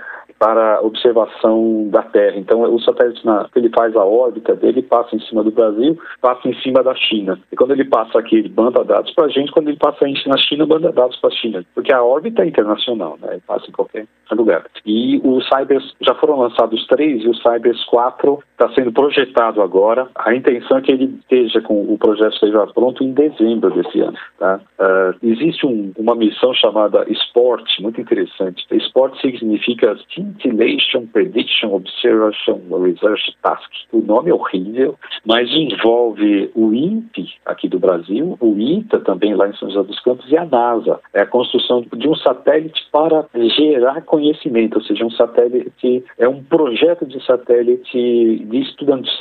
Para 0.44 0.82
observação 0.82 1.88
da 1.90 2.02
Terra. 2.02 2.36
Então, 2.36 2.62
o 2.64 2.78
satélite, 2.82 3.26
na, 3.26 3.48
ele 3.56 3.70
faz 3.70 3.96
a 3.96 4.04
órbita 4.04 4.54
dele, 4.54 4.82
passa 4.82 5.16
em 5.16 5.20
cima 5.22 5.42
do 5.42 5.52
Brasil, 5.52 5.98
passa 6.20 6.50
em 6.50 6.54
cima 6.56 6.84
da 6.84 6.94
China. 6.96 7.40
E 7.50 7.56
quando 7.56 7.72
ele 7.72 7.86
passa 7.86 8.20
aqui, 8.20 8.36
ele 8.36 8.54
manda 8.54 8.84
dados 8.84 9.14
para 9.14 9.24
a 9.24 9.30
gente, 9.30 9.54
quando 9.54 9.70
ele 9.70 9.78
passa 9.78 10.06
na 10.26 10.38
China, 10.38 10.66
manda 10.66 10.92
dados 10.92 11.16
para 11.22 11.30
a 11.30 11.38
China. 11.38 11.64
Porque 11.74 11.94
a 11.94 12.04
órbita 12.04 12.44
é 12.44 12.48
internacional, 12.48 13.18
né? 13.22 13.30
ele 13.32 13.44
passa 13.48 13.70
em 13.70 13.72
qualquer 13.72 14.06
lugar. 14.32 14.66
E 14.86 15.22
os 15.24 15.48
Cybers, 15.48 15.94
já 16.02 16.14
foram 16.16 16.40
lançados 16.40 16.86
três, 16.88 17.24
e 17.24 17.30
o 17.30 17.36
Cybers 17.36 17.84
4 17.86 18.40
está 18.52 18.70
sendo 18.74 18.92
projetado 18.92 19.62
agora. 19.62 20.10
A 20.16 20.36
intenção 20.36 20.78
é 20.78 20.82
que 20.82 20.92
ele 20.92 21.18
esteja 21.22 21.62
com 21.62 21.84
o 21.84 21.98
projeto 21.98 22.34
esteja 22.34 22.68
pronto 22.68 23.04
em 23.04 23.14
dezembro 23.14 23.70
desse 23.72 24.02
ano. 24.02 24.18
Tá? 24.38 24.60
Uh, 24.80 25.26
existe 25.26 25.66
um, 25.66 25.94
uma 25.98 26.16
missão 26.16 26.54
chamada 26.54 27.06
SPORT, 27.14 27.82
muito 27.82 28.02
interessante. 28.02 28.66
SPORT 28.88 29.20
significa 29.22 29.96
Scintillation 30.34 31.08
Prediction 31.08 31.74
Observation 31.74 32.62
Research 32.72 33.36
Task. 33.42 33.70
O 33.92 34.00
nome 34.00 34.30
é 34.30 34.34
horrível, 34.34 34.98
mas 35.26 35.50
envolve 35.52 36.52
o 36.56 36.74
INPE 36.74 37.34
aqui 37.46 37.68
do 37.68 37.80
Brasil, 37.80 38.38
o 38.40 38.58
ITA 38.58 39.00
também 39.00 39.36
lá 39.36 39.48
em 39.48 39.56
São 39.56 39.70
José 39.70 39.88
dos 39.88 40.00
Campos 40.02 40.30
e 40.32 40.38
a 40.38 40.46
NASA. 40.46 41.00
É 41.14 41.22
a 41.22 41.28
construção 41.28 41.86
de 41.94 42.08
um 42.08 42.16
satélite 42.16 42.86
para 42.92 43.28
gerar 43.58 44.02
conhecimento, 44.02 44.78
ou 44.78 44.84
seja, 44.84 45.06
um 45.06 45.12
satélite, 45.12 46.04
é 46.18 46.28
um 46.28 46.44
projeto 46.44 47.06
de 47.06 47.24
satélite 47.26 48.46
de 48.46 48.58
estudantes 48.58 49.12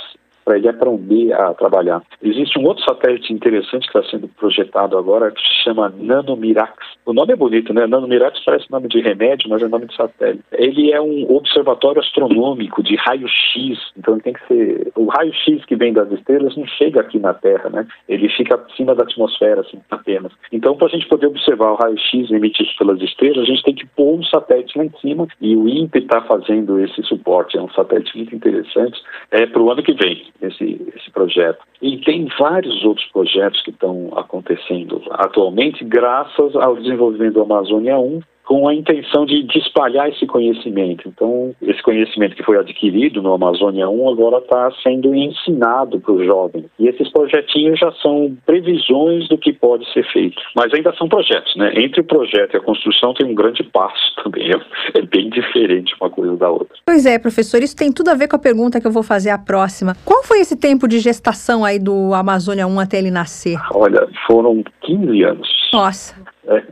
para 0.44 0.56
ele 0.56 0.68
aprender 0.68 1.32
a 1.32 1.54
trabalhar. 1.54 2.02
Existe 2.22 2.58
um 2.58 2.64
outro 2.64 2.84
satélite 2.84 3.32
interessante 3.32 3.90
que 3.90 3.98
está 3.98 4.10
sendo 4.10 4.28
projetado 4.28 4.98
agora 4.98 5.30
que 5.30 5.40
se 5.40 5.64
chama 5.64 5.92
Nanomirax. 5.96 6.72
O 7.06 7.12
nome 7.12 7.32
é 7.32 7.36
bonito, 7.36 7.72
né? 7.72 7.86
Nanomirax 7.86 8.40
parece 8.44 8.70
nome 8.70 8.88
de 8.88 9.00
remédio, 9.00 9.48
mas 9.48 9.62
é 9.62 9.68
nome 9.68 9.86
de 9.86 9.96
satélite. 9.96 10.42
Ele 10.52 10.92
é 10.92 11.00
um 11.00 11.30
observatório 11.30 12.00
astronômico 12.00 12.82
de 12.82 12.96
raio-x, 12.96 13.78
então 13.96 14.18
tem 14.18 14.32
que 14.32 14.46
ser. 14.46 14.92
O 14.96 15.06
raio-x 15.06 15.64
que 15.64 15.76
vem 15.76 15.92
das 15.92 16.10
estrelas 16.12 16.56
não 16.56 16.66
chega 16.66 17.00
aqui 17.00 17.18
na 17.18 17.34
Terra, 17.34 17.70
né? 17.70 17.86
Ele 18.08 18.28
fica 18.28 18.56
acima 18.56 18.94
da 18.94 19.04
atmosfera, 19.04 19.60
assim, 19.60 19.78
apenas. 19.90 20.32
Então, 20.50 20.76
para 20.76 20.86
a 20.86 20.90
gente 20.90 21.08
poder 21.08 21.26
observar 21.26 21.72
o 21.72 21.76
raio-x 21.76 22.30
emitido 22.30 22.70
pelas 22.78 23.00
estrelas, 23.00 23.38
a 23.38 23.44
gente 23.44 23.62
tem 23.62 23.74
que 23.74 23.86
pôr 23.86 24.18
um 24.18 24.22
satélite 24.24 24.76
lá 24.76 24.84
em 24.84 24.92
cima 25.00 25.26
e 25.40 25.56
o 25.56 25.68
INPE 25.68 25.98
está 25.98 26.20
fazendo 26.22 26.80
esse 26.80 27.02
suporte. 27.02 27.56
É 27.56 27.62
um 27.62 27.70
satélite 27.70 28.16
muito 28.16 28.34
interessante. 28.34 29.00
É 29.30 29.46
para 29.46 29.62
o 29.62 29.70
ano 29.70 29.82
que 29.82 29.92
vem 29.92 30.31
esse, 30.40 30.92
esse 30.96 31.10
projeto. 31.10 31.64
E 31.80 31.98
tem 31.98 32.28
vários 32.38 32.84
outros 32.84 33.06
projetos 33.06 33.60
que 33.62 33.70
estão 33.70 34.10
acontecendo 34.16 35.02
atualmente, 35.10 35.84
graças 35.84 36.54
ao 36.56 36.76
desenvolvimento 36.76 37.34
do 37.34 37.42
Amazônia 37.42 37.98
1, 37.98 38.20
com 38.44 38.68
a 38.68 38.74
intenção 38.74 39.24
de, 39.24 39.42
de, 39.44 39.58
espalhar 39.58 40.08
esse 40.08 40.26
conhecimento. 40.26 41.08
Então, 41.08 41.54
esse 41.62 41.82
conhecimento 41.82 42.36
que 42.36 42.42
foi 42.42 42.58
adquirido 42.58 43.22
no 43.22 43.32
Amazônia 43.32 43.88
1 43.88 44.08
agora 44.10 44.38
está 44.38 44.70
sendo 44.82 45.14
ensinado 45.14 46.00
para 46.00 46.12
os 46.12 46.26
jovens. 46.26 46.66
E 46.78 46.88
esses 46.88 47.10
projetinhos 47.10 47.78
já 47.78 47.92
são 48.02 48.36
previsões 48.44 49.28
do 49.28 49.38
que 49.38 49.52
pode 49.52 49.90
ser 49.92 50.04
feito. 50.12 50.40
Mas 50.54 50.72
ainda 50.74 50.92
são 50.94 51.08
projetos, 51.08 51.54
né? 51.56 51.72
Entre 51.76 52.00
o 52.00 52.04
projeto 52.04 52.54
e 52.54 52.56
a 52.56 52.60
construção 52.60 53.14
tem 53.14 53.26
um 53.26 53.34
grande 53.34 53.62
passo 53.62 54.14
também. 54.22 54.50
É, 54.50 54.98
é 54.98 55.02
bem 55.02 55.30
diferente 55.30 55.94
uma 56.00 56.10
coisa 56.10 56.36
da 56.36 56.50
outra. 56.50 56.76
Pois 56.84 57.06
é, 57.06 57.18
professor, 57.18 57.62
isso 57.62 57.76
tem 57.76 57.92
tudo 57.92 58.10
a 58.10 58.14
ver 58.14 58.28
com 58.28 58.36
a 58.36 58.40
pergunta 58.40 58.80
que 58.80 58.86
eu 58.86 58.92
vou 58.92 59.02
fazer 59.02 59.30
a 59.30 59.38
próxima. 59.38 59.94
Qual 60.04 60.22
foi 60.24 60.40
esse 60.40 60.56
tempo 60.56 60.88
de 60.88 60.98
gestação 60.98 61.64
aí 61.64 61.78
do 61.78 62.12
Amazônia 62.14 62.66
1 62.66 62.80
até 62.80 62.98
ele 62.98 63.10
nascer? 63.10 63.58
Olha, 63.72 64.08
foram 64.26 64.62
15 64.82 65.22
anos. 65.22 65.48
Nossa. 65.72 66.31
É. 66.46 66.62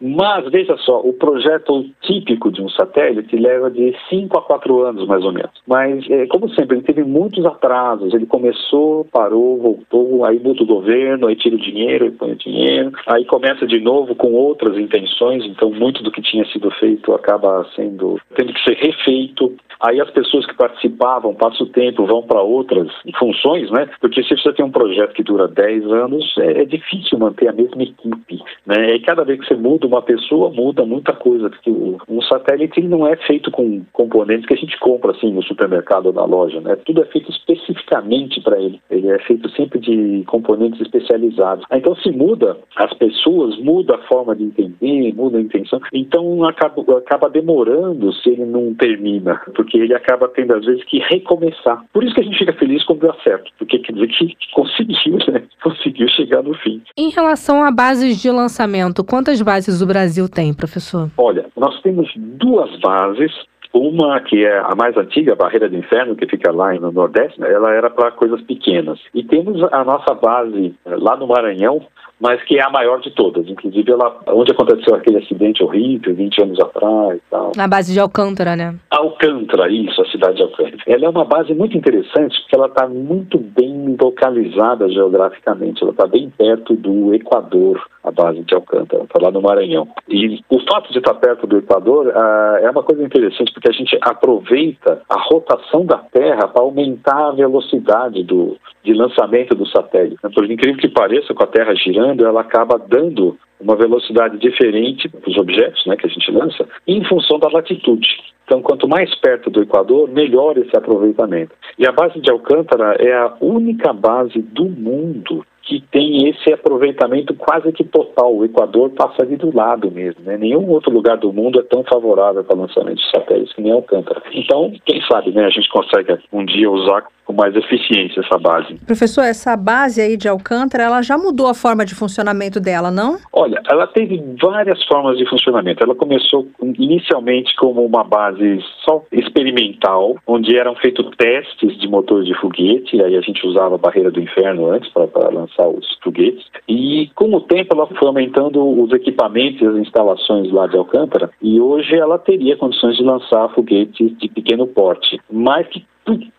Mas, 0.00 0.50
veja 0.50 0.76
só, 0.78 1.00
o 1.00 1.12
projeto 1.12 1.84
típico 2.02 2.50
de 2.50 2.62
um 2.62 2.68
satélite 2.68 3.36
leva 3.36 3.70
de 3.70 3.94
5 4.08 4.38
a 4.38 4.42
4 4.42 4.80
anos, 4.82 5.06
mais 5.06 5.24
ou 5.24 5.32
menos. 5.32 5.50
Mas, 5.66 6.08
é, 6.10 6.26
como 6.26 6.48
sempre, 6.50 6.76
ele 6.76 6.86
teve 6.86 7.04
muitos 7.04 7.44
atrasos. 7.46 8.12
Ele 8.12 8.26
começou, 8.26 9.04
parou, 9.04 9.58
voltou, 9.58 10.24
aí 10.24 10.38
muda 10.38 10.62
o 10.62 10.66
governo, 10.66 11.26
aí 11.26 11.36
tira 11.36 11.54
o 11.54 11.60
dinheiro, 11.60 12.06
aí 12.06 12.10
põe 12.10 12.32
o 12.32 12.36
dinheiro, 12.36 12.92
aí 13.06 13.24
começa 13.24 13.66
de 13.66 13.80
novo 13.80 14.14
com 14.14 14.32
outras 14.32 14.76
intenções, 14.78 15.44
então 15.44 15.70
muito 15.70 16.02
do 16.02 16.10
que 16.10 16.22
tinha 16.22 16.44
sido 16.46 16.70
feito 16.72 17.12
acaba 17.12 17.66
sendo 17.76 18.20
tendo 18.34 18.52
que 18.52 18.62
ser 18.62 18.76
refeito. 18.76 19.54
Aí 19.80 19.98
as 19.98 20.10
pessoas 20.10 20.44
que 20.44 20.54
participavam, 20.54 21.34
passam 21.34 21.66
o 21.66 21.70
tempo, 21.70 22.06
vão 22.06 22.22
para 22.22 22.42
outras 22.42 22.88
funções, 23.18 23.70
né? 23.70 23.88
Porque 23.98 24.22
se 24.22 24.36
você 24.36 24.52
tem 24.52 24.64
um 24.64 24.70
projeto 24.70 25.14
que 25.14 25.22
dura 25.22 25.48
10 25.48 25.86
anos, 25.86 26.34
é, 26.38 26.62
é 26.62 26.64
difícil 26.66 27.18
manter 27.18 27.48
a 27.48 27.52
mesma 27.52 27.82
equipe, 27.82 28.42
né? 28.66 28.94
E 28.94 29.00
cada 29.00 29.19
vez 29.24 29.40
que 29.40 29.46
você 29.46 29.54
muda 29.54 29.86
uma 29.86 30.02
pessoa, 30.02 30.50
muda 30.50 30.84
muita 30.84 31.12
coisa, 31.12 31.50
porque 31.50 31.70
um 31.70 32.22
satélite 32.22 32.80
ele 32.80 32.88
não 32.88 33.06
é 33.06 33.16
feito 33.16 33.50
com 33.50 33.82
componentes 33.92 34.46
que 34.46 34.54
a 34.54 34.56
gente 34.56 34.78
compra 34.78 35.12
assim 35.12 35.32
no 35.32 35.42
supermercado 35.42 36.06
ou 36.06 36.12
na 36.12 36.24
loja, 36.24 36.60
né? 36.60 36.76
Tudo 36.84 37.02
é 37.02 37.06
feito 37.06 37.30
especificamente 37.30 38.40
para 38.40 38.60
ele. 38.60 38.80
Ele 38.90 39.08
é 39.08 39.18
feito 39.20 39.48
sempre 39.50 39.78
de 39.78 40.24
componentes 40.26 40.80
especializados. 40.80 41.64
Então 41.72 41.94
se 41.96 42.10
muda 42.10 42.56
as 42.76 42.92
pessoas, 42.94 43.58
muda 43.58 43.96
a 43.96 44.06
forma 44.06 44.34
de 44.34 44.44
entender, 44.44 45.14
muda 45.14 45.38
a 45.38 45.40
intenção. 45.40 45.80
Então 45.92 46.44
acaba, 46.44 46.82
acaba 46.98 47.28
demorando 47.28 48.12
se 48.14 48.30
ele 48.30 48.44
não 48.44 48.74
termina, 48.74 49.40
porque 49.54 49.78
ele 49.78 49.94
acaba 49.94 50.28
tendo 50.28 50.54
às 50.54 50.64
vezes 50.64 50.84
que 50.84 50.98
recomeçar. 50.98 51.84
Por 51.92 52.04
isso 52.04 52.14
que 52.14 52.20
a 52.20 52.24
gente 52.24 52.38
fica 52.38 52.52
feliz 52.54 52.84
quando 52.84 53.06
dá 53.06 53.14
certo, 53.22 53.50
porque 53.58 53.78
quer 53.78 53.92
dizer 53.92 54.08
que 54.08 54.36
conseguiu, 54.52 55.18
né? 55.28 55.42
Conseguiu 55.62 56.08
chegar 56.08 56.42
no 56.42 56.54
fim. 56.54 56.82
Em 56.96 57.10
relação 57.10 57.62
a 57.62 57.70
bases 57.70 58.20
de 58.20 58.30
lançamento, 58.30 59.04
quantas 59.10 59.42
bases 59.42 59.82
o 59.82 59.86
Brasil 59.86 60.28
tem, 60.28 60.54
professor? 60.54 61.10
Olha, 61.18 61.46
nós 61.56 61.80
temos 61.82 62.08
duas 62.16 62.78
bases 62.78 63.32
uma 63.72 64.20
que 64.20 64.44
é 64.44 64.58
a 64.58 64.74
mais 64.76 64.96
antiga, 64.96 65.32
a 65.32 65.36
Barreira 65.36 65.68
do 65.68 65.76
Inferno, 65.76 66.16
que 66.16 66.26
fica 66.26 66.50
lá 66.50 66.74
no 66.74 66.90
Nordeste, 66.90 67.40
né? 67.40 67.52
ela 67.52 67.72
era 67.72 67.88
para 67.88 68.10
coisas 68.10 68.40
pequenas. 68.42 68.98
E 69.14 69.22
temos 69.22 69.62
a 69.72 69.84
nossa 69.84 70.12
base 70.14 70.74
eh, 70.84 70.96
lá 70.96 71.16
no 71.16 71.28
Maranhão, 71.28 71.80
mas 72.20 72.42
que 72.44 72.58
é 72.58 72.62
a 72.62 72.70
maior 72.70 73.00
de 73.00 73.10
todas. 73.12 73.48
Inclusive, 73.48 73.90
ela, 73.92 74.20
onde 74.28 74.52
aconteceu 74.52 74.94
aquele 74.94 75.18
acidente 75.18 75.62
horrível, 75.62 76.14
20 76.14 76.42
anos 76.42 76.60
atrás 76.60 77.18
e 77.18 77.30
tal. 77.30 77.52
Na 77.56 77.68
base 77.68 77.92
de 77.92 78.00
Alcântara, 78.00 78.56
né? 78.56 78.74
Alcântara, 78.90 79.70
isso, 79.70 80.02
a 80.02 80.06
cidade 80.06 80.36
de 80.36 80.42
Alcântara. 80.42 80.82
Ela 80.86 81.06
é 81.06 81.08
uma 81.08 81.24
base 81.24 81.54
muito 81.54 81.76
interessante 81.78 82.40
porque 82.40 82.56
ela 82.56 82.66
está 82.66 82.88
muito 82.88 83.38
bem 83.38 83.96
localizada 83.98 84.88
geograficamente. 84.88 85.82
Ela 85.82 85.92
está 85.92 86.06
bem 86.06 86.28
perto 86.36 86.74
do 86.74 87.14
Equador, 87.14 87.80
a 88.10 88.12
base 88.12 88.42
de 88.42 88.54
Alcântara, 88.54 89.04
está 89.04 89.18
lá 89.20 89.30
no 89.30 89.40
Maranhão. 89.40 89.88
E 90.08 90.40
o 90.48 90.60
fato 90.60 90.92
de 90.92 90.98
estar 90.98 91.14
perto 91.14 91.46
do 91.46 91.58
Equador 91.58 92.12
ah, 92.14 92.58
é 92.60 92.70
uma 92.70 92.82
coisa 92.82 93.02
interessante 93.02 93.52
porque 93.52 93.70
a 93.70 93.72
gente 93.72 93.96
aproveita 94.02 95.02
a 95.08 95.20
rotação 95.20 95.86
da 95.86 95.98
Terra 95.98 96.48
para 96.48 96.62
aumentar 96.62 97.28
a 97.28 97.32
velocidade 97.32 98.22
do, 98.24 98.56
de 98.84 98.92
lançamento 98.92 99.54
do 99.54 99.66
satélite. 99.66 100.20
Por 100.34 100.50
incrível 100.50 100.80
que 100.80 100.88
pareça, 100.88 101.32
com 101.32 101.44
a 101.44 101.46
Terra 101.46 101.74
girando, 101.74 102.26
ela 102.26 102.40
acaba 102.42 102.78
dando 102.78 103.38
uma 103.60 103.76
velocidade 103.76 104.38
diferente 104.38 105.08
para 105.08 105.28
os 105.28 105.36
objetos 105.36 105.84
né, 105.86 105.96
que 105.96 106.06
a 106.06 106.10
gente 106.10 106.30
lança, 106.30 106.66
em 106.86 107.04
função 107.04 107.38
da 107.38 107.48
latitude. 107.48 108.08
Então, 108.44 108.62
quanto 108.62 108.88
mais 108.88 109.14
perto 109.20 109.50
do 109.50 109.62
Equador, 109.62 110.08
melhor 110.08 110.58
esse 110.58 110.76
aproveitamento. 110.76 111.52
E 111.78 111.86
a 111.86 111.92
base 111.92 112.18
de 112.20 112.30
Alcântara 112.30 112.96
é 112.98 113.12
a 113.12 113.36
única 113.40 113.92
base 113.92 114.40
do 114.40 114.64
mundo 114.64 115.44
que 115.70 115.80
tem 115.92 116.28
esse 116.28 116.52
aproveitamento 116.52 117.32
quase 117.34 117.70
que 117.70 117.84
total. 117.84 118.34
O 118.34 118.44
Equador 118.44 118.90
passa 118.90 119.22
ali 119.22 119.36
do 119.36 119.54
lado 119.56 119.88
mesmo. 119.88 120.20
Né? 120.24 120.36
Nenhum 120.36 120.68
outro 120.68 120.92
lugar 120.92 121.16
do 121.16 121.32
mundo 121.32 121.60
é 121.60 121.62
tão 121.62 121.84
favorável 121.84 122.42
para 122.42 122.56
o 122.56 122.62
lançamento 122.62 122.96
de 122.96 123.08
satélites 123.08 123.54
que 123.54 123.62
nem 123.62 123.70
Alcântara. 123.70 124.20
Então, 124.32 124.72
quem 124.84 125.00
sabe, 125.02 125.30
né, 125.30 125.44
a 125.44 125.50
gente 125.50 125.68
consegue 125.68 126.18
um 126.32 126.44
dia 126.44 126.68
usar 126.68 127.06
com 127.30 127.32
mais 127.32 127.54
eficiência 127.54 128.20
essa 128.20 128.38
base. 128.38 128.74
Professor, 128.84 129.22
essa 129.22 129.56
base 129.56 130.00
aí 130.00 130.16
de 130.16 130.28
Alcântara, 130.28 130.82
ela 130.82 131.00
já 131.00 131.16
mudou 131.16 131.46
a 131.46 131.54
forma 131.54 131.84
de 131.84 131.94
funcionamento 131.94 132.58
dela, 132.60 132.90
não? 132.90 133.18
Olha, 133.32 133.62
ela 133.70 133.86
teve 133.86 134.20
várias 134.40 134.82
formas 134.84 135.16
de 135.16 135.28
funcionamento. 135.28 135.82
Ela 135.82 135.94
começou 135.94 136.48
inicialmente 136.78 137.54
como 137.56 137.84
uma 137.84 138.02
base 138.02 138.60
só 138.84 139.02
experimental, 139.12 140.16
onde 140.26 140.56
eram 140.56 140.74
feitos 140.76 141.08
testes 141.16 141.78
de 141.78 141.88
motores 141.88 142.26
de 142.26 142.34
foguete, 142.40 143.00
aí 143.00 143.16
a 143.16 143.20
gente 143.20 143.46
usava 143.46 143.76
a 143.76 143.78
barreira 143.78 144.10
do 144.10 144.20
inferno 144.20 144.70
antes 144.70 144.90
para 144.90 145.28
lançar 145.30 145.68
os 145.68 145.86
foguetes. 146.02 146.44
E 146.68 147.10
com 147.14 147.32
o 147.32 147.40
tempo 147.40 147.74
ela 147.74 147.86
foi 147.86 148.08
aumentando 148.08 148.82
os 148.82 148.92
equipamentos 148.92 149.60
e 149.60 149.66
as 149.66 149.76
instalações 149.76 150.50
lá 150.52 150.66
de 150.66 150.76
Alcântara, 150.76 151.30
e 151.40 151.60
hoje 151.60 151.94
ela 151.94 152.18
teria 152.18 152.56
condições 152.56 152.96
de 152.96 153.04
lançar 153.04 153.48
foguetes 153.54 154.16
de 154.18 154.28
pequeno 154.28 154.66
porte, 154.66 155.20
mas 155.30 155.66
que 155.68 155.84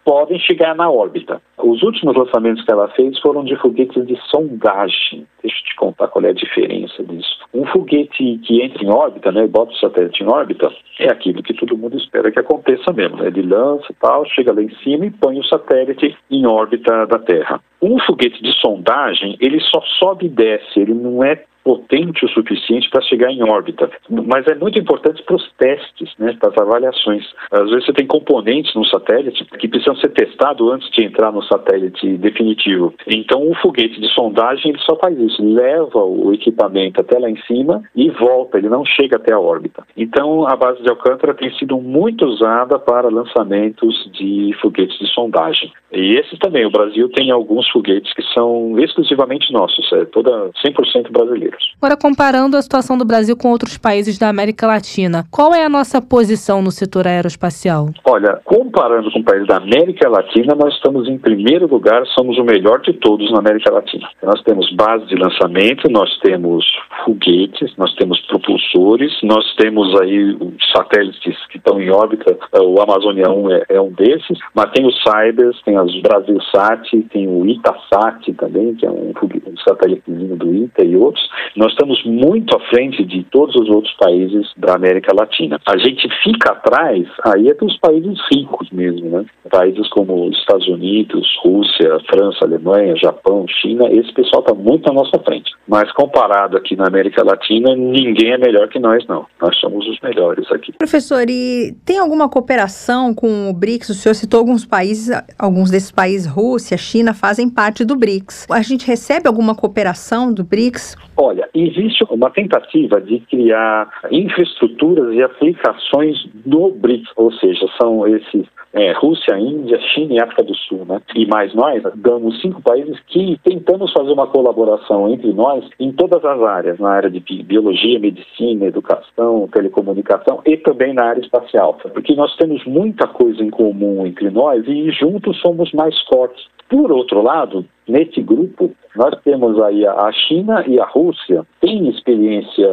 podem 0.04 0.40
chegar 0.40 0.76
na 0.76 0.90
órbita. 0.90 1.42
Os 1.58 1.84
últimos 1.84 2.16
lançamentos 2.16 2.64
que 2.64 2.72
ela 2.72 2.88
fez 2.90 3.20
foram 3.20 3.44
de 3.44 3.56
foguetes 3.58 4.06
de 4.06 4.18
sondagem. 4.30 5.28
Deixa 5.42 5.58
eu 5.58 5.64
te 5.66 5.76
contar 5.76 6.08
qual 6.08 6.26
é 6.26 6.30
a 6.30 6.34
diferença 6.34 7.04
disso. 7.04 7.40
Um 7.54 7.66
foguete 7.66 8.40
que 8.44 8.62
entra 8.62 8.84
em 8.84 8.90
órbita, 8.90 9.32
né, 9.32 9.46
bota 9.48 9.72
o 9.72 9.76
satélite 9.76 10.24
em 10.24 10.28
órbita, 10.28 10.72
é 11.00 11.12
aquilo 11.12 11.44
que 11.44 11.54
todo 11.54 11.78
mundo 11.78 11.98
espera 11.98 12.32
que 12.32 12.40
aconteça 12.40 12.92
mesmo. 12.94 13.18
Né? 13.18 13.28
Ele 13.28 13.42
lança 13.44 13.86
e 13.90 13.96
tal, 13.96 14.26
chega 14.26 14.54
lá 14.54 14.62
em 14.62 14.74
cima 14.84 15.06
e 15.06 15.12
põe 15.12 15.40
o 15.40 15.46
satélite 15.46 16.16
em 16.30 16.46
órbita 16.46 17.06
da 17.06 17.20
Terra. 17.20 17.60
Um 17.82 18.00
foguete 18.00 18.42
de 18.42 18.54
sondagem, 18.60 19.36
ele 19.40 19.60
só 19.60 19.82
sobe 20.00 20.28
e 20.28 20.30
desce, 20.30 20.80
ele 20.80 20.94
não 20.94 21.24
é 21.24 21.44
potente 21.64 22.26
o 22.26 22.30
suficiente 22.30 22.90
para 22.90 23.02
chegar 23.02 23.32
em 23.32 23.44
órbita. 23.44 23.90
Mas 24.10 24.48
é 24.48 24.56
muito 24.56 24.80
importante 24.80 25.24
para 25.24 25.36
os 25.36 25.52
testes, 25.58 26.10
né, 26.18 26.36
para 26.40 26.50
as 26.50 26.58
avaliações. 26.58 27.26
Às 27.52 27.70
vezes 27.70 27.86
você 27.86 27.94
tem 27.94 28.08
componentes 28.08 28.74
no 28.76 28.86
satélite 28.86 29.46
que 29.60 29.68
precisam 29.68 29.96
ser 29.98 30.10
testados 30.10 30.72
antes 30.72 30.90
de 30.92 31.04
entrar 31.04 31.32
no 31.32 31.44
satélite 31.44 32.18
definitivo. 32.18 32.94
Então 33.08 33.50
o 33.50 33.56
foguete 33.56 34.00
de 34.00 34.08
sondagem 34.14 34.72
ele 34.72 34.80
só 34.80 34.96
faz 34.96 35.18
isso, 35.18 35.44
leva 35.44 36.04
o 36.04 36.34
equipamento 36.34 37.02
até 37.02 37.18
lá 37.20 37.30
em 37.30 37.38
cima 37.44 37.84
e 37.96 38.10
volta, 38.10 38.58
ele 38.58 38.70
não 38.70 38.86
chega 38.86 39.18
até 39.18 39.34
a 39.34 39.40
órbita. 39.40 39.84
Então 39.96 40.48
a 40.48 40.56
base 40.56 40.82
de 40.82 40.90
Alcântara 40.90 41.34
tem 41.34 41.52
sido 41.58 41.78
muito 41.78 42.26
usada 42.26 42.80
para 42.80 43.10
lançamentos 43.10 44.10
de 44.14 44.56
foguetes 44.62 44.98
de 45.00 45.08
sondagem. 45.14 45.72
E 45.92 46.16
esses 46.16 46.40
também, 46.40 46.66
o 46.66 46.72
Brasil 46.72 47.10
tem 47.10 47.32
alguns 47.32 47.70
foguetes 47.70 48.14
que 48.14 48.24
são 48.34 48.80
exclusivamente 48.80 49.52
nossos, 49.52 49.92
é 49.94 50.06
toda 50.06 50.50
100% 50.66 51.12
brasileiro 51.12 51.51
brasileiros. 51.52 51.74
Agora, 51.82 51.98
comparando 51.98 52.58
a 52.58 52.62
situação 52.62 52.98
do 52.98 53.06
Brasil 53.06 53.36
com 53.36 53.50
outros 53.50 53.78
países 53.78 54.18
da 54.18 54.30
América 54.30 54.68
Latina, 54.68 55.26
qual 55.30 55.54
é 55.54 55.66
a 55.66 55.70
nossa 55.70 56.02
posição 56.02 56.62
no 56.62 56.72
setor 56.72 57.08
aeroespacial? 57.08 57.90
Olha, 58.06 58.40
comparando 58.44 59.12
com 59.12 59.24
países 59.24 59.48
da 59.48 59.58
América 59.58 60.10
Latina, 60.10 60.56
nós 60.56 60.74
estamos 60.76 61.08
em 61.08 61.18
primeiro 61.18 61.68
lugar, 61.68 62.06
somos 62.08 62.38
o 62.38 62.44
melhor 62.44 62.82
de 62.82 62.94
todos 62.94 63.32
na 63.32 63.40
América 63.40 63.72
Latina. 63.72 64.08
Nós 64.24 64.42
temos 64.44 64.72
base 64.76 65.06
de 65.08 65.16
lançamento, 65.16 65.90
nós 65.90 66.10
temos 66.20 66.66
foguetes, 67.04 67.76
nós 67.78 67.94
temos 67.96 68.20
propulsores, 68.28 69.12
nós 69.24 69.44
temos 69.56 70.00
aí 70.02 70.38
satélites 70.76 71.36
que 71.48 71.58
estão 71.58 71.82
em 71.82 71.90
órbita, 71.90 72.38
o 72.62 72.80
Amazônia 72.82 73.30
1 73.30 73.52
é, 73.52 73.64
é 73.70 73.82
um 73.82 73.92
desses, 73.92 74.38
mas 74.54 74.72
tem 74.72 74.86
os 74.86 74.96
Cybers, 75.02 75.60
tem 75.64 75.78
as 75.78 75.92
Brasilsat, 76.02 77.02
tem 77.12 77.28
o 77.28 77.46
Itasat 77.46 78.34
também, 78.34 78.76
que 78.76 78.86
é 78.86 78.92
um, 78.92 79.12
um 79.12 79.58
satélitezinho 79.68 80.36
do 80.36 80.54
ITA 80.54 80.86
e 80.86 80.96
outros. 80.96 81.28
Nós 81.56 81.72
estamos 81.72 82.04
muito 82.06 82.56
à 82.56 82.60
frente 82.70 83.04
de 83.06 83.24
todos 83.26 83.56
os 83.56 83.70
outros 83.70 83.94
países 83.96 84.48
da 84.58 84.76
América 84.76 85.14
Latina. 85.14 85.60
A 85.68 85.78
gente 85.78 86.08
fica 86.24 86.52
atrás, 86.52 87.08
aí 87.26 87.48
é 87.48 87.54
dos 87.54 87.78
países 87.78 88.18
ricos 88.34 88.70
mesmo, 88.72 89.10
né? 89.10 89.26
Países 89.50 89.88
como 89.90 90.30
Estados 90.30 90.68
Unidos, 90.68 91.28
Rússia, 91.44 91.98
França, 92.10 92.46
Alemanha, 92.46 92.96
Japão, 92.96 93.46
China, 93.48 93.88
esse 93.92 94.12
pessoal 94.14 94.42
está 94.42 94.54
muito 94.54 94.90
à 94.90 94.94
nossa 94.94 95.20
frente. 95.20 95.52
Mas 95.68 95.92
comparado 95.94 96.58
aqui 96.58 96.76
na 96.76 96.88
América 96.88 97.24
Latina, 97.24 97.76
ninguém 97.76 98.32
é 98.34 98.38
melhor 98.38 98.68
que 98.68 98.80
nós, 98.80 99.06
não. 99.08 99.26
Nós 99.42 99.58
somos 99.60 99.88
os 99.88 100.00
melhores 100.02 100.52
aqui. 100.52 100.74
Professor, 100.74 101.26
e 101.30 101.76
tem 101.86 102.00
alguma 102.00 102.30
cooperação 102.30 103.14
com 103.14 103.50
o 103.50 103.54
BRICS? 103.54 103.90
O 103.90 103.94
senhor 103.94 104.14
citou 104.16 104.40
alguns 104.40 104.66
países, 104.66 105.10
alguns 105.38 105.70
desses 105.70 105.92
países, 105.92 106.28
Rússia, 106.28 106.78
China, 106.78 107.14
fazem 107.14 107.50
parte 107.50 107.86
do 107.86 107.96
BRICS. 107.96 108.48
A 108.50 108.62
gente 108.62 108.86
recebe 108.86 109.28
alguma 109.28 109.56
cooperação 109.56 110.34
do 110.34 110.44
BRICS? 110.44 110.96
Olha, 111.16 111.31
existe 111.54 112.04
uma 112.10 112.30
tentativa 112.30 113.00
de 113.02 113.20
criar 113.22 113.90
infraestruturas 114.12 115.14
e 115.14 115.22
aplicações 115.22 116.18
no 116.46 116.72
BRICS, 116.72 117.12
ou 117.16 117.32
seja, 117.34 117.66
são 117.80 118.08
esses 118.08 118.46
é, 118.74 118.94
Rússia, 118.94 119.38
Índia, 119.38 119.80
China 119.94 120.14
e 120.14 120.22
África 120.22 120.44
do 120.44 120.56
Sul, 120.56 120.86
né? 120.86 121.02
E 121.16 121.26
mais 121.26 121.54
nós, 121.54 121.84
damos 121.96 122.40
cinco 122.42 122.62
países 122.62 122.98
que 123.08 123.38
tentamos 123.44 123.92
fazer 123.92 124.12
uma 124.12 124.28
colaboração 124.28 125.10
entre 125.10 125.34
nós 125.34 125.68
em 125.80 125.92
todas 125.92 126.24
as 126.24 126.42
áreas, 126.42 126.80
na 126.80 126.90
área 126.90 127.10
de 127.10 127.20
biologia, 127.44 128.00
medicina, 128.00 128.66
educação, 128.66 129.50
telecomunicação 129.52 130.42
e 130.46 130.56
também 130.58 130.94
na 130.94 131.06
área 131.06 131.22
espacial, 131.22 131.78
porque 131.94 132.16
nós 132.16 132.36
temos 132.38 132.64
muita 132.66 133.08
coisa 133.08 133.44
em 133.44 133.50
comum 133.50 134.06
entre 134.06 134.30
nós 134.30 134.66
e 134.68 134.90
juntos 134.92 135.40
somos 135.42 135.72
mais 135.74 136.00
fortes. 136.04 136.46
Por 136.70 136.90
outro 136.92 137.22
lado, 137.22 137.66
nesse 137.92 138.22
grupo, 138.22 138.72
nós 138.96 139.14
temos 139.24 139.62
aí 139.62 139.86
a 139.86 140.12
China 140.12 140.64
e 140.66 140.80
a 140.80 140.86
Rússia 140.86 141.46
têm 141.60 141.90
experiência 141.90 142.70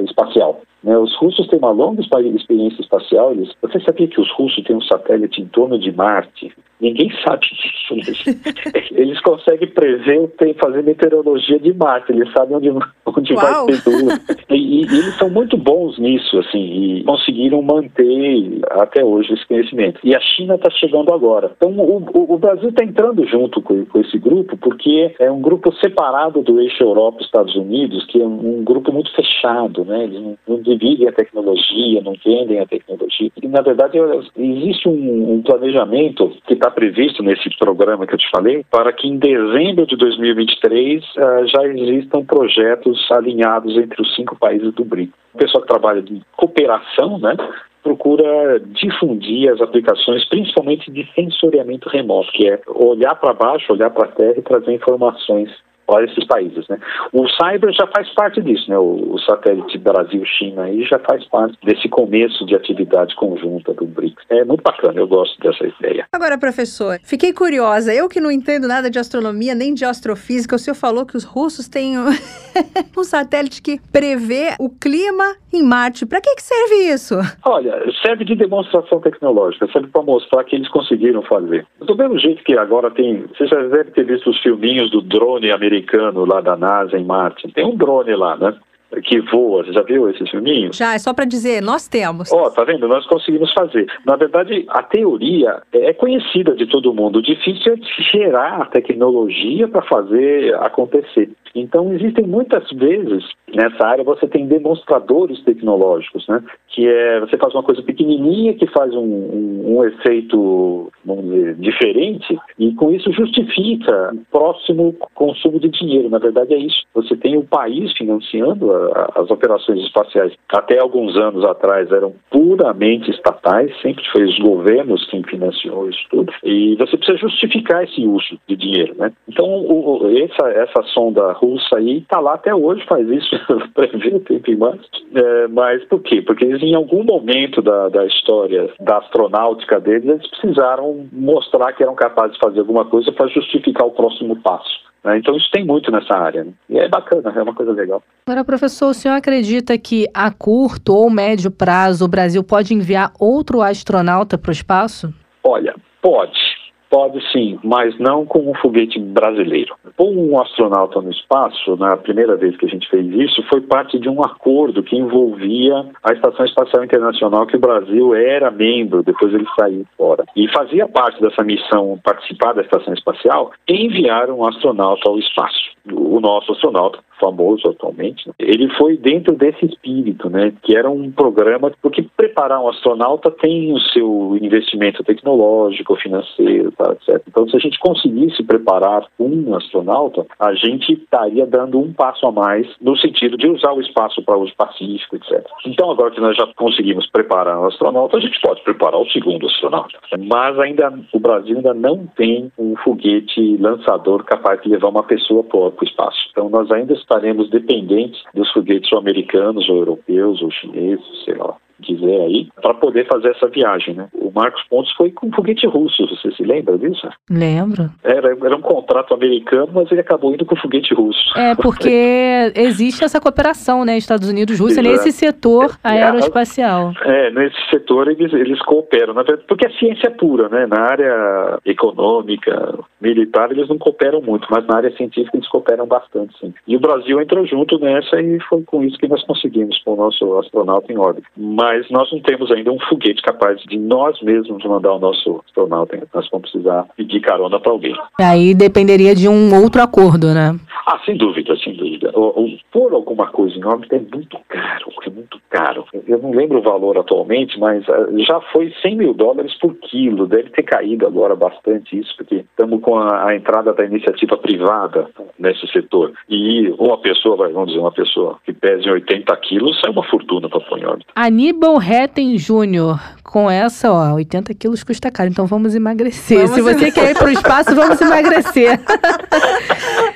espacial. 0.00 0.60
Né? 0.84 0.96
Os 0.98 1.16
russos 1.16 1.46
têm 1.48 1.58
uma 1.58 1.70
longa 1.70 2.00
experiência 2.00 2.80
espacial. 2.80 3.32
Eles, 3.32 3.50
você 3.62 3.80
sabia 3.80 4.06
que 4.06 4.20
os 4.20 4.30
russos 4.32 4.62
têm 4.64 4.76
um 4.76 4.82
satélite 4.82 5.40
em 5.40 5.46
torno 5.46 5.78
de 5.78 5.90
Marte? 5.90 6.52
Ninguém 6.80 7.10
sabe 7.26 7.46
disso. 7.46 7.94
Eles, 7.94 8.90
eles 8.92 9.20
conseguem 9.20 9.68
prever, 9.68 10.28
tem, 10.38 10.52
fazer 10.54 10.82
meteorologia 10.82 11.58
de 11.58 11.72
Marte. 11.72 12.12
Eles 12.12 12.30
sabem 12.32 12.56
onde, 12.56 12.70
onde 13.06 13.34
vai 13.34 13.66
ter 13.66 13.82
dúvida. 13.82 14.20
E, 14.50 14.54
e, 14.54 14.82
eles 14.82 15.16
são 15.16 15.30
muito 15.30 15.56
bons 15.56 15.98
nisso, 15.98 16.38
assim, 16.38 16.98
e 16.98 17.04
conseguiram 17.04 17.62
manter 17.62 18.60
até 18.70 19.02
hoje 19.02 19.32
esse 19.32 19.46
conhecimento. 19.46 19.98
E 20.04 20.14
a 20.14 20.20
China 20.20 20.56
está 20.56 20.70
chegando 20.70 21.12
agora. 21.12 21.52
Então, 21.56 21.70
o, 21.70 22.04
o, 22.12 22.34
o 22.34 22.38
Brasil 22.38 22.68
está 22.68 22.84
entrando 22.84 23.26
junto 23.26 23.62
com, 23.62 23.86
com, 23.86 24.00
esse 24.00 24.18
grupo, 24.18 24.56
porque 24.58 25.14
é 25.18 25.30
um 25.30 25.40
grupo 25.40 25.72
separado 25.76 26.42
do 26.42 26.60
eixo 26.60 26.82
Europa-Estados 26.82 27.54
Unidos, 27.56 28.04
que 28.06 28.20
é 28.20 28.24
um, 28.24 28.58
um, 28.58 28.64
grupo 28.64 28.92
muito 28.92 29.14
fechado, 29.14 29.84
né? 29.84 30.04
Eles 30.04 30.20
não, 30.20 30.36
não 30.46 30.62
dividem 30.76 31.08
a 31.08 31.12
tecnologia, 31.12 32.02
não 32.02 32.14
vendem 32.24 32.60
a 32.60 32.66
tecnologia. 32.66 33.30
E, 33.42 33.48
na 33.48 33.62
verdade, 33.62 33.98
existe 34.36 34.88
um, 34.88 35.34
um 35.34 35.42
planejamento 35.42 36.32
que 36.46 36.54
está 36.54 36.70
previsto 36.70 37.22
nesse 37.22 37.48
programa 37.58 38.06
que 38.06 38.14
eu 38.14 38.18
te 38.18 38.30
falei, 38.30 38.64
para 38.70 38.92
que 38.92 39.08
em 39.08 39.18
dezembro 39.18 39.86
de 39.86 39.96
2023 39.96 41.02
uh, 41.02 41.06
eh, 41.16 41.46
já 41.46 41.66
existam 41.66 42.24
projetos 42.24 43.06
alinhados 43.10 43.76
entre 43.76 44.00
os 44.00 44.14
cinco 44.14 44.36
países 44.36 44.72
do 44.74 44.84
BRIC. 44.84 45.12
O 45.34 45.38
pessoal 45.38 45.62
que 45.62 45.68
trabalha 45.68 46.02
de 46.02 46.20
cooperação, 46.36 47.18
né, 47.18 47.36
procura 47.82 48.60
difundir 48.60 49.52
as 49.52 49.60
aplicações, 49.60 50.24
principalmente 50.28 50.90
de 50.90 51.06
sensoriamento 51.14 51.88
remoto, 51.88 52.32
que 52.32 52.48
é 52.48 52.58
olhar 52.66 53.14
para 53.14 53.34
baixo, 53.34 53.72
olhar 53.72 53.90
para 53.90 54.06
a 54.06 54.12
terra 54.12 54.38
e 54.38 54.42
trazer 54.42 54.72
informações 54.72 55.50
para 55.86 56.04
esses 56.04 56.26
países. 56.26 56.66
Né? 56.68 56.78
O 57.12 57.26
Cyber 57.28 57.72
já 57.72 57.86
faz 57.88 58.12
parte 58.14 58.42
disso, 58.42 58.68
né? 58.68 58.78
o, 58.78 59.14
o 59.14 59.18
satélite 59.20 59.78
Brasil-China 59.78 60.62
aí 60.62 60.84
já 60.84 60.98
faz 60.98 61.24
parte 61.26 61.58
desse 61.64 61.88
começo 61.88 62.44
de 62.46 62.54
atividade 62.54 63.14
conjunta 63.16 63.72
do 63.74 63.86
BRICS. 63.86 64.24
É 64.30 64.44
muito 64.44 64.62
bacana, 64.62 65.00
eu 65.00 65.06
gosto 65.06 65.38
dessa 65.40 65.66
ideia. 65.66 66.06
Agora, 66.12 66.38
professor, 66.38 66.98
fiquei 67.04 67.32
curiosa. 67.32 67.92
Eu 67.94 68.08
que 68.08 68.20
não 68.20 68.30
entendo 68.30 68.68
nada 68.68 68.90
de 68.90 68.98
astronomia 68.98 69.54
nem 69.54 69.74
de 69.74 69.84
astrofísica, 69.84 70.56
o 70.56 70.58
senhor 70.58 70.74
falou 70.74 71.06
que 71.06 71.16
os 71.16 71.24
russos 71.24 71.68
têm 71.68 71.98
um 71.98 73.04
satélite 73.04 73.62
que 73.62 73.80
prevê 73.92 74.54
o 74.58 74.68
clima 74.68 75.36
em 75.56 75.62
Marte. 75.62 76.06
Para 76.06 76.20
que, 76.20 76.34
que 76.34 76.42
serve 76.42 76.92
isso? 76.92 77.14
Olha, 77.44 77.82
serve 78.02 78.24
de 78.24 78.34
demonstração 78.34 79.00
tecnológica, 79.00 79.68
serve 79.72 79.88
para 79.88 80.02
mostrar 80.02 80.44
que 80.44 80.56
eles 80.56 80.68
conseguiram 80.68 81.22
fazer. 81.22 81.66
Do 81.80 81.96
mesmo 81.96 82.18
jeito 82.18 82.42
que 82.44 82.56
agora 82.56 82.90
tem. 82.90 83.24
Você 83.36 83.46
já 83.46 83.60
deve 83.62 83.90
ter 83.92 84.04
visto 84.04 84.30
os 84.30 84.40
filminhos 84.40 84.90
do 84.90 85.00
drone 85.00 85.50
americano 85.50 86.24
lá 86.24 86.40
da 86.40 86.56
NASA 86.56 86.98
em 86.98 87.04
Marte. 87.04 87.50
Tem 87.52 87.64
um 87.64 87.76
drone 87.76 88.14
lá, 88.14 88.36
né? 88.36 88.54
Que 89.02 89.20
voa. 89.20 89.64
Você 89.64 89.72
já 89.72 89.82
viu 89.82 90.08
esse 90.10 90.24
filminho? 90.30 90.72
Já, 90.72 90.94
é 90.94 90.98
só 90.98 91.12
para 91.12 91.24
dizer, 91.24 91.62
nós 91.62 91.88
temos. 91.88 92.32
Ó, 92.32 92.44
oh, 92.46 92.50
tá 92.50 92.64
vendo? 92.64 92.86
Nós 92.88 93.06
conseguimos 93.06 93.52
fazer. 93.52 93.86
Na 94.06 94.16
verdade, 94.16 94.64
a 94.68 94.82
teoria 94.82 95.62
é 95.72 95.92
conhecida 95.92 96.54
de 96.54 96.66
todo 96.66 96.94
mundo. 96.94 97.18
O 97.18 97.22
difícil 97.22 97.74
é 97.74 97.76
gerar 98.12 98.62
a 98.62 98.66
tecnologia 98.66 99.68
para 99.68 99.82
fazer 99.82 100.54
acontecer. 100.56 101.30
Então, 101.54 101.92
existem 101.92 102.26
muitas 102.26 102.68
vezes 102.72 103.24
nessa 103.54 103.86
área 103.86 104.02
você 104.02 104.26
tem 104.26 104.46
demonstradores 104.46 105.40
tecnológicos, 105.44 106.26
né? 106.26 106.42
Que 106.68 106.88
é 106.88 107.20
você 107.20 107.36
faz 107.36 107.54
uma 107.54 107.62
coisa 107.62 107.80
pequenininha 107.82 108.54
que 108.54 108.66
faz 108.66 108.92
um, 108.92 108.98
um, 108.98 109.76
um 109.76 109.84
efeito 109.84 110.92
vamos 111.04 111.24
dizer, 111.24 111.54
diferente, 111.56 112.38
e 112.58 112.74
com 112.74 112.92
isso 112.92 113.12
justifica 113.12 114.12
o 114.12 114.24
próximo 114.30 114.94
consumo 115.14 115.58
de 115.60 115.68
dinheiro. 115.68 116.08
Na 116.08 116.18
verdade, 116.18 116.54
é 116.54 116.58
isso. 116.58 116.84
Você 116.94 117.16
tem 117.16 117.36
o 117.36 117.44
país 117.44 117.92
financiando 117.96 118.72
a, 118.72 119.12
as 119.16 119.30
operações 119.30 119.80
espaciais. 119.80 120.32
Até 120.48 120.80
alguns 120.80 121.16
anos 121.16 121.44
atrás 121.44 121.90
eram 121.90 122.14
puramente 122.30 123.10
estatais, 123.10 123.70
sempre 123.80 124.04
foi 124.12 124.24
os 124.24 124.38
governos 124.38 125.06
quem 125.08 125.22
financiou 125.22 125.88
isso 125.88 126.04
tudo, 126.10 126.32
e 126.42 126.76
você 126.76 126.96
precisa 126.96 127.18
justificar 127.18 127.84
esse 127.84 128.06
uso 128.06 128.38
de 128.48 128.56
dinheiro. 128.56 128.94
Né? 128.96 129.12
Então, 129.28 129.46
o, 129.46 130.08
essa, 130.18 130.48
essa 130.48 130.82
sonda 130.92 131.32
russa 131.32 131.76
aí 131.76 131.98
está 131.98 132.20
lá 132.20 132.34
até 132.34 132.54
hoje, 132.54 132.84
faz 132.86 133.08
isso 133.08 133.36
ver 133.76 134.20
tempo 134.20 134.58
mais. 134.58 134.80
É, 135.14 135.48
mas 135.48 135.84
por 135.84 136.00
quê? 136.00 136.22
Porque 136.22 136.44
eles, 136.44 136.62
em 136.62 136.74
algum 136.74 137.04
momento 137.04 137.62
da, 137.62 137.88
da 137.88 138.06
história 138.06 138.70
da 138.80 138.98
astronáutica 138.98 139.80
deles, 139.80 140.08
eles 140.08 140.26
precisaram 140.28 140.93
mostrar 141.12 141.72
que 141.72 141.82
eram 141.82 141.94
capazes 141.94 142.34
de 142.34 142.38
fazer 142.38 142.60
alguma 142.60 142.84
coisa 142.84 143.12
para 143.12 143.28
justificar 143.28 143.86
o 143.86 143.92
próximo 143.92 144.36
passo. 144.42 144.84
Né? 145.04 145.18
Então 145.18 145.36
isso 145.36 145.50
tem 145.52 145.64
muito 145.64 145.90
nessa 145.90 146.16
área. 146.16 146.44
Né? 146.44 146.52
E 146.68 146.78
é 146.78 146.88
bacana, 146.88 147.32
é 147.34 147.42
uma 147.42 147.54
coisa 147.54 147.72
legal. 147.72 148.02
Agora, 148.26 148.44
professor, 148.44 148.88
o 148.88 148.94
senhor 148.94 149.14
acredita 149.14 149.76
que 149.76 150.06
a 150.14 150.30
curto 150.30 150.94
ou 150.94 151.10
médio 151.10 151.50
prazo 151.50 152.04
o 152.04 152.08
Brasil 152.08 152.42
pode 152.42 152.72
enviar 152.72 153.12
outro 153.20 153.60
astronauta 153.60 154.38
para 154.38 154.48
o 154.48 154.52
espaço? 154.52 155.12
Olha, 155.42 155.74
pode. 156.00 156.53
Pode 156.94 157.20
sim, 157.32 157.58
mas 157.64 157.98
não 157.98 158.24
com 158.24 158.48
um 158.48 158.54
foguete 158.54 159.00
brasileiro. 159.00 159.74
Pôr 159.96 160.16
um 160.16 160.40
astronauta 160.40 161.00
no 161.00 161.10
espaço, 161.10 161.74
na 161.74 161.96
primeira 161.96 162.36
vez 162.36 162.56
que 162.56 162.66
a 162.66 162.68
gente 162.68 162.88
fez 162.88 163.04
isso, 163.12 163.42
foi 163.48 163.62
parte 163.62 163.98
de 163.98 164.08
um 164.08 164.22
acordo 164.22 164.80
que 164.80 164.94
envolvia 164.94 165.74
a 166.04 166.12
Estação 166.12 166.46
Espacial 166.46 166.84
Internacional, 166.84 167.48
que 167.48 167.56
o 167.56 167.60
Brasil 167.60 168.14
era 168.14 168.48
membro, 168.48 169.02
depois 169.02 169.34
ele 169.34 169.44
saiu 169.58 169.84
fora. 169.96 170.24
E 170.36 170.46
fazia 170.52 170.86
parte 170.86 171.20
dessa 171.20 171.42
missão 171.42 171.98
participar 172.00 172.52
da 172.52 172.62
Estação 172.62 172.94
Espacial 172.94 173.50
enviar 173.66 174.30
um 174.30 174.46
astronauta 174.46 175.08
ao 175.08 175.18
espaço. 175.18 175.73
O 175.92 176.20
nosso 176.20 176.52
astronauta 176.52 177.00
famoso 177.20 177.68
atualmente, 177.68 178.30
ele 178.38 178.68
foi 178.76 178.96
dentro 178.96 179.34
desse 179.34 179.64
espírito, 179.66 180.28
né, 180.28 180.52
que 180.62 180.76
era 180.76 180.90
um 180.90 181.10
programa, 181.10 181.72
porque 181.80 182.04
preparar 182.16 182.60
um 182.60 182.68
astronauta 182.68 183.30
tem 183.30 183.72
o 183.72 183.78
seu 183.78 184.38
investimento 184.40 185.02
tecnológico, 185.04 185.96
financeiro, 185.96 186.72
tá, 186.72 186.92
etc. 186.92 187.22
Então, 187.28 187.48
se 187.48 187.56
a 187.56 187.60
gente 187.60 187.78
conseguisse 187.78 188.42
preparar 188.42 189.06
um 189.18 189.54
astronauta, 189.54 190.26
a 190.38 190.54
gente 190.54 190.92
estaria 190.92 191.46
dando 191.46 191.78
um 191.78 191.92
passo 191.92 192.26
a 192.26 192.32
mais 192.32 192.66
no 192.80 192.96
sentido 192.96 193.36
de 193.36 193.48
usar 193.48 193.72
o 193.72 193.80
espaço 193.80 194.22
para 194.22 194.36
uso 194.36 194.52
pacífico, 194.56 195.16
etc. 195.16 195.44
Então, 195.66 195.90
agora 195.90 196.10
que 196.10 196.20
nós 196.20 196.36
já 196.36 196.46
conseguimos 196.56 197.06
preparar 197.10 197.58
um 197.58 197.66
astronauta, 197.66 198.16
a 198.16 198.20
gente 198.20 198.40
pode 198.40 198.62
preparar 198.62 199.00
o 199.00 199.10
segundo 199.10 199.46
astronauta. 199.46 199.98
Mas 200.18 200.58
ainda 200.58 200.92
o 201.12 201.18
Brasil 201.18 201.56
ainda 201.56 201.74
não 201.74 202.06
tem 202.16 202.50
um 202.58 202.76
foguete 202.76 203.56
lançador 203.56 204.24
capaz 204.24 204.60
de 204.62 204.68
levar 204.68 204.88
uma 204.88 205.02
pessoa 205.02 205.42
para 205.42 205.58
o 205.82 205.88
espaço. 205.88 206.18
Então, 206.30 206.48
nós 206.48 206.70
ainda 206.70 206.92
estaremos 206.94 207.50
dependentes 207.50 208.22
dos 208.34 208.50
foguetes 208.52 208.92
americanos 208.92 209.68
ou 209.68 209.78
europeus 209.78 210.42
ou 210.42 210.50
chineses, 210.50 211.24
sei 211.24 211.34
lá 211.34 211.56
quiser 211.82 212.20
aí, 212.22 212.48
para 212.60 212.74
poder 212.74 213.06
fazer 213.06 213.30
essa 213.30 213.48
viagem, 213.48 213.94
né? 213.94 214.08
O 214.14 214.30
Marcos 214.34 214.62
Pontes 214.68 214.92
foi 214.94 215.10
com 215.10 215.28
um 215.28 215.32
foguete 215.32 215.66
russo, 215.66 216.06
você 216.06 216.30
se 216.32 216.42
lembra 216.42 216.76
disso? 216.78 217.08
Lembro. 217.30 217.90
Era, 218.02 218.28
era 218.30 218.56
um 218.56 218.60
contrato 218.60 219.14
americano, 219.14 219.68
mas 219.72 219.90
ele 219.90 220.00
acabou 220.00 220.32
indo 220.32 220.44
com 220.44 220.56
foguete 220.56 220.94
russo. 220.94 221.38
É, 221.38 221.54
porque 221.54 222.52
existe 222.54 223.04
essa 223.04 223.20
cooperação, 223.20 223.84
né? 223.84 223.96
Estados 223.96 224.28
Unidos-Rússia 224.28 224.82
nesse 224.82 225.12
setor 225.12 225.76
é, 225.82 226.02
aeroespacial. 226.02 226.92
É, 227.02 227.30
nesse 227.30 227.56
setor 227.70 228.08
eles, 228.08 228.32
eles 228.32 228.60
cooperam, 228.62 229.14
porque 229.46 229.66
a 229.66 229.78
ciência 229.78 230.08
é 230.08 230.10
pura, 230.10 230.48
né? 230.48 230.66
Na 230.66 230.80
área 230.80 231.58
econômica, 231.64 232.78
militar, 233.00 233.50
eles 233.50 233.68
não 233.68 233.78
cooperam 233.78 234.20
muito, 234.20 234.46
mas 234.50 234.66
na 234.66 234.76
área 234.76 234.96
científica 234.96 235.36
eles 235.36 235.48
cooperam 235.48 235.86
bastante, 235.86 236.36
sim. 236.38 236.52
E 236.66 236.76
o 236.76 236.80
Brasil 236.80 237.20
entrou 237.20 237.46
junto 237.46 237.78
nessa 237.78 238.20
e 238.20 238.40
foi 238.48 238.62
com 238.62 238.82
isso 238.82 238.98
que 238.98 239.08
nós 239.08 239.22
conseguimos 239.24 239.78
com 239.82 239.94
o 239.94 239.96
nosso 239.96 240.38
astronauta 240.38 240.92
em 240.92 240.98
órbita. 240.98 241.26
Mas 241.36 241.63
mas 241.64 241.88
nós 241.88 242.12
não 242.12 242.20
temos 242.20 242.52
ainda 242.52 242.70
um 242.70 242.78
foguete 242.78 243.22
capaz 243.22 243.58
de 243.62 243.78
nós 243.78 244.20
mesmos 244.20 244.62
mandar 244.64 244.92
o 244.92 244.98
nosso 244.98 245.40
astronauta. 245.46 245.96
Nós 246.12 246.28
vamos 246.30 246.50
precisar 246.50 246.84
pedir 246.94 247.20
carona 247.20 247.58
para 247.58 247.72
alguém. 247.72 247.96
Aí 248.20 248.54
dependeria 248.54 249.14
de 249.14 249.26
um 249.30 249.62
outro 249.62 249.80
acordo, 249.80 250.34
né? 250.34 250.54
Ah, 250.86 251.00
sem 251.06 251.16
dúvida, 251.16 251.56
sem 251.56 251.72
dúvida. 251.74 252.10
O, 252.14 252.44
o, 252.44 252.58
pôr 252.70 252.92
alguma 252.92 253.28
coisa 253.28 253.56
em 253.56 253.64
órbita 253.64 253.96
é 253.96 254.00
muito 254.00 254.38
caro, 254.46 254.92
é 255.06 255.10
muito 255.10 255.40
caro. 255.48 255.86
Eu 256.06 256.18
não 256.18 256.32
lembro 256.32 256.58
o 256.58 256.62
valor 256.62 256.98
atualmente, 256.98 257.58
mas 257.58 257.82
uh, 257.88 258.18
já 258.18 258.38
foi 258.52 258.70
100 258.82 258.96
mil 258.96 259.14
dólares 259.14 259.54
por 259.58 259.74
quilo. 259.76 260.26
Deve 260.26 260.50
ter 260.50 260.62
caído 260.64 261.06
agora 261.06 261.34
bastante 261.34 261.98
isso, 261.98 262.14
porque 262.18 262.36
estamos 262.36 262.82
com 262.82 262.98
a, 262.98 263.28
a, 263.28 263.34
entrada 263.34 263.72
da 263.72 263.84
iniciativa 263.86 264.36
privada 264.36 265.08
nesse 265.38 265.66
setor. 265.68 266.12
E 266.28 266.68
uma 266.78 266.98
pessoa, 266.98 267.48
vamos 267.48 267.68
dizer, 267.68 267.80
uma 267.80 267.92
pessoa 267.92 268.38
que 268.44 268.52
pese 268.52 268.90
80 268.90 269.34
quilos, 269.38 269.80
é 269.86 269.90
uma 269.90 270.04
fortuna 270.04 270.50
para 270.50 270.60
pôr 270.60 270.78
em 270.78 270.84
órbita. 270.84 271.12
Aníbal 271.14 271.53
Retten 271.78 272.38
Júnior, 272.38 273.00
com 273.22 273.50
essa, 273.50 273.90
ó, 273.90 274.14
80 274.14 274.54
quilos 274.54 274.84
custa 274.84 275.10
caro, 275.10 275.30
então 275.30 275.46
vamos 275.46 275.74
emagrecer. 275.74 276.46
Vamos 276.46 276.54
Se 276.54 276.60
você 276.60 276.90
quer 276.90 277.10
ir 277.10 277.14
para 277.14 277.28
o 277.28 277.32
espaço, 277.32 277.74
vamos 277.74 278.00
emagrecer. 278.00 278.80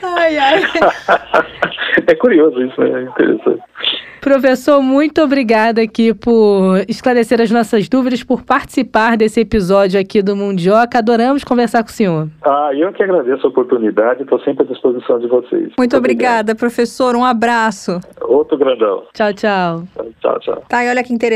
ai, 0.03 0.39
ai. 0.39 0.63
É 2.07 2.15
curioso 2.15 2.63
isso, 2.63 2.81
né? 2.81 3.01
É 3.01 3.03
interessante. 3.03 3.63
Professor, 4.21 4.83
muito 4.83 5.23
obrigada 5.23 5.81
aqui 5.81 6.13
por 6.13 6.85
esclarecer 6.89 7.41
as 7.41 7.51
nossas 7.51 7.89
dúvidas, 7.89 8.23
por 8.23 8.43
participar 8.43 9.17
desse 9.17 9.41
episódio 9.41 9.99
aqui 9.99 10.21
do 10.21 10.35
Mundioca. 10.37 10.99
Adoramos 10.99 11.45
conversar 11.45 11.83
com 11.83 11.89
o 11.89 11.93
senhor. 11.93 12.29
Ah, 12.43 12.71
eu 12.75 12.93
que 12.93 13.03
agradeço 13.03 13.47
a 13.47 13.51
oportunidade, 13.51 14.23
estou 14.23 14.41
sempre 14.41 14.65
à 14.65 14.67
disposição 14.67 15.19
de 15.21 15.29
vocês. 15.29 15.63
Muito, 15.63 15.79
muito 15.79 15.97
obrigada, 15.97 16.53
obrigado. 16.53 16.57
professor. 16.59 17.15
Um 17.15 17.25
abraço. 17.25 18.01
Outro 18.23 18.59
grandão. 18.59 19.05
Tchau, 19.15 19.33
tchau. 19.33 19.85
Tchau, 20.21 20.39
tchau. 20.41 20.63
Tá, 20.69 20.85
e 20.85 20.89
olha 20.91 21.03
que 21.05 21.13
interessante. 21.13 21.28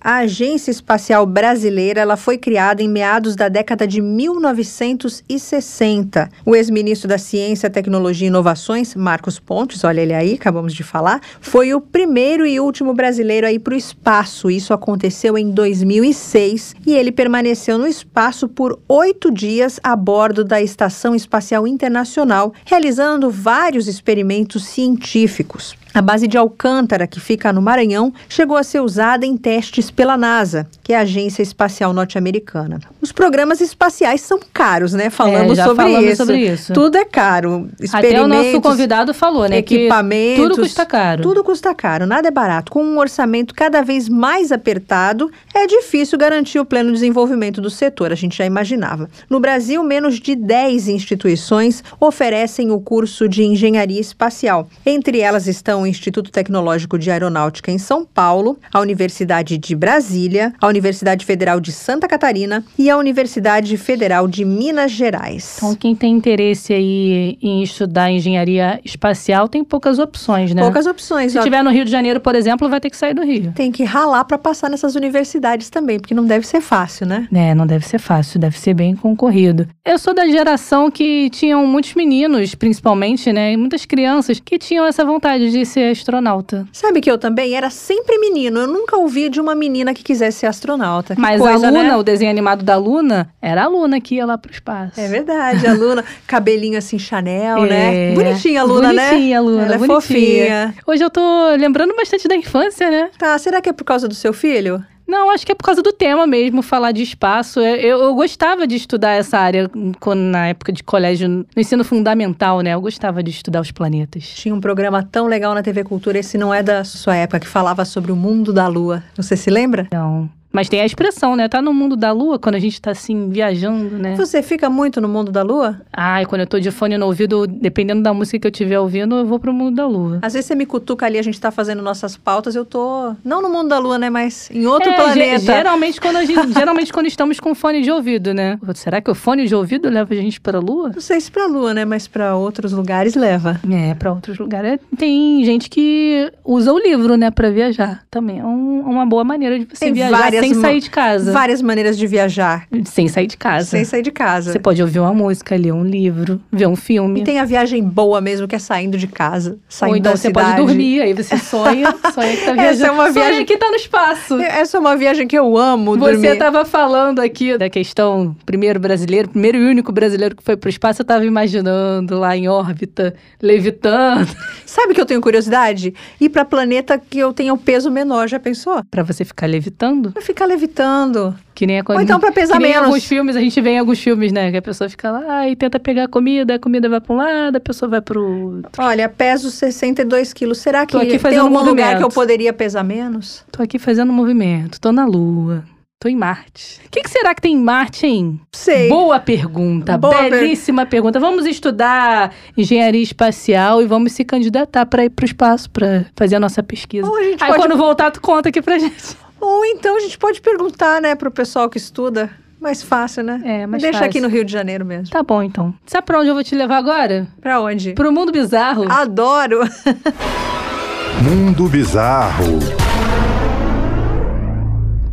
A 0.00 0.16
Agência 0.16 0.70
Espacial 0.70 1.24
Brasileira 1.24 2.00
ela 2.00 2.16
foi 2.16 2.38
criada 2.38 2.82
em 2.82 2.88
meados 2.88 3.36
da 3.36 3.48
década 3.48 3.86
de 3.86 4.00
1960. 4.00 6.28
O 6.44 6.56
ex-ministro 6.56 7.08
da 7.08 7.18
Ciência, 7.18 7.70
Tecnologia 7.70 8.26
e 8.26 8.28
Inovações, 8.28 8.94
Marcos 8.94 9.38
Pontes, 9.38 9.84
olha 9.84 10.00
ele 10.00 10.14
aí, 10.14 10.34
acabamos 10.34 10.74
de 10.74 10.82
falar, 10.82 11.20
foi 11.40 11.72
o 11.74 11.80
primeiro 11.80 12.44
e 12.46 12.58
último 12.58 12.94
brasileiro 12.94 13.46
a 13.46 13.52
ir 13.52 13.60
para 13.60 13.74
o 13.74 13.76
espaço. 13.76 14.50
Isso 14.50 14.74
aconteceu 14.74 15.38
em 15.38 15.50
2006 15.50 16.74
e 16.86 16.94
ele 16.94 17.12
permaneceu 17.12 17.78
no 17.78 17.86
espaço 17.86 18.48
por 18.48 18.80
oito 18.88 19.30
dias 19.30 19.78
a 19.82 19.94
bordo 19.94 20.44
da 20.44 20.60
Estação 20.60 21.14
Espacial 21.14 21.66
Internacional, 21.66 22.52
realizando 22.64 23.30
vários 23.30 23.86
experimentos 23.86 24.64
científicos. 24.64 25.76
A 25.94 26.00
base 26.00 26.26
de 26.26 26.38
Alcântara, 26.38 27.06
que 27.06 27.20
fica 27.20 27.52
no 27.52 27.60
Maranhão, 27.60 28.12
chegou 28.28 28.56
a 28.56 28.62
ser 28.62 28.80
usada 28.80 29.26
em 29.26 29.36
testes 29.36 29.90
pela 29.90 30.16
NASA, 30.16 30.66
que 30.82 30.92
é 30.92 30.96
a 30.96 31.00
Agência 31.02 31.42
Espacial 31.42 31.92
Norte-Americana. 31.92 32.80
Os 33.00 33.12
programas 33.12 33.60
espaciais 33.60 34.22
são 34.22 34.40
caros, 34.52 34.94
né? 34.94 35.10
Falamos, 35.10 35.58
é, 35.58 35.64
sobre, 35.64 35.84
falamos 35.84 36.10
isso. 36.10 36.16
sobre 36.16 36.38
isso. 36.38 36.72
Tudo 36.72 36.96
é 36.96 37.04
caro. 37.04 37.68
Até 37.92 38.20
o 38.22 38.26
nosso 38.26 38.60
convidado 38.60 39.12
falou, 39.12 39.48
né? 39.48 39.58
Equipamentos. 39.58 40.42
tudo 40.42 40.56
custa 40.62 40.86
caro. 40.86 41.22
Tudo 41.22 41.44
custa 41.44 41.74
caro, 41.74 42.06
nada 42.06 42.28
é 42.28 42.30
barato. 42.30 42.72
Com 42.72 42.82
um 42.82 42.98
orçamento 42.98 43.54
cada 43.54 43.82
vez 43.82 44.08
mais 44.08 44.50
apertado, 44.50 45.30
é 45.54 45.66
difícil 45.66 46.16
garantir 46.16 46.58
o 46.58 46.64
pleno 46.64 46.92
desenvolvimento 46.92 47.60
do 47.60 47.68
setor, 47.68 48.12
a 48.12 48.14
gente 48.14 48.38
já 48.38 48.46
imaginava. 48.46 49.10
No 49.28 49.38
Brasil, 49.40 49.82
menos 49.82 50.18
de 50.18 50.34
10 50.34 50.88
instituições 50.88 51.84
oferecem 52.00 52.70
o 52.70 52.80
curso 52.80 53.28
de 53.28 53.42
engenharia 53.44 54.00
espacial. 54.00 54.68
Entre 54.86 55.20
elas 55.20 55.46
estão 55.46 55.81
o 55.82 55.86
Instituto 55.86 56.30
Tecnológico 56.30 56.98
de 56.98 57.10
Aeronáutica 57.10 57.70
em 57.70 57.78
São 57.78 58.04
Paulo, 58.04 58.58
a 58.72 58.80
Universidade 58.80 59.58
de 59.58 59.74
Brasília, 59.74 60.54
a 60.60 60.66
Universidade 60.66 61.24
Federal 61.24 61.60
de 61.60 61.72
Santa 61.72 62.08
Catarina 62.08 62.64
e 62.78 62.88
a 62.88 62.96
Universidade 62.96 63.76
Federal 63.76 64.26
de 64.26 64.44
Minas 64.44 64.92
Gerais. 64.92 65.56
Então, 65.56 65.74
quem 65.74 65.94
tem 65.94 66.14
interesse 66.14 66.72
aí 66.72 67.38
em 67.42 67.62
estudar 67.62 68.10
engenharia 68.10 68.80
espacial 68.84 69.48
tem 69.48 69.64
poucas 69.64 69.98
opções, 69.98 70.54
né? 70.54 70.62
Poucas 70.62 70.86
opções. 70.86 71.32
Se 71.32 71.38
estiver 71.38 71.62
no 71.62 71.70
Rio 71.70 71.84
de 71.84 71.90
Janeiro, 71.90 72.20
por 72.20 72.34
exemplo, 72.34 72.68
vai 72.68 72.80
ter 72.80 72.90
que 72.90 72.96
sair 72.96 73.14
do 73.14 73.22
Rio. 73.22 73.52
Tem 73.54 73.70
que 73.70 73.84
ralar 73.84 74.24
para 74.24 74.38
passar 74.38 74.70
nessas 74.70 74.94
universidades 74.94 75.70
também, 75.70 75.98
porque 75.98 76.14
não 76.14 76.24
deve 76.24 76.46
ser 76.46 76.60
fácil, 76.60 77.06
né? 77.06 77.28
É, 77.32 77.54
não 77.54 77.66
deve 77.66 77.86
ser 77.86 77.98
fácil, 77.98 78.38
deve 78.38 78.58
ser 78.58 78.74
bem 78.74 78.94
concorrido. 78.94 79.66
Eu 79.84 79.98
sou 79.98 80.14
da 80.14 80.26
geração 80.26 80.90
que 80.90 81.28
tinham 81.30 81.66
muitos 81.66 81.94
meninos, 81.94 82.54
principalmente, 82.54 83.32
né, 83.32 83.52
e 83.52 83.56
muitas 83.56 83.84
crianças 83.84 84.40
que 84.40 84.58
tinham 84.58 84.86
essa 84.86 85.04
vontade 85.04 85.50
de 85.50 85.64
ser 85.72 85.90
astronauta. 85.90 86.66
Sabe 86.72 87.00
que 87.00 87.10
eu 87.10 87.18
também 87.18 87.54
era 87.54 87.70
sempre 87.70 88.18
menino. 88.18 88.60
Eu 88.60 88.66
nunca 88.66 88.96
ouvi 88.96 89.28
de 89.28 89.40
uma 89.40 89.54
menina 89.54 89.92
que 89.94 90.02
quisesse 90.02 90.38
ser 90.40 90.46
astronauta. 90.46 91.14
Que 91.14 91.20
Mas 91.20 91.40
coisa, 91.40 91.66
a 91.66 91.70
Luna, 91.70 91.82
né? 91.84 91.96
o 91.96 92.02
desenho 92.02 92.30
animado 92.30 92.62
da 92.64 92.76
Luna, 92.76 93.28
era 93.40 93.64
a 93.64 93.68
Luna 93.68 94.00
que 94.00 94.16
ia 94.16 94.26
lá 94.26 94.36
pro 94.38 94.50
espaço. 94.52 95.00
É 95.00 95.08
verdade, 95.08 95.66
a 95.66 95.72
Luna, 95.72 96.04
cabelinho 96.26 96.78
assim 96.78 96.98
Chanel, 96.98 97.64
É. 97.64 97.68
né? 97.68 98.14
Bonitinha 98.14 98.60
a 98.60 98.64
Luna, 98.64 98.92
né? 98.92 99.10
Bonitinha 99.10 99.38
a 99.38 99.40
Luna, 99.40 99.62
Ela 99.64 99.74
é 99.74 99.78
bonitinha. 99.78 100.00
fofinha. 100.00 100.74
Hoje 100.86 101.02
eu 101.04 101.10
tô 101.10 101.20
lembrando 101.58 101.94
bastante 101.96 102.28
da 102.28 102.36
infância, 102.36 102.90
né? 102.90 103.10
Tá, 103.18 103.36
será 103.38 103.60
que 103.60 103.68
é 103.68 103.72
por 103.72 103.84
causa 103.84 104.06
do 104.06 104.14
seu 104.14 104.32
filho? 104.32 104.84
Não, 105.12 105.28
acho 105.28 105.44
que 105.44 105.52
é 105.52 105.54
por 105.54 105.64
causa 105.64 105.82
do 105.82 105.92
tema 105.92 106.26
mesmo, 106.26 106.62
falar 106.62 106.90
de 106.90 107.02
espaço. 107.02 107.60
Eu, 107.60 107.76
eu, 107.76 108.02
eu 108.04 108.14
gostava 108.14 108.66
de 108.66 108.76
estudar 108.76 109.10
essa 109.10 109.38
área 109.38 109.70
quando, 110.00 110.20
na 110.20 110.46
época 110.46 110.72
de 110.72 110.82
colégio, 110.82 111.28
no 111.28 111.46
ensino 111.54 111.84
fundamental, 111.84 112.62
né? 112.62 112.72
Eu 112.72 112.80
gostava 112.80 113.22
de 113.22 113.30
estudar 113.30 113.60
os 113.60 113.70
planetas. 113.70 114.24
Tinha 114.24 114.54
um 114.54 114.60
programa 114.60 115.02
tão 115.02 115.26
legal 115.26 115.54
na 115.54 115.62
TV 115.62 115.84
Cultura, 115.84 116.18
esse 116.18 116.38
não 116.38 116.52
é 116.52 116.62
da 116.62 116.82
sua 116.82 117.14
época, 117.14 117.40
que 117.40 117.46
falava 117.46 117.84
sobre 117.84 118.10
o 118.10 118.16
mundo 118.16 118.54
da 118.54 118.66
Lua. 118.68 119.04
Você 119.14 119.36
se 119.36 119.50
lembra? 119.50 119.86
Não. 119.92 120.30
Mas 120.52 120.68
tem 120.68 120.80
a 120.80 120.86
expressão, 120.86 121.34
né? 121.36 121.48
Tá 121.48 121.62
no 121.62 121.72
mundo 121.72 121.96
da 121.96 122.12
lua, 122.12 122.38
quando 122.38 122.54
a 122.56 122.58
gente 122.58 122.80
tá 122.80 122.90
assim, 122.90 123.28
viajando, 123.30 123.96
né? 123.98 124.14
Você 124.16 124.42
fica 124.42 124.68
muito 124.68 125.00
no 125.00 125.08
mundo 125.08 125.32
da 125.32 125.42
lua? 125.42 125.80
Ai, 125.92 126.26
quando 126.26 126.42
eu 126.42 126.46
tô 126.46 126.60
de 126.60 126.70
fone 126.70 126.96
no 126.98 127.06
ouvido, 127.06 127.46
dependendo 127.46 128.02
da 128.02 128.12
música 128.12 128.38
que 128.38 128.46
eu 128.46 128.50
estiver 128.50 128.78
ouvindo, 128.78 129.16
eu 129.16 129.24
vou 129.26 129.38
pro 129.38 129.52
mundo 129.52 129.76
da 129.76 129.86
lua. 129.86 130.18
Às 130.22 130.34
vezes 130.34 130.46
você 130.46 130.54
me 130.54 130.66
cutuca 130.66 131.06
ali, 131.06 131.18
a 131.18 131.22
gente 131.22 131.40
tá 131.40 131.50
fazendo 131.50 131.82
nossas 131.82 132.16
pautas, 132.16 132.54
eu 132.54 132.64
tô. 132.64 133.14
Não 133.24 133.40
no 133.40 133.48
mundo 133.48 133.68
da 133.68 133.78
lua, 133.78 133.98
né? 133.98 134.10
Mas 134.10 134.50
em 134.50 134.66
outro 134.66 134.90
É, 134.90 134.94
planeta. 134.94 135.38
ge- 135.40 135.46
geralmente, 135.46 136.00
quando 136.00 136.16
a 136.16 136.24
gente, 136.24 136.52
geralmente 136.52 136.92
quando 136.92 137.06
estamos 137.06 137.40
com 137.40 137.54
fone 137.54 137.82
de 137.82 137.90
ouvido, 137.90 138.34
né? 138.34 138.58
Será 138.74 139.00
que 139.00 139.10
o 139.10 139.14
fone 139.14 139.46
de 139.46 139.54
ouvido 139.54 139.88
leva 139.88 140.12
a 140.12 140.16
gente 140.16 140.40
pra 140.40 140.58
lua? 140.58 140.90
Não 140.94 141.00
sei 141.00 141.20
se 141.20 141.30
pra 141.30 141.46
lua, 141.46 141.72
né? 141.72 141.84
Mas 141.84 142.06
pra 142.06 142.36
outros 142.36 142.72
lugares 142.72 143.14
leva. 143.14 143.60
É, 143.70 143.94
pra 143.94 144.12
outros 144.12 144.38
lugares. 144.38 144.78
Tem 144.98 145.44
gente 145.44 145.70
que 145.70 146.30
usa 146.44 146.72
o 146.72 146.78
livro, 146.78 147.16
né, 147.16 147.30
pra 147.30 147.50
viajar. 147.50 148.02
Também 148.10 148.40
é 148.40 148.44
um- 148.44 148.80
uma 148.82 149.06
boa 149.06 149.24
maneira 149.24 149.58
de 149.58 149.64
você 149.64 149.86
Tem 149.86 149.92
viajar 149.94 150.16
várias 150.18 150.41
sem 150.48 150.54
sair 150.60 150.80
de 150.80 150.90
casa. 150.90 151.32
Várias 151.32 151.62
maneiras 151.62 151.96
de 151.98 152.06
viajar 152.06 152.66
Sem 152.84 153.08
sair 153.08 153.26
de 153.26 153.36
casa. 153.36 153.66
sem 153.66 153.84
sair 153.84 154.02
de 154.02 154.10
casa. 154.10 154.52
Você 154.52 154.58
pode 154.58 154.80
ouvir 154.82 154.98
uma 155.00 155.12
música, 155.14 155.56
ler 155.56 155.72
um 155.72 155.84
livro, 155.84 156.40
ver 156.50 156.66
um 156.66 156.76
filme. 156.76 157.20
E 157.20 157.24
tem 157.24 157.38
a 157.38 157.44
viagem 157.44 157.82
boa 157.82 158.20
mesmo, 158.20 158.46
que 158.48 158.54
é 158.54 158.58
saindo 158.58 158.96
de 158.98 159.06
casa. 159.06 159.58
Saindo 159.68 159.92
Ou 159.92 159.96
então 159.98 160.12
da 160.12 160.16
você 160.16 160.28
cidade. 160.28 160.50
pode 160.56 160.66
dormir, 160.66 161.00
aí 161.02 161.12
você 161.14 161.36
sonha, 161.38 161.94
sonha 162.14 162.36
que 162.36 162.44
tá 162.44 162.52
viajando. 162.52 162.60
Essa 162.72 162.86
é 162.86 162.90
uma 162.90 163.12
Sonha 163.12 163.24
viagem- 163.26 163.44
que 163.46 163.56
tá 163.56 163.68
no 163.68 163.76
espaço. 163.76 164.34
Essa 164.40 164.76
é 164.76 164.80
uma 164.80 164.96
viagem 164.96 165.26
que 165.26 165.38
eu 165.38 165.56
amo 165.56 165.96
Você 165.98 166.12
dormir. 166.12 166.38
tava 166.38 166.64
falando 166.64 167.20
aqui 167.20 167.56
da 167.58 167.68
questão 167.70 168.36
primeiro 168.46 168.78
brasileiro, 168.80 169.28
primeiro 169.28 169.58
e 169.58 169.66
único 169.66 169.92
brasileiro 169.92 170.36
que 170.36 170.42
foi 170.42 170.56
pro 170.56 170.68
espaço, 170.70 171.02
eu 171.02 171.06
tava 171.06 171.24
imaginando 171.24 172.18
lá 172.18 172.36
em 172.36 172.48
órbita, 172.48 173.14
levitando, 173.40 174.28
Sabe 174.66 174.94
que 174.94 175.00
eu 175.00 175.04
tenho 175.06 175.20
curiosidade? 175.20 175.92
Ir 176.20 176.28
pra 176.30 176.44
planeta 176.44 176.98
que 176.98 177.18
eu 177.18 177.32
tenha 177.32 177.52
o 177.52 177.58
peso 177.58 177.90
menor, 177.90 178.26
já 178.28 178.38
pensou? 178.40 178.82
Pra 178.90 179.02
você 179.02 179.24
ficar 179.24 179.46
levitando. 179.46 180.12
Pra 180.12 180.22
ficar 180.32 180.46
levitando. 180.46 181.34
Que 181.54 181.66
nem 181.66 181.78
a 181.78 181.84
Ou 181.88 182.00
então 182.00 182.18
pra 182.18 182.32
pesar 182.32 182.56
que 182.56 182.62
menos. 182.62 182.86
alguns 182.86 183.04
filmes, 183.04 183.36
a 183.36 183.40
gente 183.40 183.60
vê 183.60 183.70
em 183.70 183.78
alguns 183.78 184.00
filmes, 184.00 184.32
né? 184.32 184.50
Que 184.50 184.56
a 184.56 184.62
pessoa 184.62 184.88
fica 184.90 185.10
lá 185.10 185.48
e 185.48 185.54
tenta 185.54 185.78
pegar 185.78 186.04
a 186.04 186.08
comida, 186.08 186.54
a 186.54 186.58
comida 186.58 186.88
vai 186.88 187.00
pra 187.00 187.14
um 187.14 187.18
lado, 187.18 187.56
a 187.56 187.60
pessoa 187.60 187.88
vai 187.88 188.00
pro 188.00 188.54
outro. 188.54 188.70
Olha, 188.78 189.08
peso 189.08 189.50
62 189.50 190.32
quilos. 190.32 190.58
Será 190.58 190.84
que 190.86 190.98
tem 190.98 191.36
algum 191.38 191.58
lugar 191.58 191.64
movimento. 191.66 191.98
que 191.98 192.04
eu 192.04 192.08
poderia 192.08 192.52
pesar 192.52 192.82
menos? 192.82 193.44
Tô 193.52 193.62
aqui 193.62 193.78
fazendo 193.78 194.12
movimento, 194.12 194.80
tô 194.80 194.90
na 194.90 195.04
Lua, 195.04 195.62
tô 196.00 196.08
em 196.08 196.16
Marte. 196.16 196.80
O 196.86 196.90
que, 196.90 197.02
que 197.02 197.10
será 197.10 197.34
que 197.34 197.40
tem 197.42 197.54
em 197.54 197.62
Marte, 197.62 198.06
hein? 198.06 198.40
Sei. 198.54 198.88
Boa 198.88 199.20
pergunta, 199.20 199.96
Boa 199.98 200.14
per- 200.16 200.30
belíssima 200.30 200.84
pergunta. 200.86 201.20
Vamos 201.20 201.44
estudar 201.46 202.32
engenharia 202.56 203.02
espacial 203.02 203.80
e 203.82 203.86
vamos 203.86 204.12
se 204.12 204.24
candidatar 204.24 204.84
para 204.86 205.04
ir 205.04 205.10
pro 205.10 205.24
espaço 205.26 205.70
para 205.70 206.06
fazer 206.16 206.36
a 206.36 206.40
nossa 206.40 206.62
pesquisa. 206.62 207.06
Aí 207.18 207.36
pode- 207.38 207.56
quando 207.56 207.76
voltar, 207.76 208.10
tu 208.10 208.20
conta 208.20 208.48
aqui 208.48 208.60
pra 208.62 208.78
gente. 208.78 209.16
Ou 209.42 209.64
então 209.64 209.96
a 209.96 210.00
gente 210.00 210.16
pode 210.16 210.40
perguntar, 210.40 211.00
né, 211.02 211.14
pro 211.16 211.30
pessoal 211.30 211.68
que 211.68 211.76
estuda. 211.76 212.30
Mais 212.60 212.80
fácil, 212.80 213.24
né? 213.24 213.42
É, 213.44 213.66
mais 213.66 213.82
Deixa 213.82 213.98
fácil. 213.98 214.08
aqui 214.08 214.20
no 214.20 214.28
Rio 214.28 214.44
de 214.44 214.52
Janeiro 214.52 214.84
mesmo. 214.86 215.10
Tá 215.10 215.20
bom, 215.22 215.42
então. 215.42 215.74
Sabe 215.84 216.06
pra 216.06 216.20
onde 216.20 216.28
eu 216.28 216.34
vou 216.34 216.44
te 216.44 216.54
levar 216.54 216.76
agora? 216.76 217.26
Pra 217.40 217.60
onde? 217.60 217.92
Pro 217.94 218.12
mundo 218.12 218.30
bizarro. 218.30 218.84
Adoro. 218.90 219.60
Mundo 221.22 221.68
Bizarro. 221.68 222.81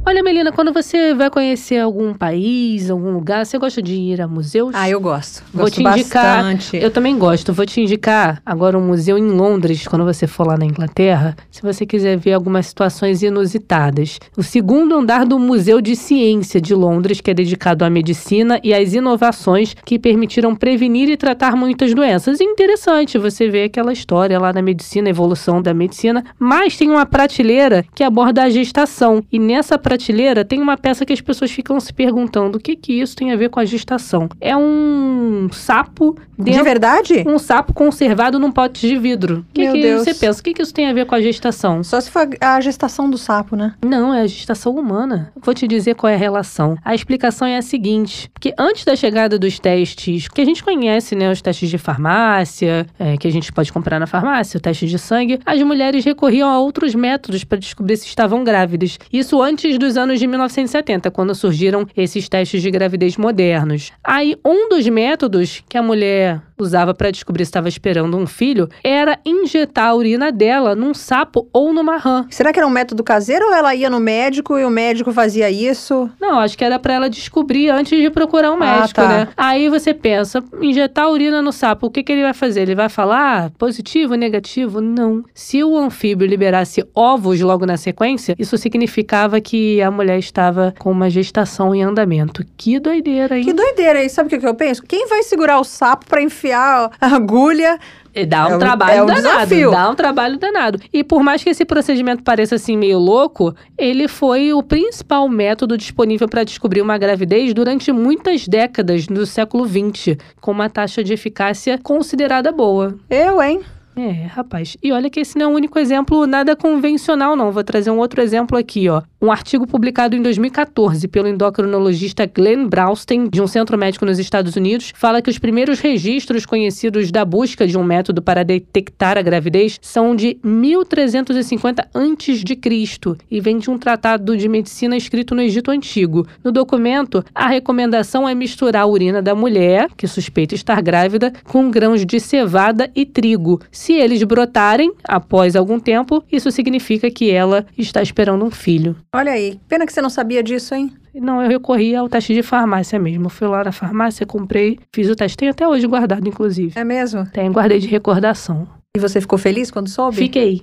Olha, 0.09 0.23
Melina, 0.23 0.51
quando 0.51 0.73
você 0.73 1.13
vai 1.13 1.29
conhecer 1.29 1.77
algum 1.77 2.15
país, 2.15 2.89
algum 2.89 3.11
lugar, 3.11 3.45
você 3.45 3.59
gosta 3.59 3.79
de 3.79 3.93
ir 3.93 4.19
a 4.19 4.27
museus? 4.27 4.73
Ah, 4.73 4.89
eu 4.89 4.99
gosto. 4.99 5.43
Vou 5.53 5.65
gosto 5.65 5.75
te 5.75 5.83
indicar. 5.83 6.43
bastante. 6.43 6.77
Eu 6.77 6.89
também 6.89 7.15
gosto. 7.15 7.53
Vou 7.53 7.63
te 7.63 7.79
indicar 7.79 8.41
agora 8.43 8.75
um 8.75 8.81
museu 8.81 9.19
em 9.19 9.29
Londres, 9.29 9.87
quando 9.87 10.03
você 10.03 10.25
for 10.25 10.47
lá 10.47 10.57
na 10.57 10.65
Inglaterra, 10.65 11.35
se 11.51 11.61
você 11.61 11.85
quiser 11.85 12.17
ver 12.17 12.33
algumas 12.33 12.65
situações 12.65 13.21
inusitadas. 13.21 14.17
O 14.35 14.41
segundo 14.41 14.95
andar 14.95 15.27
do 15.27 15.37
Museu 15.37 15.79
de 15.79 15.95
Ciência 15.95 16.59
de 16.59 16.73
Londres, 16.73 17.21
que 17.21 17.29
é 17.29 17.33
dedicado 17.35 17.85
à 17.85 17.89
medicina 17.89 18.59
e 18.63 18.73
às 18.73 18.95
inovações 18.95 19.75
que 19.85 19.99
permitiram 19.99 20.55
prevenir 20.55 21.07
e 21.07 21.17
tratar 21.17 21.55
muitas 21.55 21.93
doenças. 21.93 22.39
E 22.39 22.43
interessante 22.43 23.19
você 23.19 23.47
ver 23.47 23.65
aquela 23.65 23.93
história 23.93 24.39
lá 24.39 24.51
da 24.51 24.59
medicina, 24.63 25.07
a 25.07 25.11
evolução 25.11 25.61
da 25.61 25.71
medicina. 25.71 26.25
Mas 26.39 26.75
tem 26.75 26.89
uma 26.89 27.05
prateleira 27.05 27.85
que 27.93 28.03
aborda 28.03 28.41
a 28.41 28.49
gestação. 28.49 29.23
E 29.31 29.37
nessa 29.37 29.77
prateleira 29.77 29.98
tem 30.45 30.61
uma 30.61 30.77
peça 30.77 31.05
que 31.05 31.13
as 31.13 31.21
pessoas 31.21 31.51
ficam 31.51 31.79
se 31.79 31.93
perguntando 31.93 32.57
o 32.57 32.61
que 32.61 32.75
que 32.75 32.93
isso 32.93 33.15
tem 33.15 33.31
a 33.31 33.35
ver 33.35 33.49
com 33.49 33.59
a 33.59 33.65
gestação. 33.65 34.29
É 34.39 34.55
um 34.55 35.47
sapo 35.51 36.15
De 36.37 36.45
dentro 36.45 36.63
verdade? 36.63 37.23
um 37.27 37.37
sapo 37.37 37.73
conservado 37.73 38.39
num 38.39 38.51
pote 38.51 38.87
de 38.87 38.97
vidro. 38.97 39.45
Que, 39.53 39.63
Meu 39.63 39.73
que 39.73 39.81
Deus. 39.81 40.03
você 40.03 40.13
pensa? 40.13 40.39
O 40.39 40.43
que, 40.43 40.53
que 40.53 40.61
isso 40.61 40.73
tem 40.73 40.87
a 40.87 40.93
ver 40.93 41.05
com 41.05 41.15
a 41.15 41.21
gestação? 41.21 41.83
Só 41.83 41.99
se 41.99 42.09
for 42.09 42.27
a 42.39 42.61
gestação 42.61 43.09
do 43.09 43.17
sapo, 43.17 43.55
né? 43.55 43.73
Não, 43.85 44.13
é 44.13 44.21
a 44.21 44.27
gestação 44.27 44.73
humana. 44.75 45.31
Vou 45.41 45.53
te 45.53 45.67
dizer 45.67 45.95
qual 45.95 46.09
é 46.11 46.15
a 46.15 46.17
relação. 46.17 46.77
A 46.83 46.95
explicação 46.95 47.47
é 47.47 47.57
a 47.57 47.61
seguinte: 47.61 48.29
que 48.39 48.53
antes 48.57 48.85
da 48.85 48.95
chegada 48.95 49.37
dos 49.37 49.59
testes, 49.59 50.27
que 50.27 50.41
a 50.41 50.45
gente 50.45 50.63
conhece, 50.63 51.15
né, 51.15 51.31
os 51.31 51.41
testes 51.41 51.69
de 51.69 51.77
farmácia, 51.77 52.85
é, 52.97 53.17
que 53.17 53.27
a 53.27 53.31
gente 53.31 53.51
pode 53.51 53.71
comprar 53.71 53.99
na 53.99 54.07
farmácia, 54.07 54.57
o 54.57 54.61
teste 54.61 54.87
de 54.87 54.97
sangue, 54.97 55.39
as 55.45 55.61
mulheres 55.61 56.03
recorriam 56.05 56.49
a 56.49 56.59
outros 56.59 56.95
métodos 56.95 57.43
para 57.43 57.57
descobrir 57.57 57.97
se 57.97 58.07
estavam 58.07 58.43
grávidas. 58.43 58.97
Isso 59.11 59.41
antes 59.41 59.77
dos 59.89 59.97
anos 59.97 60.19
de 60.19 60.27
1970, 60.27 61.09
quando 61.09 61.33
surgiram 61.33 61.87
esses 61.97 62.29
testes 62.29 62.61
de 62.61 62.69
gravidez 62.69 63.17
modernos. 63.17 63.91
Aí, 64.03 64.37
um 64.45 64.69
dos 64.69 64.87
métodos 64.87 65.63
que 65.67 65.77
a 65.79 65.81
mulher 65.81 66.39
usava 66.63 66.93
para 66.93 67.11
descobrir 67.11 67.45
se 67.45 67.49
estava 67.49 67.67
esperando 67.69 68.17
um 68.17 68.27
filho 68.27 68.67
era 68.83 69.17
injetar 69.25 69.87
a 69.89 69.95
urina 69.95 70.31
dela 70.31 70.75
num 70.75 70.93
sapo 70.93 71.47
ou 71.53 71.73
numa 71.73 71.97
rã. 71.97 72.25
Será 72.29 72.51
que 72.53 72.59
era 72.59 72.67
um 72.67 72.71
método 72.71 73.03
caseiro 73.03 73.45
ou 73.45 73.53
ela 73.53 73.73
ia 73.75 73.89
no 73.89 73.99
médico 73.99 74.57
e 74.57 74.65
o 74.65 74.69
médico 74.69 75.11
fazia 75.11 75.49
isso? 75.49 76.09
Não, 76.19 76.39
acho 76.39 76.57
que 76.57 76.63
era 76.63 76.77
pra 76.79 76.93
ela 76.93 77.09
descobrir 77.09 77.69
antes 77.69 77.99
de 77.99 78.09
procurar 78.09 78.51
um 78.51 78.61
Ah, 78.61 78.79
médico, 78.79 79.01
tá. 79.01 79.07
né? 79.07 79.27
Aí 79.37 79.69
você 79.69 79.93
pensa, 79.93 80.43
injetar 80.61 81.09
urina 81.09 81.41
no 81.41 81.51
sapo, 81.51 81.87
o 81.87 81.91
que, 81.91 82.03
que 82.03 82.11
ele 82.11 82.23
vai 82.23 82.33
fazer? 82.33 82.61
Ele 82.61 82.75
vai 82.75 82.89
falar 82.89 83.51
positivo, 83.57 84.15
negativo? 84.15 84.81
Não. 84.81 85.23
Se 85.33 85.63
o 85.63 85.77
anfíbio 85.77 86.27
liberasse 86.27 86.83
ovos 86.93 87.39
logo 87.41 87.65
na 87.65 87.77
sequência, 87.77 88.35
isso 88.37 88.57
significava 88.57 89.39
que 89.41 89.81
a 89.81 89.89
mulher 89.91 90.19
estava 90.19 90.73
com 90.79 90.91
uma 90.91 91.09
gestação 91.09 91.73
em 91.73 91.83
andamento. 91.83 92.43
Que 92.57 92.79
doideira, 92.79 93.37
hein? 93.37 93.43
Que 93.45 93.53
doideira 93.53 93.99
aí, 93.99 94.09
sabe 94.09 94.35
o 94.35 94.39
que 94.39 94.45
eu 94.47 94.55
penso? 94.55 94.83
Quem 94.83 95.07
vai 95.07 95.23
segurar 95.23 95.59
o 95.59 95.63
sapo 95.63 96.05
pra 96.07 96.21
enfiar 96.21 96.48
a 96.51 96.89
agulha? 97.01 97.79
E 98.13 98.25
Dá 98.25 98.47
um 98.47 98.55
É 98.55 98.57
trabalho 98.57 98.91
é 98.97 99.03
um 99.03 99.05
danado. 99.05 99.27
desafio. 99.27 99.71
Dá 99.71 99.89
um 99.89 99.95
trabalho 99.95 100.37
danado. 100.37 100.79
E 100.91 101.03
por 101.03 101.21
mais 101.23 101.43
que 101.43 101.49
esse 101.51 101.63
procedimento 101.63 102.23
pareça 102.23 102.55
assim 102.55 102.75
meio 102.75 102.97
louco, 102.97 103.53
ele 103.77 104.07
foi 104.07 104.51
o 104.51 104.63
principal 104.63 105.29
método 105.29 105.77
disponível 105.77 106.27
para 106.27 106.43
descobrir 106.43 106.81
uma 106.81 106.97
gravidez 106.97 107.53
durante 107.53 107.91
muitas 107.91 108.47
décadas 108.47 109.05
do 109.05 109.25
século 109.25 109.65
XX, 109.67 110.17
com 110.41 110.51
uma 110.51 110.69
taxa 110.69 111.03
de 111.03 111.13
eficácia 111.13 111.77
considerada 111.77 112.51
boa. 112.51 112.95
Eu, 113.09 113.41
hein? 113.41 113.61
É, 114.01 114.27
rapaz. 114.27 114.77
E 114.81 114.93
olha 114.93 115.09
que 115.09 115.19
esse 115.19 115.37
não 115.37 115.47
é 115.47 115.49
o 115.49 115.55
único 115.55 115.77
exemplo 115.77 116.25
nada 116.25 116.55
convencional, 116.55 117.35
não. 117.35 117.51
Vou 117.51 117.65
trazer 117.65 117.91
um 117.91 117.97
outro 117.97 118.21
exemplo 118.21 118.57
aqui, 118.57 118.87
ó. 118.87 119.01
Um 119.21 119.29
artigo 119.29 119.67
publicado 119.67 120.15
em 120.15 120.21
2014 120.21 121.05
pelo 121.09 121.27
endocrinologista 121.27 122.25
Glenn 122.25 122.69
Braustein, 122.69 123.27
de 123.27 123.41
um 123.41 123.47
centro 123.47 123.77
médico 123.77 124.05
nos 124.05 124.17
Estados 124.17 124.55
Unidos, 124.55 124.93
fala 124.95 125.21
que 125.21 125.29
os 125.29 125.37
primeiros 125.37 125.81
registros 125.81 126.45
conhecidos 126.45 127.11
da 127.11 127.25
busca 127.25 127.67
de 127.67 127.77
um 127.77 127.83
método 127.83 128.21
para 128.21 128.45
detectar 128.45 129.17
a 129.17 129.21
gravidez 129.21 129.77
são 129.81 130.15
de 130.15 130.39
1350 130.41 131.89
a.C. 131.93 133.17
e 133.29 133.41
vem 133.41 133.57
de 133.57 133.69
um 133.69 133.77
tratado 133.77 134.37
de 134.37 134.47
medicina 134.47 134.95
escrito 134.95 135.35
no 135.35 135.41
Egito 135.41 135.71
Antigo. 135.71 136.25
No 136.41 136.53
documento, 136.53 137.21
a 137.35 137.49
recomendação 137.49 138.29
é 138.29 138.33
misturar 138.33 138.83
a 138.83 138.87
urina 138.87 139.21
da 139.21 139.35
mulher, 139.35 139.89
que 139.97 140.07
suspeita 140.07 140.55
estar 140.55 140.81
grávida, 140.81 141.33
com 141.43 141.69
grãos 141.69 142.05
de 142.05 142.17
cevada 142.17 142.89
e 142.95 143.05
trigo. 143.05 143.59
Se 143.89 143.93
eles 143.95 144.21
brotarem 144.21 144.93
após 145.03 145.55
algum 145.55 145.79
tempo, 145.79 146.23
isso 146.31 146.51
significa 146.51 147.09
que 147.09 147.31
ela 147.31 147.65
está 147.75 148.03
esperando 148.03 148.45
um 148.45 148.51
filho. 148.51 148.95
Olha 149.11 149.31
aí. 149.31 149.59
Pena 149.67 149.83
que 149.83 149.91
você 149.91 149.99
não 149.99 150.11
sabia 150.11 150.43
disso, 150.43 150.75
hein? 150.75 150.93
Não, 151.15 151.41
eu 151.41 151.49
recorri 151.49 151.95
ao 151.95 152.07
teste 152.07 152.35
de 152.35 152.43
farmácia 152.43 152.99
mesmo. 152.99 153.25
Eu 153.25 153.29
fui 153.31 153.47
lá 153.47 153.63
na 153.63 153.71
farmácia, 153.71 154.27
comprei, 154.27 154.77
fiz 154.93 155.09
o 155.09 155.15
teste. 155.15 155.35
Tem 155.35 155.49
até 155.49 155.67
hoje 155.67 155.87
guardado, 155.87 156.29
inclusive. 156.29 156.73
É 156.75 156.83
mesmo? 156.83 157.25
Tem, 157.31 157.51
guardei 157.51 157.79
de 157.79 157.87
recordação. 157.87 158.67
E 158.95 158.99
você 158.99 159.19
ficou 159.19 159.39
feliz 159.39 159.71
quando 159.71 159.89
soube? 159.89 160.17
Fiquei. 160.17 160.61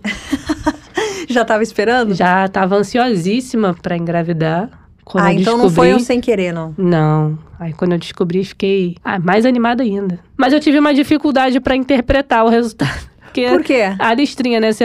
Já 1.29 1.45
tava 1.45 1.65
esperando? 1.65 2.15
Já 2.15 2.47
estava 2.47 2.77
ansiosíssima 2.77 3.75
para 3.75 3.97
engravidar. 3.97 4.71
Quando 5.05 5.25
ah, 5.25 5.33
então 5.33 5.59
não 5.59 5.67
descobri- 5.67 5.91
foi 5.91 5.95
um 5.95 5.99
sem 5.99 6.21
querer, 6.21 6.53
não. 6.53 6.73
Não. 6.79 7.37
Aí 7.59 7.73
quando 7.73 7.91
eu 7.91 7.99
descobri, 7.99 8.45
fiquei 8.45 8.95
ah, 9.05 9.19
mais 9.19 9.45
animada 9.45 9.83
ainda. 9.83 10.21
Mas 10.37 10.53
eu 10.53 10.61
tive 10.61 10.79
uma 10.79 10.95
dificuldade 10.95 11.59
para 11.59 11.75
interpretar 11.75 12.45
o 12.45 12.49
resultado. 12.49 13.16
Porque 13.43 13.49
Por 13.51 13.63
quê? 13.65 13.83
a 13.99 14.15
listrinha, 14.15 14.61
né? 14.61 14.73
se 14.73 14.85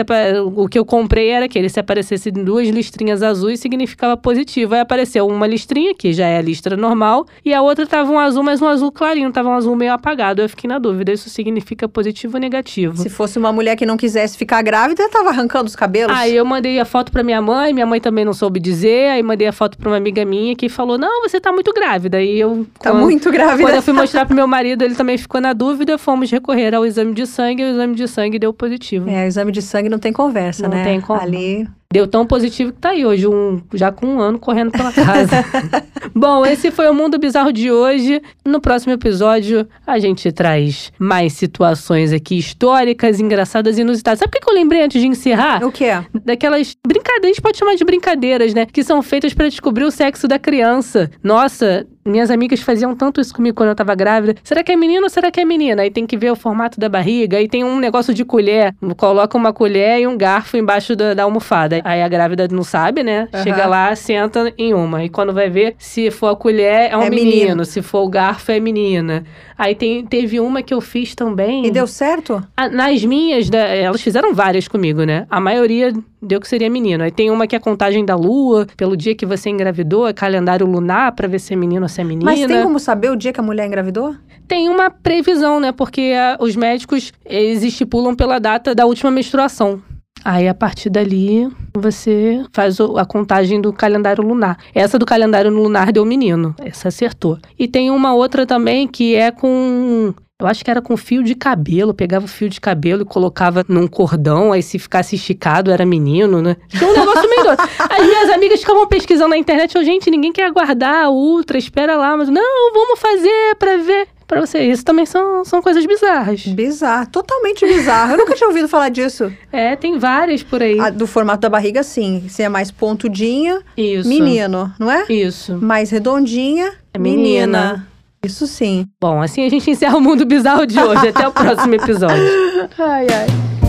o 0.54 0.68
que 0.68 0.78
eu 0.78 0.84
comprei 0.84 1.28
era 1.30 1.44
aquele. 1.46 1.68
Se 1.68 1.80
aparecesse 1.80 2.30
duas 2.30 2.68
listrinhas 2.68 3.22
azuis, 3.22 3.60
significava 3.60 4.16
positivo. 4.16 4.74
Aí 4.74 4.80
apareceu 4.80 5.26
uma 5.26 5.46
listrinha, 5.46 5.94
que 5.94 6.12
já 6.12 6.26
é 6.26 6.38
a 6.38 6.42
listra 6.42 6.76
normal, 6.76 7.26
e 7.44 7.52
a 7.54 7.62
outra 7.62 7.86
tava 7.86 8.10
um 8.10 8.18
azul, 8.18 8.42
mas 8.42 8.60
um 8.60 8.66
azul 8.68 8.90
clarinho, 8.92 9.30
tava 9.32 9.48
um 9.48 9.54
azul 9.54 9.74
meio 9.76 9.92
apagado. 9.92 10.42
Eu 10.42 10.48
fiquei 10.48 10.68
na 10.68 10.78
dúvida, 10.78 11.12
isso 11.12 11.28
significa 11.30 11.88
positivo 11.88 12.36
ou 12.36 12.40
negativo? 12.40 12.96
Se 12.96 13.08
fosse 13.08 13.38
uma 13.38 13.52
mulher 13.52 13.76
que 13.76 13.86
não 13.86 13.96
quisesse 13.96 14.36
ficar 14.36 14.62
grávida, 14.62 15.08
tava 15.10 15.30
arrancando 15.30 15.66
os 15.66 15.76
cabelos. 15.76 16.16
Aí 16.16 16.34
eu 16.36 16.44
mandei 16.44 16.78
a 16.78 16.84
foto 16.84 17.10
pra 17.12 17.22
minha 17.22 17.40
mãe, 17.40 17.72
minha 17.72 17.86
mãe 17.86 18.00
também 18.00 18.24
não 18.24 18.32
soube 18.32 18.58
dizer, 18.60 19.10
aí 19.10 19.22
mandei 19.22 19.46
a 19.46 19.52
foto 19.52 19.76
pra 19.78 19.88
uma 19.90 19.96
amiga 19.96 20.24
minha 20.24 20.54
que 20.56 20.68
falou: 20.68 20.98
Não, 20.98 21.22
você 21.22 21.40
tá 21.40 21.52
muito 21.52 21.72
grávida. 21.72 22.18
Aí 22.18 22.38
eu. 22.38 22.66
Tá 22.80 22.90
quando- 22.90 23.02
muito 23.02 23.30
grávida. 23.30 23.62
Quando 23.62 23.74
eu 23.76 23.82
fui 23.82 23.92
mostrar 23.92 24.26
pro 24.26 24.34
meu 24.34 24.46
marido, 24.46 24.82
ele 24.82 24.94
também 24.94 25.16
ficou 25.18 25.40
na 25.40 25.52
dúvida, 25.52 25.96
fomos 25.98 26.30
recorrer 26.30 26.74
ao 26.74 26.84
exame 26.84 27.12
de 27.14 27.26
sangue, 27.26 27.62
e 27.62 27.66
o 27.66 27.68
exame 27.70 27.94
de 27.94 28.08
sangue 28.08 28.38
deu 28.42 28.52
positivo. 28.52 29.08
É, 29.08 29.26
exame 29.26 29.52
de 29.52 29.62
sangue 29.62 29.88
não 29.88 29.98
tem 29.98 30.12
conversa, 30.12 30.64
Não 30.64 30.70
né? 30.76 30.84
tem 30.84 31.00
como. 31.00 31.20
Ali. 31.20 31.68
Deu 31.92 32.06
tão 32.06 32.26
positivo 32.26 32.72
que 32.72 32.78
tá 32.78 32.90
aí 32.90 33.04
hoje, 33.04 33.26
um, 33.26 33.60
já 33.74 33.92
com 33.92 34.06
um 34.06 34.20
ano 34.20 34.38
correndo 34.38 34.72
pela 34.72 34.90
casa. 34.90 35.44
Bom, 36.14 36.44
esse 36.46 36.70
foi 36.70 36.88
o 36.88 36.94
Mundo 36.94 37.18
Bizarro 37.18 37.52
de 37.52 37.70
hoje. 37.70 38.22
No 38.44 38.60
próximo 38.60 38.92
episódio, 38.92 39.68
a 39.86 39.98
gente 39.98 40.32
traz 40.32 40.90
mais 40.98 41.34
situações 41.34 42.12
aqui 42.12 42.38
históricas, 42.38 43.20
engraçadas 43.20 43.76
e 43.76 43.82
inusitadas. 43.82 44.20
Sabe 44.20 44.30
o 44.36 44.40
que 44.40 44.50
eu 44.50 44.54
lembrei 44.54 44.82
antes 44.82 45.00
de 45.00 45.06
encerrar? 45.06 45.62
O 45.64 45.70
quê? 45.70 45.92
daquelas 46.24 46.76
brincadeiras, 46.86 47.24
a 47.24 47.28
gente 47.28 47.42
pode 47.42 47.58
chamar 47.58 47.74
de 47.74 47.84
brincadeiras, 47.84 48.54
né? 48.54 48.66
Que 48.66 48.82
são 48.82 49.02
feitas 49.02 49.34
pra 49.34 49.48
descobrir 49.48 49.84
o 49.84 49.90
sexo 49.90 50.26
da 50.26 50.38
criança. 50.38 51.10
Nossa, 51.22 51.86
minhas 52.04 52.30
amigas 52.30 52.60
faziam 52.60 52.96
tanto 52.96 53.20
isso 53.20 53.34
comigo 53.34 53.56
quando 53.56 53.70
eu 53.70 53.74
tava 53.74 53.94
grávida. 53.94 54.34
Será 54.42 54.62
que 54.62 54.72
é 54.72 54.76
menino 54.76 55.04
ou 55.04 55.10
será 55.10 55.30
que 55.30 55.40
é 55.40 55.44
menina? 55.44 55.82
Aí 55.82 55.90
tem 55.90 56.06
que 56.06 56.16
ver 56.16 56.30
o 56.30 56.36
formato 56.36 56.80
da 56.80 56.88
barriga. 56.88 57.36
Aí 57.36 57.48
tem 57.48 57.62
um 57.62 57.78
negócio 57.78 58.12
de 58.12 58.24
colher. 58.24 58.74
Coloca 58.96 59.36
uma 59.36 59.52
colher 59.52 60.00
e 60.00 60.06
um 60.06 60.16
garfo 60.16 60.56
embaixo 60.56 60.96
da, 60.96 61.14
da 61.14 61.22
almofada. 61.22 61.81
Aí 61.84 62.02
a 62.02 62.08
grávida 62.08 62.46
não 62.50 62.62
sabe, 62.64 63.02
né? 63.02 63.28
Aham. 63.32 63.42
Chega 63.42 63.66
lá, 63.66 63.94
senta 63.96 64.52
em 64.58 64.72
uma. 64.74 65.04
E 65.04 65.08
quando 65.08 65.32
vai 65.32 65.48
ver, 65.50 65.74
se 65.78 66.10
for 66.10 66.28
a 66.28 66.36
colher, 66.36 66.90
é 66.90 66.96
um 66.96 67.02
É 67.02 67.10
menino. 67.10 67.30
menino. 67.30 67.64
Se 67.64 67.82
for 67.82 68.02
o 68.02 68.08
garfo, 68.08 68.50
é 68.52 68.60
menina. 68.60 69.24
Aí 69.56 69.74
tem, 69.74 70.04
teve 70.04 70.40
uma 70.40 70.62
que 70.62 70.74
eu 70.74 70.80
fiz 70.80 71.14
também. 71.14 71.64
E 71.66 71.70
deu 71.70 71.86
certo? 71.86 72.42
Ah, 72.56 72.68
Nas 72.68 73.04
minhas, 73.04 73.48
da- 73.48 73.58
elas 73.58 74.00
fizeram 74.00 74.34
várias 74.34 74.66
comigo, 74.66 75.04
né? 75.04 75.26
A 75.30 75.38
maioria 75.40 75.92
deu 76.20 76.40
que 76.40 76.48
seria 76.48 76.68
menino. 76.70 77.04
Aí 77.04 77.10
tem 77.10 77.30
uma 77.30 77.46
que 77.46 77.54
é 77.54 77.58
contagem 77.58 78.04
da 78.04 78.16
lua, 78.16 78.66
pelo 78.76 78.96
dia 78.96 79.14
que 79.14 79.24
você 79.26 79.50
engravidou, 79.50 80.06
é 80.08 80.12
calendário 80.12 80.66
lunar 80.66 81.12
pra 81.12 81.28
ver 81.28 81.38
se 81.38 81.52
é 81.52 81.56
menino 81.56 81.82
ou 81.82 81.88
se 81.88 82.00
é 82.00 82.04
menina. 82.04 82.24
Mas 82.30 82.44
tem 82.46 82.62
como 82.62 82.78
saber 82.78 83.10
o 83.10 83.16
dia 83.16 83.32
que 83.32 83.40
a 83.40 83.42
mulher 83.42 83.66
engravidou? 83.66 84.14
Tem 84.48 84.68
uma 84.68 84.90
previsão, 84.90 85.60
né? 85.60 85.70
Porque 85.72 86.12
ah, 86.16 86.36
os 86.40 86.56
médicos, 86.56 87.12
eles 87.24 87.62
estipulam 87.62 88.14
pela 88.14 88.38
data 88.38 88.74
da 88.74 88.84
última 88.86 89.10
menstruação. 89.10 89.80
Aí, 90.24 90.46
a 90.46 90.54
partir 90.54 90.88
dali, 90.88 91.48
você 91.74 92.44
faz 92.52 92.78
a 92.80 93.04
contagem 93.04 93.60
do 93.60 93.72
calendário 93.72 94.24
lunar. 94.24 94.58
Essa 94.74 94.98
do 94.98 95.06
calendário 95.06 95.50
lunar 95.50 95.92
deu 95.92 96.04
menino. 96.04 96.54
Essa 96.58 96.88
acertou. 96.88 97.38
E 97.58 97.66
tem 97.66 97.90
uma 97.90 98.14
outra 98.14 98.46
também 98.46 98.86
que 98.86 99.14
é 99.14 99.30
com. 99.30 100.14
Eu 100.40 100.46
acho 100.48 100.64
que 100.64 100.70
era 100.70 100.82
com 100.82 100.96
fio 100.96 101.22
de 101.22 101.34
cabelo. 101.34 101.94
Pegava 101.94 102.24
o 102.24 102.28
fio 102.28 102.48
de 102.48 102.60
cabelo 102.60 103.02
e 103.02 103.04
colocava 103.04 103.64
num 103.68 103.86
cordão. 103.86 104.52
Aí, 104.52 104.62
se 104.62 104.78
ficasse 104.78 105.16
esticado, 105.16 105.70
era 105.70 105.86
menino, 105.86 106.42
né? 106.42 106.56
Tinha 106.68 106.88
um 106.88 106.92
negócio 106.92 107.28
meio 107.28 107.44
doido. 107.44 107.62
As 107.78 108.06
minhas 108.06 108.30
amigas 108.30 108.60
ficavam 108.60 108.86
pesquisando 108.88 109.30
na 109.30 109.36
internet. 109.36 109.76
Eu, 109.76 109.84
gente, 109.84 110.10
ninguém 110.10 110.32
quer 110.32 110.46
aguardar 110.46 111.04
a 111.04 111.10
ultra, 111.10 111.58
espera 111.58 111.96
lá. 111.96 112.16
Mas, 112.16 112.28
não, 112.28 112.72
vamos 112.72 112.98
fazer 112.98 113.56
pra 113.56 113.76
ver. 113.76 114.08
Pra 114.32 114.40
você, 114.40 114.60
isso 114.60 114.82
também 114.82 115.04
são, 115.04 115.44
são 115.44 115.60
coisas 115.60 115.84
bizarras. 115.84 116.46
Bizarro, 116.46 117.06
totalmente 117.08 117.66
bizarro. 117.66 118.12
Eu 118.12 118.16
nunca 118.16 118.34
tinha 118.34 118.48
ouvido 118.48 118.66
falar 118.66 118.88
disso. 118.88 119.30
É, 119.52 119.76
tem 119.76 119.98
várias 119.98 120.42
por 120.42 120.62
aí. 120.62 120.80
A 120.80 120.88
do 120.88 121.06
formato 121.06 121.42
da 121.42 121.50
barriga, 121.50 121.82
sim. 121.82 122.24
Se 122.30 122.42
é 122.42 122.48
mais 122.48 122.70
pontudinha, 122.70 123.60
Isso. 123.76 124.08
menino, 124.08 124.72
não 124.78 124.90
é? 124.90 125.04
Isso. 125.10 125.58
Mais 125.60 125.90
redondinha, 125.90 126.72
É 126.94 126.98
menina. 126.98 127.86
Isso 128.24 128.46
sim. 128.46 128.86
Bom, 128.98 129.20
assim 129.20 129.44
a 129.44 129.50
gente 129.50 129.68
encerra 129.70 129.98
o 129.98 130.00
mundo 130.00 130.24
bizarro 130.24 130.66
de 130.66 130.80
hoje. 130.80 131.08
Até 131.08 131.28
o 131.28 131.32
próximo 131.32 131.74
episódio. 131.74 132.24
Ai, 132.78 133.06
ai. 133.10 133.61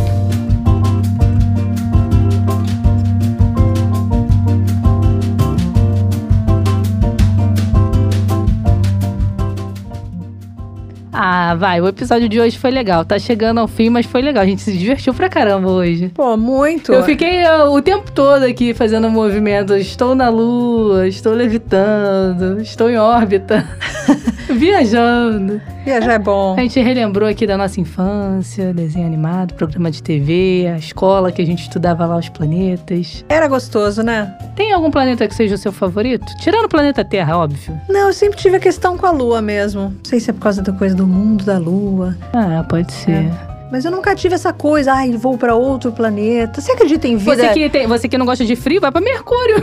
Ah, 11.14 11.54
vai. 11.56 11.80
O 11.80 11.88
episódio 11.88 12.28
de 12.28 12.40
hoje 12.40 12.58
foi 12.58 12.72
legal. 12.72 13.06
Tá 13.06 13.20
chegando 13.20 13.60
ao 13.60 13.68
fim, 13.68 13.90
mas 13.90 14.06
foi 14.06 14.22
legal. 14.22 14.44
A 14.44 14.46
gente 14.48 14.62
se 14.64 14.76
divertiu 14.76 15.14
pra 15.14 15.30
caramba 15.30 15.70
hoje. 15.70 16.12
Pô, 16.14 16.36
muito. 16.36 16.92
Eu 16.92 17.04
fiquei 17.04 17.46
ah, 17.46 17.70
o 17.70 17.82
tempo 17.82 18.12
todo 18.12 18.44
aqui 18.44 18.74
fazendo 18.74 19.10
movimentos. 19.10 19.78
Estou 19.78 20.16
na 20.16 20.30
lua, 20.30 21.08
estou 21.08 21.34
levitando, 21.34 22.60
estou 22.60 22.90
em 22.90 22.98
órbita, 22.98 23.66
viajando. 24.50 25.62
Viajar 25.86 26.14
é 26.14 26.20
bom. 26.20 26.56
A 26.58 26.62
gente 26.62 26.80
relembrou 26.80 27.28
aqui 27.28 27.46
da 27.46 27.58
nossa 27.58 27.80
infância, 27.80 28.74
desenho 28.74 29.06
animado, 29.06 29.54
programa 29.54 29.92
de 29.92 30.02
TV, 30.02 30.72
a 30.74 30.78
escola 30.78 31.30
que 31.30 31.42
a 31.42 31.46
gente 31.46 31.64
estudava 31.64 32.06
lá 32.06 32.16
os 32.18 32.30
planetas. 32.30 33.26
Era 33.28 33.50
gostoso, 33.50 34.02
né? 34.02 34.34
Tem 34.56 34.72
algum 34.72 34.90
planeta 34.90 35.28
que 35.28 35.36
seja 35.36 35.56
o 35.56 35.58
seu 35.58 35.74
favorito? 35.74 36.26
Tirando 36.40 36.66
o 36.66 36.70
planeta 36.70 37.04
Terra, 37.04 37.38
óbvio. 37.38 37.78
Não, 37.90 38.08
eu 38.08 38.14
sempre 38.14 38.38
tive 38.38 38.56
a 38.56 38.60
questão 38.62 38.98
com 38.98 39.06
a 39.06 39.12
lua 39.12 39.42
mesmo. 39.42 39.82
Não 39.82 40.06
sei 40.06 40.22
se 40.22 40.30
é 40.30 40.34
por 40.34 40.40
causa 40.40 40.62
da 40.62 40.72
coisa 40.72 40.96
do 40.96 41.03
mundo 41.08 41.44
da 41.44 41.58
lua. 41.58 42.16
Ah, 42.34 42.64
pode 42.68 42.92
ser. 42.92 43.32
Mas 43.74 43.86
eu 43.86 43.92
nunca 43.92 44.14
tive 44.14 44.36
essa 44.36 44.54
coisa, 44.54 44.94
ai, 44.94 45.12
vou 45.14 45.36
pra 45.36 45.56
outro 45.56 45.92
planeta. 45.92 46.62
Você 46.62 46.74
acredita 46.74 47.08
em 47.08 47.18
vida? 47.18 47.36
Você, 47.36 47.54
que 47.54 47.70
tem, 47.72 47.88
você 47.88 48.08
que 48.08 48.20
não 48.20 48.26
gosta 48.26 48.46
de 48.46 48.56
frio, 48.56 48.80
vai 48.80 48.92
pra 48.92 49.02
Mercúrio. 49.02 49.56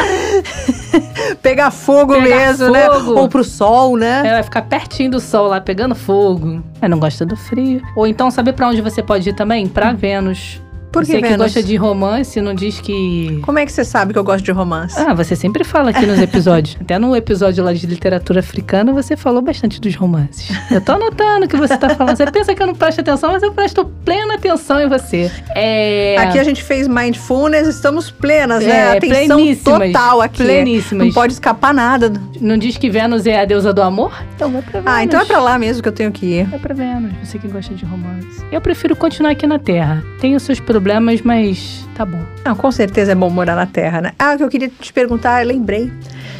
Pegar 1.40 1.70
fogo 1.70 2.20
mesmo, 2.20 2.70
né? 2.70 2.90
fogo. 2.90 3.20
Ou 3.20 3.28
pro 3.28 3.44
sol, 3.44 3.96
né? 3.96 4.22
Ela 4.24 4.32
vai 4.32 4.42
ficar 4.42 4.62
pertinho 4.62 5.12
do 5.12 5.20
sol 5.20 5.46
lá, 5.46 5.60
pegando 5.60 5.94
fogo. 5.94 6.60
É, 6.82 6.88
não 6.88 6.98
gosta 6.98 7.24
do 7.24 7.36
frio. 7.36 7.80
Ou 7.94 8.04
então, 8.04 8.32
sabe 8.32 8.52
pra 8.52 8.66
onde 8.68 8.80
você 8.80 9.00
pode 9.00 9.28
ir 9.28 9.34
também? 9.34 9.68
Pra 9.68 9.92
Vênus. 9.92 10.60
Por 10.92 11.02
que 11.02 11.12
você 11.12 11.16
que 11.16 11.22
Vênus? 11.28 11.38
gosta 11.38 11.62
de 11.62 11.76
romance, 11.76 12.40
não 12.40 12.54
diz 12.54 12.80
que... 12.80 13.40
Como 13.44 13.58
é 13.58 13.66
que 13.66 13.72
você 13.72 13.84
sabe 13.84 14.12
que 14.12 14.18
eu 14.18 14.24
gosto 14.24 14.44
de 14.44 14.52
romance? 14.52 14.98
Ah, 14.98 15.12
você 15.14 15.36
sempre 15.36 15.62
fala 15.64 15.90
aqui 15.90 16.06
nos 16.06 16.18
episódios. 16.20 16.76
Até 16.80 16.98
no 16.98 17.14
episódio 17.14 17.62
lá 17.62 17.72
de 17.72 17.86
literatura 17.86 18.40
africana, 18.40 18.92
você 18.92 19.16
falou 19.16 19.42
bastante 19.42 19.80
dos 19.80 19.94
romances. 19.94 20.48
Eu 20.70 20.80
tô 20.80 20.92
anotando 20.92 21.44
o 21.46 21.48
que 21.48 21.56
você 21.56 21.76
tá 21.76 21.90
falando. 21.90 22.16
Você 22.16 22.30
pensa 22.30 22.54
que 22.54 22.62
eu 22.62 22.66
não 22.66 22.74
presto 22.74 23.00
atenção, 23.00 23.32
mas 23.32 23.42
eu 23.42 23.52
presto 23.52 23.84
plena 24.04 24.34
atenção 24.34 24.80
em 24.80 24.88
você. 24.88 25.30
É... 25.54 26.16
Aqui 26.18 26.38
a 26.38 26.44
gente 26.44 26.62
fez 26.62 26.88
mindfulness, 26.88 27.68
estamos 27.68 28.10
plenas, 28.10 28.64
né? 28.64 28.70
É, 28.70 28.96
Atenção 28.96 29.36
pleníssimas, 29.36 29.92
total 29.92 30.20
aqui. 30.22 30.42
pleníssimas. 30.42 31.06
Não 31.06 31.12
pode 31.12 31.32
escapar 31.34 31.74
nada. 31.74 32.12
Não 32.40 32.56
diz 32.56 32.76
que 32.76 32.88
Vênus 32.88 33.26
é 33.26 33.40
a 33.40 33.44
deusa 33.44 33.72
do 33.72 33.82
amor? 33.82 34.12
Então 34.34 34.50
vai 34.50 34.62
pra 34.62 34.80
Vênus. 34.80 34.86
Ah, 34.96 35.04
então 35.04 35.20
é 35.20 35.24
pra 35.24 35.38
lá 35.40 35.58
mesmo 35.58 35.82
que 35.82 35.88
eu 35.88 35.92
tenho 35.92 36.10
que 36.12 36.24
ir. 36.26 36.44
Vai 36.46 36.58
pra 36.58 36.74
Vênus, 36.74 37.12
você 37.22 37.38
que 37.38 37.48
gosta 37.48 37.74
de 37.74 37.84
romance. 37.84 38.42
Eu 38.50 38.60
prefiro 38.60 38.96
continuar 38.96 39.32
aqui 39.32 39.46
na 39.46 39.58
Terra. 39.58 40.02
Os 40.38 40.42
seus 40.42 40.60
problemas, 40.60 40.77
mas 41.22 41.86
tá 41.94 42.04
bom. 42.04 42.20
Não, 42.44 42.54
com 42.54 42.70
certeza 42.72 43.12
é 43.12 43.14
bom 43.14 43.30
morar 43.30 43.54
na 43.56 43.66
Terra, 43.66 44.00
né? 44.00 44.12
Ah, 44.18 44.34
o 44.34 44.36
que 44.38 44.44
eu 44.44 44.48
queria 44.48 44.68
te 44.80 44.92
perguntar, 44.92 45.44
lembrei. 45.46 45.92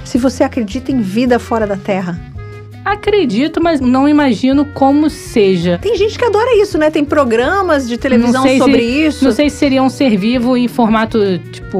Se 0.04 0.18
você 0.18 0.42
acredita 0.44 0.90
em 0.92 1.00
vida 1.00 1.38
fora 1.38 1.66
da 1.66 1.76
Terra. 1.76 2.18
Acredito, 2.84 3.62
mas 3.62 3.80
não 3.80 4.08
imagino 4.08 4.64
como 4.64 5.10
seja. 5.10 5.76
Tem 5.82 5.94
gente 5.96 6.18
que 6.18 6.24
adora 6.24 6.56
isso, 6.62 6.78
né? 6.78 6.90
Tem 6.90 7.04
programas 7.04 7.86
de 7.86 7.98
televisão 7.98 8.46
sobre 8.56 8.78
se- 8.80 9.06
isso. 9.06 9.24
Não 9.26 9.32
sei 9.32 9.50
se 9.50 9.56
seria 9.56 9.82
um 9.82 9.90
ser 9.90 10.16
vivo 10.16 10.56
em 10.56 10.68
formato, 10.68 11.18
tipo, 11.52 11.78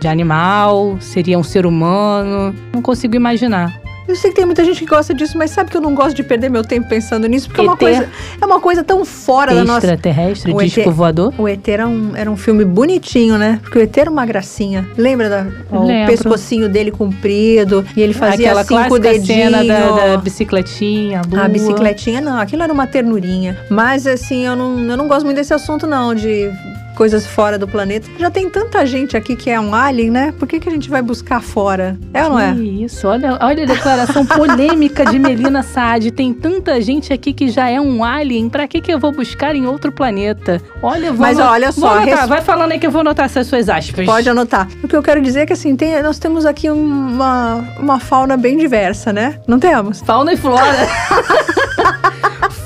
de 0.00 0.08
animal, 0.08 0.96
seria 0.98 1.38
um 1.38 1.42
ser 1.42 1.66
humano. 1.66 2.54
Não 2.72 2.80
consigo 2.80 3.14
imaginar. 3.14 3.78
Eu 4.08 4.14
sei 4.14 4.30
que 4.30 4.36
tem 4.36 4.44
muita 4.46 4.64
gente 4.64 4.78
que 4.80 4.86
gosta 4.86 5.12
disso, 5.12 5.36
mas 5.36 5.50
sabe 5.50 5.70
que 5.70 5.76
eu 5.76 5.80
não 5.80 5.94
gosto 5.94 6.14
de 6.14 6.22
perder 6.22 6.48
meu 6.48 6.62
tempo 6.62 6.88
pensando 6.88 7.26
nisso, 7.26 7.48
porque 7.48 7.60
é 7.60 7.64
uma 7.64 7.76
coisa, 7.76 8.08
é 8.40 8.46
uma 8.46 8.60
coisa 8.60 8.84
tão 8.84 9.04
fora 9.04 9.54
da 9.54 9.64
nossa. 9.64 9.86
Extraterrestre, 9.86 10.52
O 10.52 10.62
disco 10.62 10.80
ET. 10.80 10.88
voador? 10.90 11.34
O 11.36 11.48
ET 11.48 11.66
era 11.68 11.88
um, 11.88 12.14
era 12.14 12.30
um 12.30 12.36
filme 12.36 12.64
bonitinho, 12.64 13.36
né? 13.36 13.58
Porque 13.62 13.78
o 13.78 13.82
ET 13.82 13.96
era 13.96 14.10
uma 14.10 14.24
gracinha. 14.24 14.88
Lembra 14.96 15.28
da, 15.28 15.46
o 15.70 15.86
pescocinho 16.06 16.68
dele 16.68 16.90
comprido 16.90 17.84
e 17.96 18.02
ele 18.02 18.12
fazia 18.14 18.46
Aquela 18.46 18.60
assim 18.60 18.74
com 18.74 18.94
o 18.94 19.00
clássica 19.00 19.12
dedinho. 19.12 19.50
cena 19.50 19.64
da, 19.64 20.06
da 20.10 20.16
bicicletinha, 20.18 21.22
a. 21.36 21.44
A 21.44 21.48
bicicletinha, 21.48 22.20
não, 22.20 22.38
aquilo 22.38 22.62
era 22.62 22.72
uma 22.72 22.86
ternurinha. 22.86 23.56
Mas 23.68 24.06
assim, 24.06 24.46
eu 24.46 24.54
não, 24.54 24.78
eu 24.78 24.96
não 24.96 25.08
gosto 25.08 25.24
muito 25.24 25.36
desse 25.36 25.52
assunto, 25.54 25.86
não, 25.86 26.14
de 26.14 26.50
coisas 26.96 27.26
fora 27.26 27.58
do 27.58 27.68
planeta. 27.68 28.08
Já 28.18 28.30
tem 28.30 28.48
tanta 28.48 28.84
gente 28.86 29.16
aqui 29.16 29.36
que 29.36 29.50
é 29.50 29.60
um 29.60 29.74
alien, 29.74 30.10
né? 30.10 30.34
Por 30.38 30.48
que, 30.48 30.58
que 30.58 30.68
a 30.68 30.72
gente 30.72 30.88
vai 30.88 31.02
buscar 31.02 31.42
fora? 31.42 31.96
É 32.12 32.24
ou 32.24 32.30
não 32.30 32.38
é? 32.40 32.52
Isso, 32.54 33.06
olha, 33.06 33.38
olha 33.40 33.64
a 33.64 33.66
declaração 33.66 34.24
polêmica 34.26 35.04
de 35.04 35.18
Melina 35.18 35.62
Saad. 35.62 36.10
Tem 36.10 36.32
tanta 36.32 36.80
gente 36.80 37.12
aqui 37.12 37.32
que 37.34 37.48
já 37.48 37.68
é 37.68 37.78
um 37.80 38.02
alien. 38.02 38.48
Pra 38.48 38.66
que, 38.66 38.80
que 38.80 38.92
eu 38.92 38.98
vou 38.98 39.12
buscar 39.12 39.54
em 39.54 39.66
outro 39.66 39.92
planeta? 39.92 40.60
Olha, 40.82 41.12
vou 41.12 41.20
Mas 41.20 41.38
olha 41.38 41.70
só, 41.70 41.98
res- 41.98 42.26
vai 42.26 42.40
falando 42.40 42.72
aí 42.72 42.78
que 42.78 42.86
eu 42.86 42.90
vou 42.90 43.02
anotar 43.02 43.26
essas 43.26 43.46
suas 43.46 43.68
aspas. 43.68 44.06
Pode 44.06 44.28
anotar. 44.28 44.66
O 44.82 44.88
que 44.88 44.96
eu 44.96 45.02
quero 45.02 45.20
dizer 45.20 45.40
é 45.40 45.46
que 45.46 45.52
assim, 45.52 45.76
tem, 45.76 46.02
nós 46.02 46.18
temos 46.18 46.46
aqui 46.46 46.70
uma, 46.70 47.62
uma 47.78 48.00
fauna 48.00 48.36
bem 48.36 48.56
diversa, 48.56 49.12
né? 49.12 49.38
Não 49.46 49.58
temos? 49.58 50.00
Fauna 50.00 50.32
e 50.32 50.36
flora. 50.36 50.62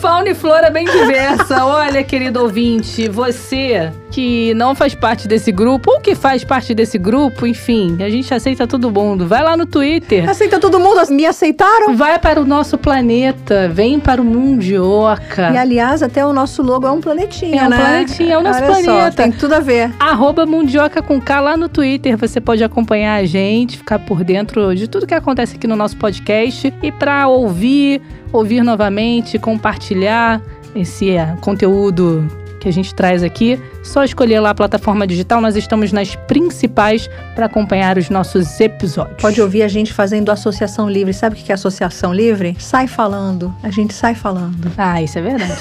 Fauna 0.00 0.30
e 0.30 0.34
flora 0.34 0.70
bem 0.70 0.86
diversa. 0.86 1.64
Olha, 1.64 2.02
querido 2.02 2.40
ouvinte, 2.42 3.08
você 3.08 3.90
que 4.10 4.52
não 4.54 4.74
faz 4.74 4.94
parte 4.94 5.28
desse 5.28 5.52
grupo 5.52 5.90
ou 5.90 6.00
que 6.00 6.14
faz 6.14 6.44
parte 6.44 6.74
desse 6.74 6.98
grupo, 6.98 7.46
enfim, 7.46 7.96
a 8.02 8.10
gente 8.10 8.32
aceita 8.34 8.66
todo 8.66 8.90
mundo. 8.90 9.26
Vai 9.26 9.42
lá 9.42 9.56
no 9.56 9.66
Twitter. 9.66 10.28
Aceita 10.28 10.58
todo 10.58 10.78
mundo? 10.78 11.00
Me 11.10 11.24
aceitaram? 11.26 11.96
Vai 11.96 12.18
para 12.18 12.40
o 12.40 12.44
nosso 12.44 12.76
planeta, 12.76 13.68
vem 13.68 13.98
para 14.00 14.20
o 14.20 14.24
Mundioca. 14.24 15.50
E 15.52 15.56
aliás, 15.56 16.02
até 16.02 16.24
o 16.24 16.32
nosso 16.32 16.62
logo 16.62 16.86
é 16.86 16.90
um 16.90 17.00
planetinha, 17.00 17.62
É 17.62 17.66
um 17.66 17.70
né? 17.70 17.76
planetinha, 17.76 18.34
é 18.34 18.38
o 18.38 18.42
nosso 18.42 18.62
Olha 18.62 18.74
Só, 18.74 18.82
planeta. 18.82 19.22
tem 19.22 19.32
tudo 19.32 19.54
a 19.54 19.60
ver. 19.60 19.90
Arroba 19.98 20.44
Mundioca 20.46 21.00
com 21.02 21.20
K 21.20 21.40
lá 21.40 21.56
no 21.56 21.68
Twitter. 21.68 22.16
Você 22.16 22.40
pode 22.40 22.62
acompanhar 22.64 23.14
a 23.20 23.24
gente, 23.24 23.78
ficar 23.78 23.98
por 24.00 24.24
dentro 24.24 24.74
de 24.74 24.88
tudo 24.88 25.06
que 25.06 25.14
acontece 25.14 25.56
aqui 25.56 25.66
no 25.66 25.76
nosso 25.76 25.96
podcast. 25.96 26.72
E 26.82 26.92
para 26.92 27.28
ouvir, 27.28 28.02
ouvir 28.32 28.62
novamente, 28.62 29.38
compartilhar 29.38 30.40
esse 30.74 31.10
eh, 31.10 31.34
conteúdo 31.40 32.26
que 32.60 32.68
a 32.68 32.72
gente 32.72 32.94
traz 32.94 33.22
aqui, 33.22 33.60
só 33.82 34.04
escolher 34.04 34.38
lá 34.38 34.50
a 34.50 34.54
plataforma 34.54 35.06
digital. 35.06 35.40
Nós 35.40 35.56
estamos 35.56 35.92
nas 35.92 36.14
principais 36.14 37.08
para 37.34 37.46
acompanhar 37.46 37.98
os 37.98 38.10
nossos 38.10 38.60
episódios. 38.60 39.20
Pode 39.20 39.40
ouvir 39.40 39.62
a 39.62 39.68
gente 39.68 39.92
fazendo 39.92 40.30
associação 40.30 40.88
livre. 40.88 41.12
Sabe 41.12 41.34
o 41.34 41.38
que 41.38 41.50
é 41.50 41.54
associação 41.54 42.14
livre? 42.14 42.54
Sai 42.58 42.86
falando. 42.86 43.52
A 43.62 43.70
gente 43.70 43.94
sai 43.94 44.14
falando. 44.14 44.70
Ah, 44.76 45.02
isso 45.02 45.18
é 45.18 45.22
verdade. 45.22 45.54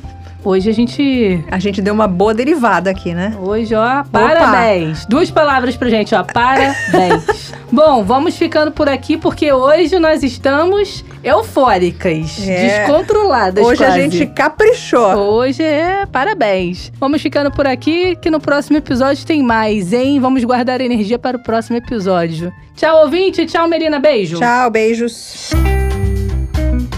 Hoje 0.46 0.70
a 0.70 0.72
gente. 0.72 1.44
A 1.50 1.58
gente 1.58 1.82
deu 1.82 1.92
uma 1.92 2.06
boa 2.06 2.32
derivada 2.32 2.88
aqui, 2.88 3.12
né? 3.12 3.36
Hoje, 3.40 3.74
ó, 3.74 4.04
parabéns. 4.04 5.04
Duas 5.06 5.28
palavras 5.28 5.76
pra 5.76 5.88
gente, 5.90 6.14
ó, 6.14 6.22
parabéns. 6.22 7.52
Bom, 7.72 8.04
vamos 8.04 8.36
ficando 8.36 8.70
por 8.70 8.88
aqui 8.88 9.16
porque 9.16 9.52
hoje 9.52 9.98
nós 9.98 10.22
estamos 10.22 11.04
eufóricas, 11.24 12.46
É. 12.46 12.78
descontroladas 12.86 13.66
Hoje 13.66 13.82
a 13.82 13.88
quase. 13.88 14.00
gente 14.02 14.26
caprichou. 14.26 15.16
Hoje 15.16 15.64
é 15.64 16.06
parabéns. 16.06 16.92
Vamos 17.00 17.20
ficando 17.20 17.50
por 17.50 17.66
aqui 17.66 18.14
que 18.14 18.30
no 18.30 18.38
próximo 18.38 18.76
episódio 18.76 19.26
tem 19.26 19.42
mais, 19.42 19.92
hein? 19.92 20.20
Vamos 20.20 20.44
guardar 20.44 20.80
energia 20.80 21.18
para 21.18 21.36
o 21.36 21.42
próximo 21.42 21.76
episódio. 21.76 22.52
Tchau, 22.76 23.02
ouvinte. 23.02 23.46
Tchau, 23.46 23.66
Melina. 23.66 23.98
Beijo. 23.98 24.38
Tchau, 24.38 24.70
beijos. 24.70 25.50